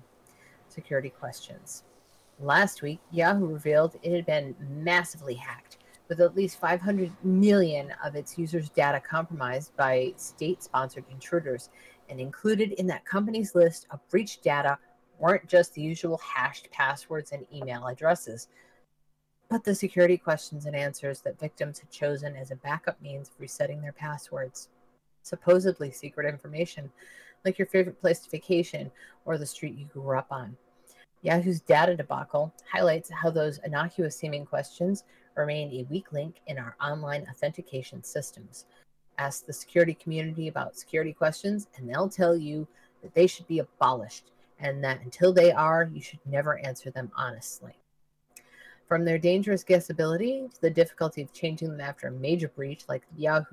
[0.67, 1.84] security questions.
[2.40, 5.77] Last week, Yahoo revealed it had been massively hacked,
[6.08, 11.69] with at least 500 million of its users' data compromised by state sponsored intruders.
[12.09, 14.77] And included in that company's list of breached data
[15.19, 18.47] weren't just the usual hashed passwords and email addresses,
[19.49, 23.39] but the security questions and answers that victims had chosen as a backup means of
[23.39, 24.69] resetting their passwords
[25.27, 26.89] supposedly secret information,
[27.45, 28.89] like your favorite place to vacation
[29.25, 30.55] or the street you grew up on.
[31.21, 35.03] Yahoo's data debacle highlights how those innocuous seeming questions
[35.35, 38.65] remain a weak link in our online authentication systems.
[39.17, 42.67] Ask the security community about security questions, and they'll tell you
[43.01, 47.11] that they should be abolished, and that until they are, you should never answer them
[47.15, 47.73] honestly.
[48.87, 53.03] From their dangerous guessability to the difficulty of changing them after a major breach, like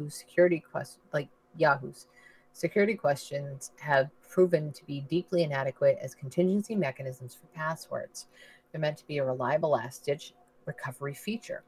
[0.09, 2.07] security quest, like Yahoo's
[2.53, 8.27] security questions have proven to be deeply inadequate as contingency mechanisms for passwords.
[8.71, 10.35] They're meant to be a reliable last ditch
[10.65, 11.65] recovery feature.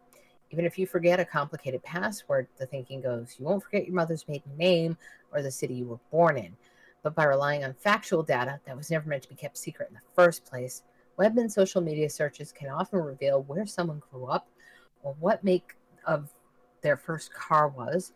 [0.50, 4.28] Even if you forget a complicated password, the thinking goes, you won't forget your mother's
[4.28, 4.96] maiden name
[5.32, 6.56] or the city you were born in.
[7.02, 9.94] But by relying on factual data that was never meant to be kept secret in
[9.94, 10.82] the first place,
[11.16, 14.48] Web and social media searches can often reveal where someone grew up
[15.02, 15.74] or what make
[16.06, 16.30] of
[16.82, 18.12] their first car was.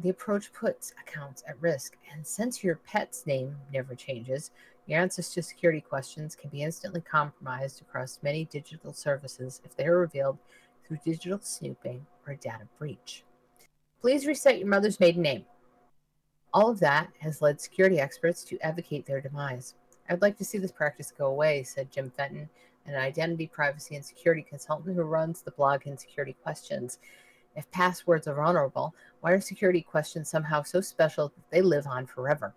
[0.00, 4.50] The approach puts accounts at risk, and since your pet's name never changes,
[4.86, 9.86] your answers to security questions can be instantly compromised across many digital services if they
[9.86, 10.38] are revealed
[10.88, 13.24] through digital snooping or data breach.
[14.00, 15.44] Please reset your mother's maiden name.
[16.54, 19.74] All of that has led security experts to advocate their demise.
[20.08, 22.48] I'd like to see this practice go away, said Jim Fenton,
[22.86, 26.98] an identity, privacy, and security consultant who runs the blog Insecurity Questions.
[27.54, 32.06] If passwords are vulnerable, why are security questions somehow so special that they live on
[32.06, 32.54] forever?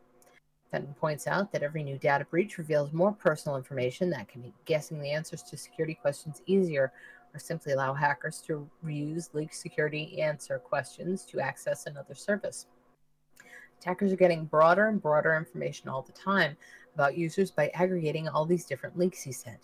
[0.72, 4.54] Fenton points out that every new data breach reveals more personal information that can make
[4.66, 6.94] guessing the answers to security questions easier
[7.34, 12.68] or simply allow hackers to reuse leaked security answer questions to access another service.
[13.80, 16.56] Attackers are getting broader and broader information all the time
[16.94, 19.58] about users by aggregating all these different leaks, he said.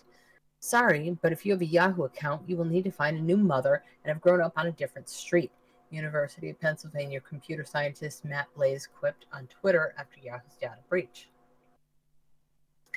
[0.60, 3.36] Sorry, but if you have a Yahoo account, you will need to find a new
[3.36, 5.52] mother and have grown up on a different street.
[5.90, 11.28] University of Pennsylvania computer scientist Matt Blaze quipped on Twitter after Yahoo's data breach.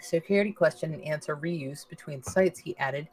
[0.01, 3.07] Security question and answer reuse between sites, he added,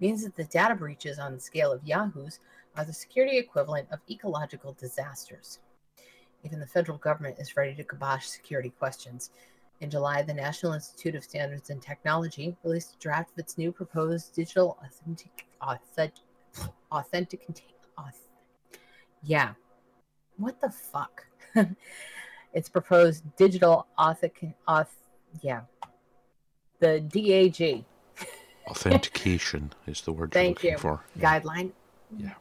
[0.00, 2.40] means that the data breaches on the scale of Yahoo's
[2.76, 5.60] are the security equivalent of ecological disasters.
[6.44, 9.30] Even the federal government is ready to kibosh security questions.
[9.80, 13.72] In July, the National Institute of Standards and Technology released a draft of its new
[13.72, 16.24] proposed digital authentic, authentic,
[16.92, 17.46] authentic,
[17.98, 18.26] auth,
[19.22, 19.54] yeah.
[20.36, 21.26] What the fuck?
[22.52, 24.94] it's proposed digital authentic, auth,
[25.42, 25.62] yeah.
[26.78, 27.84] The DAG
[28.66, 30.76] Authentication is the word Thank you're you.
[30.76, 31.04] looking for.
[31.16, 31.40] Yeah.
[31.40, 31.72] guideline.
[32.16, 32.34] Yeah.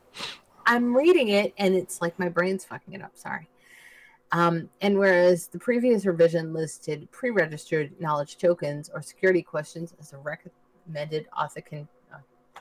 [0.65, 3.11] I'm reading it and it's like my brain's fucking it up.
[3.15, 3.47] Sorry.
[4.31, 10.13] Um, and whereas the previous revision listed pre registered knowledge tokens or security questions as
[10.13, 11.87] a recommended authentic-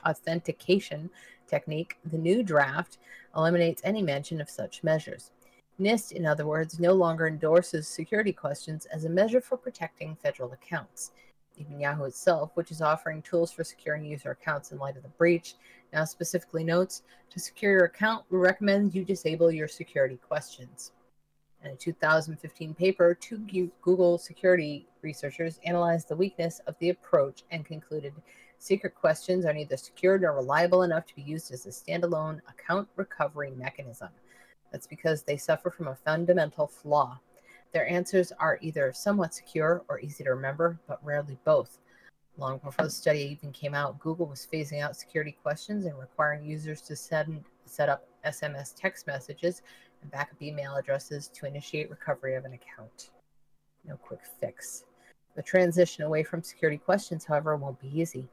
[0.05, 1.09] authentication
[1.47, 2.99] technique, the new draft
[3.35, 5.31] eliminates any mention of such measures.
[5.79, 10.53] NIST, in other words, no longer endorses security questions as a measure for protecting federal
[10.53, 11.11] accounts.
[11.57, 15.09] Even Yahoo itself, which is offering tools for securing user accounts in light of the
[15.09, 15.55] breach,
[15.93, 20.91] now specifically notes to secure your account, we recommend you disable your security questions.
[21.63, 23.37] In a 2015 paper, two
[23.81, 28.13] Google security researchers analyzed the weakness of the approach and concluded
[28.57, 32.87] secret questions are neither secure nor reliable enough to be used as a standalone account
[32.95, 34.09] recovery mechanism.
[34.71, 37.19] That's because they suffer from a fundamental flaw.
[37.75, 41.79] Their answers are either somewhat secure or easy to remember, but rarely both.
[42.37, 46.45] Long before the study even came out, Google was phasing out security questions and requiring
[46.45, 49.61] users to send, set up SMS text messages
[50.01, 53.09] and backup email addresses to initiate recovery of an account.
[53.85, 54.85] No quick fix.
[55.35, 58.29] The transition away from security questions, however, won't be easy.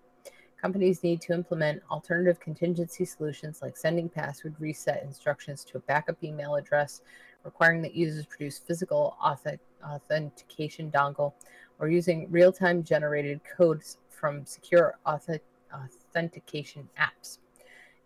[0.57, 6.23] Companies need to implement alternative contingency solutions like sending password reset instructions to a backup
[6.23, 7.03] email address,
[7.45, 11.33] requiring that users produce physical auth- authentication dongle,
[11.79, 15.41] or using real time generated codes from secure auth-
[15.75, 17.39] authentication apps.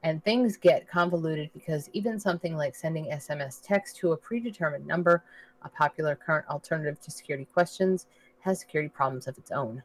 [0.03, 5.25] And things get convoluted because even something like sending SMS text to a predetermined number,
[5.63, 8.07] a popular current alternative to security questions,
[8.41, 9.83] has security problems of its own.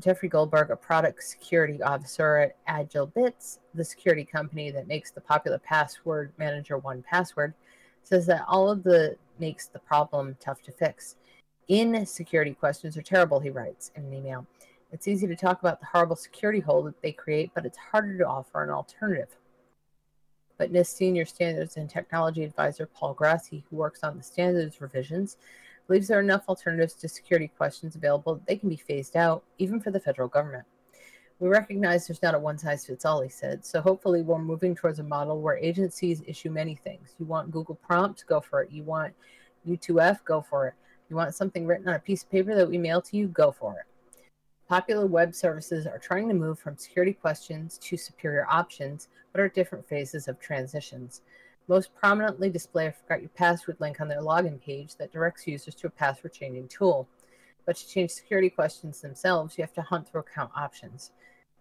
[0.00, 5.58] Jeffrey Goldberg, a product security officer at AgileBits, the security company that makes the popular
[5.58, 7.54] password manager one password,
[8.04, 11.16] says that all of the makes the problem tough to fix.
[11.68, 14.46] In security questions are terrible, he writes in an email.
[14.92, 18.16] It's easy to talk about the horrible security hole that they create, but it's harder
[18.18, 19.36] to offer an alternative.
[20.56, 25.36] But NIST Senior Standards and Technology Advisor Paul Grassi, who works on the standards revisions,
[25.86, 29.42] believes there are enough alternatives to security questions available that they can be phased out,
[29.58, 30.64] even for the federal government.
[31.40, 34.74] We recognize there's not a one size fits all, he said, so hopefully we're moving
[34.74, 37.14] towards a model where agencies issue many things.
[37.18, 38.70] You want Google prompts, go for it.
[38.70, 39.12] You want
[39.68, 40.74] U2F, go for it.
[41.10, 43.50] You want something written on a piece of paper that we mail to you, go
[43.50, 43.86] for it.
[44.68, 49.48] Popular web services are trying to move from security questions to superior options, but are
[49.48, 51.20] different phases of transitions.
[51.68, 55.74] Most prominently display a forgot your password link on their login page that directs users
[55.76, 57.08] to a password changing tool.
[57.66, 61.12] But to change security questions themselves, you have to hunt through account options.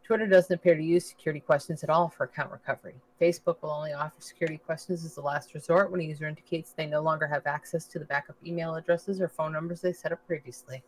[0.04, 2.96] Twitter doesn't appear to use security questions at all for account recovery.
[3.22, 6.86] Facebook will only offer security questions as a last resort when a user indicates they
[6.86, 10.20] no longer have access to the backup email addresses or phone numbers they set up
[10.28, 10.84] previously.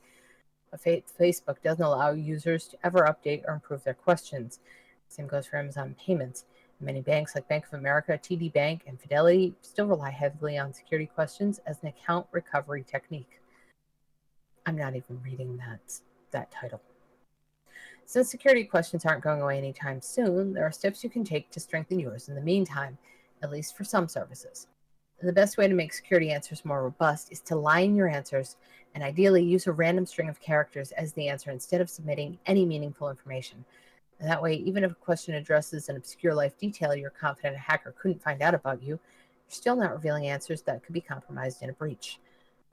[0.76, 4.60] Facebook doesn't allow users to ever update or improve their questions.
[5.08, 6.44] Same goes for Amazon Payments.
[6.82, 11.06] Many banks like Bank of America, TD Bank, and Fidelity still rely heavily on security
[11.06, 13.40] questions as an account recovery technique.
[14.66, 16.82] I'm not even reading that that title.
[18.08, 21.60] Since security questions aren't going away anytime soon, there are steps you can take to
[21.60, 23.00] strengthen yours in the meantime,
[23.42, 24.68] at least for some services.
[25.22, 28.58] The best way to make security answers more robust is to line your answers
[28.94, 32.64] and ideally use a random string of characters as the answer instead of submitting any
[32.64, 33.66] meaningful information.
[34.20, 37.60] And that way, even if a question addresses an obscure life detail you're confident a
[37.60, 39.00] hacker couldn't find out about you, you're
[39.50, 42.20] still not revealing answers that could be compromised in a breach.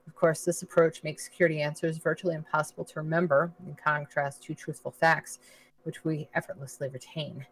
[0.07, 4.91] Of course, this approach makes security answers virtually impossible to remember, in contrast to truthful
[4.91, 5.39] facts,
[5.83, 7.45] which we effortlessly retain.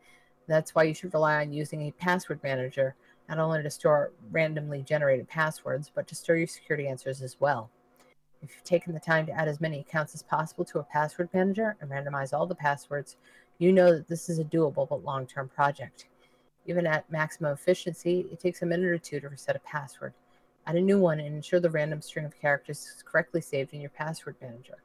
[0.47, 2.95] That's why you should rely on using a password manager,
[3.29, 7.69] not only to store randomly generated passwords, but to store your security answers as well.
[8.41, 11.29] If you've taken the time to add as many accounts as possible to a password
[11.33, 13.17] manager and randomize all the passwords,
[13.59, 16.07] you know that this is a doable but long term project.
[16.65, 20.13] Even at maximum efficiency, it takes a minute or two to reset a password.
[20.67, 23.81] Add a new one and ensure the random string of characters is correctly saved in
[23.81, 24.77] your password manager.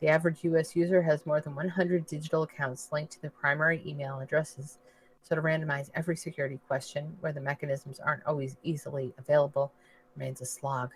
[0.00, 4.20] The average US user has more than 100 digital accounts linked to their primary email
[4.20, 4.78] addresses,
[5.22, 9.72] so to randomize every security question where the mechanisms aren't always easily available
[10.16, 10.90] remains a slog.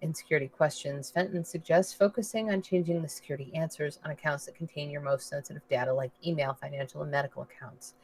[0.00, 4.90] In security questions, Fenton suggests focusing on changing the security answers on accounts that contain
[4.90, 7.94] your most sensitive data, like email, financial, and medical accounts.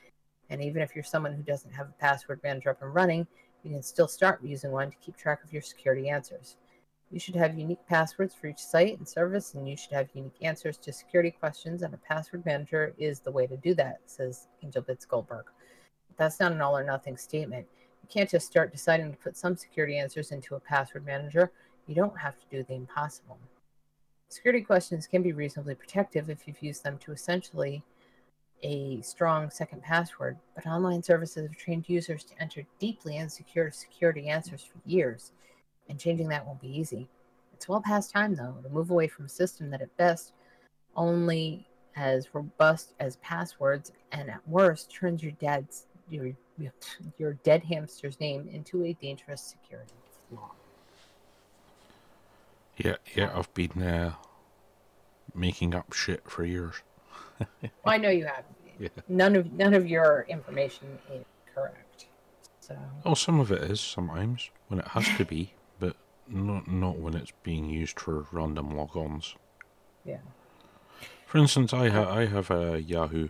[0.50, 3.28] And even if you're someone who doesn't have a password manager up and running,
[3.64, 6.56] you can still start using one to keep track of your security answers.
[7.10, 10.36] You should have unique passwords for each site and service, and you should have unique
[10.42, 14.48] answers to security questions, and a password manager is the way to do that, says
[14.64, 15.46] AgileBits Goldberg.
[16.08, 17.66] But that's not an all or nothing statement.
[18.02, 21.52] You can't just start deciding to put some security answers into a password manager.
[21.86, 23.38] You don't have to do the impossible.
[24.28, 27.82] Security questions can be reasonably protective if you've used them to essentially
[28.62, 34.28] a strong second password, but online services have trained users to enter deeply insecure security
[34.28, 35.32] answers for years,
[35.88, 37.08] and changing that won't be easy.
[37.52, 40.32] It's well past time, though, to move away from a system that at best
[40.96, 41.66] only
[41.96, 46.32] as robust as passwords and at worst turns your dad's your
[47.18, 49.94] your dead hamster's name into a dangerous security
[50.28, 50.50] flaw.
[52.76, 54.14] Yeah, yeah, I've been uh,
[55.34, 56.74] making up shit for years.
[57.40, 57.48] Well,
[57.86, 58.44] I know you have.
[58.78, 58.88] Yeah.
[59.08, 62.06] None of none of your information is correct.
[62.60, 65.96] So Oh, some of it is sometimes when it has to be, but
[66.26, 69.34] not not when it's being used for random logons.
[70.04, 70.18] yeah.
[71.26, 73.28] For instance, I ha- I have a Yahoo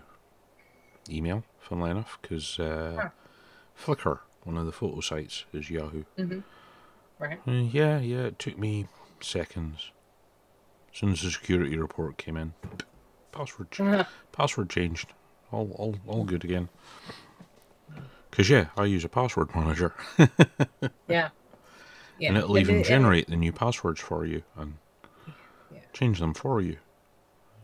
[1.10, 3.08] email, funnily enough, because uh, Huh.
[3.78, 6.04] Flickr, one of the photo sites, is Yahoo.
[7.18, 7.38] Right.
[7.46, 8.88] Uh, yeah, yeah, it took me
[9.20, 9.90] seconds.
[10.92, 12.52] As soon as the security report came in,
[13.34, 15.12] password ch- password changed,
[15.52, 16.68] all all all good again.
[18.30, 19.94] Cause yeah, I use a password manager,
[21.08, 21.28] Yeah.
[22.18, 22.28] Yeah.
[22.28, 24.74] and it'll It- even generate the new passwords for you and
[25.72, 25.80] Yeah.
[25.92, 26.78] change them for you.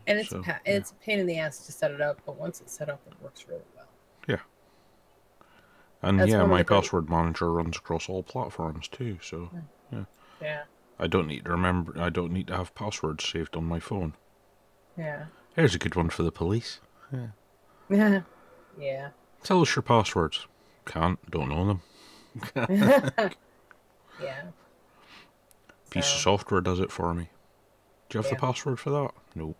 [0.07, 0.73] And it's So, a pa- yeah.
[0.77, 3.01] it's a pain in the ass to set it up, but once it's set up,
[3.05, 3.87] it works really well.
[4.27, 4.37] Yeah.
[6.01, 9.59] And That's yeah, my the great- password manager runs across all platforms too, so hmm.
[9.91, 10.03] yeah.
[10.41, 10.63] Yeah.
[10.99, 11.99] I don't need to remember.
[11.99, 14.13] I don't need to have passwords saved on my phone.
[14.97, 15.25] Yeah.
[15.55, 16.79] Here's a good one for the police.
[17.11, 17.27] Yeah.
[18.79, 19.09] yeah.
[19.43, 20.47] Tell us your passwords.
[20.85, 21.19] Can't.
[21.29, 21.81] Don't know them.
[24.21, 24.43] yeah.
[25.89, 27.29] Piece of software does it for me.
[28.09, 28.37] Do you have Yeah.
[28.37, 29.11] the password for that?
[29.35, 29.55] No,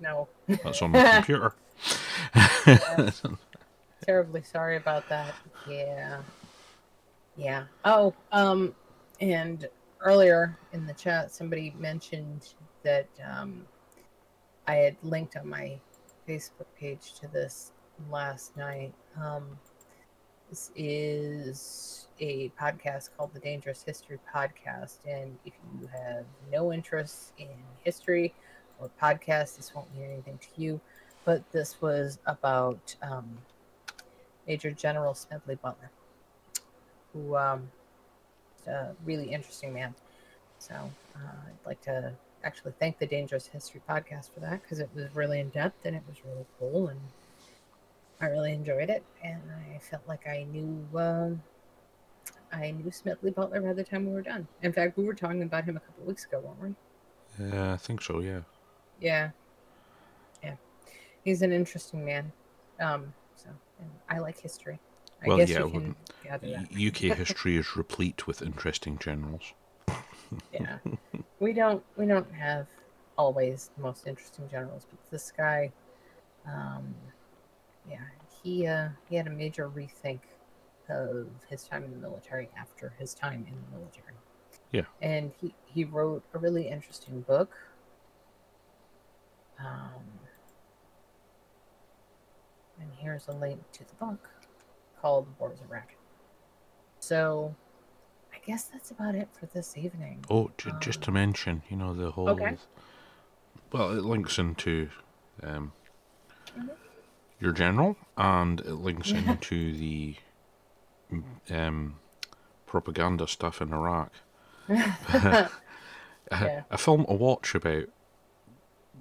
[0.00, 0.28] No.
[0.46, 1.54] that's on my computer.
[4.04, 5.34] Terribly sorry about that.
[5.68, 6.20] Yeah.
[7.36, 7.64] Yeah.
[7.84, 8.74] Oh, um,
[9.20, 9.68] and
[10.00, 13.64] earlier in the chat, somebody mentioned that um,
[14.66, 15.78] I had linked on my
[16.28, 17.72] Facebook page to this
[18.10, 18.94] last night.
[19.20, 19.58] Um,
[20.50, 27.32] this is a podcast called the Dangerous History Podcast, and if you have no interest
[27.38, 27.48] in
[27.84, 28.34] history
[28.78, 30.80] or podcasts, this won't mean anything to you.
[31.24, 33.38] But this was about um,
[34.46, 35.90] Major General Smedley Butler,
[37.12, 37.70] who um,
[38.66, 39.94] a really interesting man.
[40.58, 42.12] So uh, I'd like to
[42.44, 45.94] actually thank the Dangerous History podcast for that because it was really in depth and
[45.96, 47.00] it was really cool and
[48.20, 49.40] I really enjoyed it and
[49.74, 51.42] I felt like I knew um,
[52.52, 54.46] I knew Smedley Butler by the time we were done.
[54.62, 56.76] In fact, we were talking about him a couple weeks ago, weren't
[57.40, 57.46] we?
[57.46, 58.20] Yeah, I think so.
[58.20, 58.40] Yeah.
[59.00, 59.30] Yeah.
[60.42, 60.54] Yeah.
[61.24, 62.30] He's an interesting man.
[62.78, 63.48] Um, so
[63.80, 64.78] and I like history.
[65.24, 66.72] I Well, guess yeah, you I can gather that.
[66.72, 69.54] UK history is replete with interesting generals.
[70.52, 70.78] Yeah.
[71.40, 72.66] we don't we don't have
[73.16, 75.72] always the most interesting generals, but this guy
[76.46, 76.94] um
[77.88, 77.98] yeah,
[78.42, 80.20] he uh he had a major rethink
[80.88, 84.14] of his time in the military after his time in the military.
[84.72, 84.82] Yeah.
[85.00, 87.54] And he he wrote a really interesting book.
[89.58, 90.22] Um
[92.80, 94.28] and here's a link to the book
[95.00, 95.98] called War Is a Racket.
[97.00, 97.61] So, I
[98.44, 100.24] guess that's about it for this evening.
[100.30, 102.28] Oh, j- just to mention, you know, the whole.
[102.30, 102.56] Okay.
[103.72, 104.90] Well, it links into
[105.42, 105.72] um,
[106.58, 106.70] Mhm.
[107.40, 110.16] your general, and it links into the
[111.50, 111.96] um,
[112.66, 114.12] propaganda stuff in Iraq.
[114.68, 115.48] a,
[116.30, 116.62] Yeah.
[116.70, 117.84] a film to watch about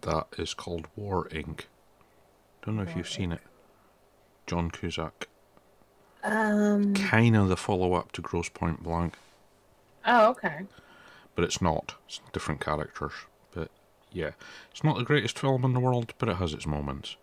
[0.01, 1.61] that is called War Inc.
[2.65, 3.41] Don't know if War you've seen it.
[4.47, 5.27] John Cusack.
[6.23, 6.93] Um.
[6.93, 9.15] Kind of the follow up to Grosse Pointe Blank,
[10.05, 10.61] Oh, okay.
[11.35, 11.95] but it's not.
[12.07, 13.11] It's different characters.
[13.53, 13.69] But
[14.11, 14.31] yeah,
[14.71, 17.15] it's not the greatest film in the world, but it has its moments.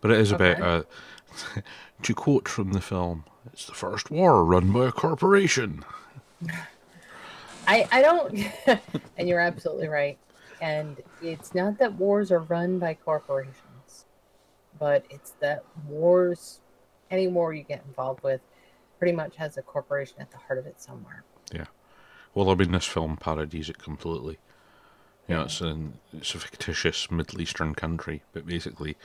[0.00, 0.62] But it is about, Okay.
[0.62, 1.60] uh,
[2.02, 5.84] to quote from the film, it's the first war run by a corporation.
[7.66, 8.38] I I don't.
[9.16, 10.18] and you're absolutely right.
[10.60, 14.04] And it's not that wars are run by corporations,
[14.78, 16.60] but it's that wars,
[17.10, 18.40] any war you get involved with,
[18.98, 21.24] pretty much has a corporation at the heart of it somewhere.
[22.34, 24.38] Well, I mean, this film parodies it completely.
[25.28, 28.96] You know, it's an it's a fictitious Middle Eastern country, but basically,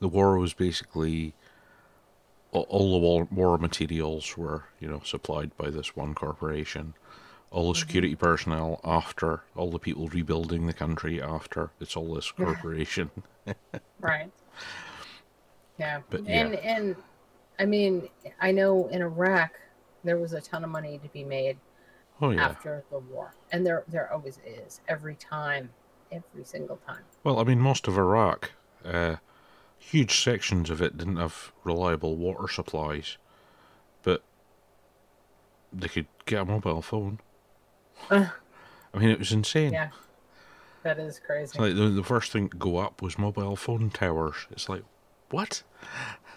[0.00, 1.34] the war was basically
[2.52, 6.94] all, the war, war materials were you know supplied by this one corporation.
[7.52, 7.80] All the mm-hmm.
[7.80, 13.10] security personnel after, all the people rebuilding the country after, it's all this corporation.
[14.00, 14.30] Right.
[15.78, 16.00] Yeah.
[16.08, 16.76] But, and yeah.
[16.76, 16.96] and
[17.58, 18.08] I mean,
[18.40, 19.58] I know in Iraq
[20.04, 21.56] there was a ton of money to be made
[22.20, 22.44] oh yeah.
[22.46, 25.70] after the war, and there there always is every time,
[26.12, 27.02] every single time.
[27.24, 28.52] Well, I mean, most of Iraq,
[28.84, 29.16] uh,
[29.78, 33.16] huge sections of it didn't have reliable water supplies,
[34.02, 34.22] but
[35.72, 37.18] they could get a mobile phone.
[38.10, 38.26] Uh.
[38.92, 39.72] I mean, it was insane.
[39.72, 39.90] Yeah.
[40.82, 41.58] That is It's crazy.
[41.58, 44.46] like the, the first thing to go up was mobile phone towers.
[44.50, 44.82] It's like,
[45.30, 45.62] what?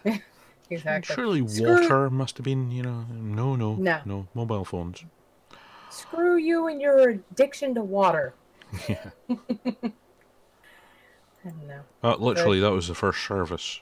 [0.69, 1.15] exactly.
[1.15, 4.01] Surely Screw- water must have been, you know, no, no, No.
[4.05, 5.03] no, mobile phones.
[5.93, 8.33] Screw you and your addiction to water.
[8.89, 9.11] Yeah.
[9.29, 9.35] I
[11.43, 11.81] don't know.
[12.01, 13.79] Uh, literally, that was the first service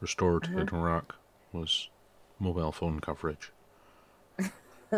[0.00, 0.60] restored Uh-huh.
[0.60, 1.16] in Iraq
[1.52, 1.88] was
[2.38, 3.50] mobile phone coverage.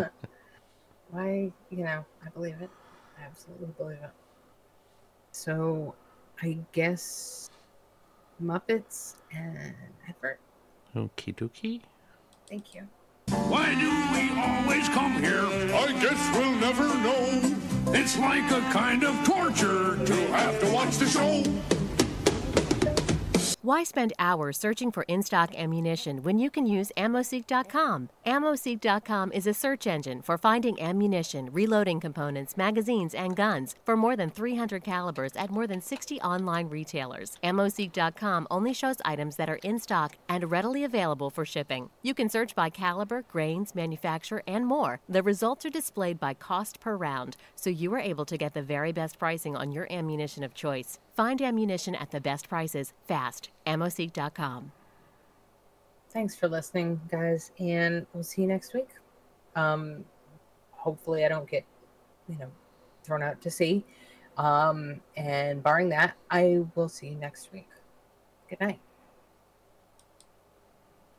[1.11, 2.71] Why, you know, I believe it.
[3.19, 4.11] I absolutely believe it.
[5.33, 5.95] So,
[6.43, 7.49] I guess
[8.43, 9.75] Muppets and
[10.09, 10.39] Edward.
[10.95, 11.83] Okie dokie.
[12.49, 12.87] Thank you.
[13.31, 15.45] Why do we always come here?
[15.75, 17.57] I guess we'll never know.
[17.93, 21.43] It's like a kind of torture to Have to watch the show.
[23.65, 28.11] Why spend hours searching for in stock ammunition when you can use AmmoSeek.com?
[28.27, 34.17] AmmoSeek.com is a search engine for finding ammunition, reloading components, magazines, and guns for more
[34.17, 37.39] than 300 calibers at more than 60 online retailers.
[37.43, 41.89] AmmoSeek.com only shows items that are in stock and readily available for shipping.
[42.03, 45.01] You can search by caliber, grains, manufacturer, and more.
[45.09, 48.61] The results are displayed by cost per round, so you are able to get the
[48.61, 50.99] very best pricing on your ammunition of choice.
[51.15, 53.51] Find ammunition at the best prices fast.
[53.67, 54.73] AmmoSeek.com.
[56.11, 58.89] Thanks for listening, guys, and we'll see you next week.
[59.57, 60.05] Um,
[60.71, 61.65] hopefully, I don't get,
[62.29, 62.51] you know,
[63.03, 63.85] thrown out to sea.
[64.37, 67.69] Um, and barring that, I will see you next week.
[68.49, 68.81] Good night.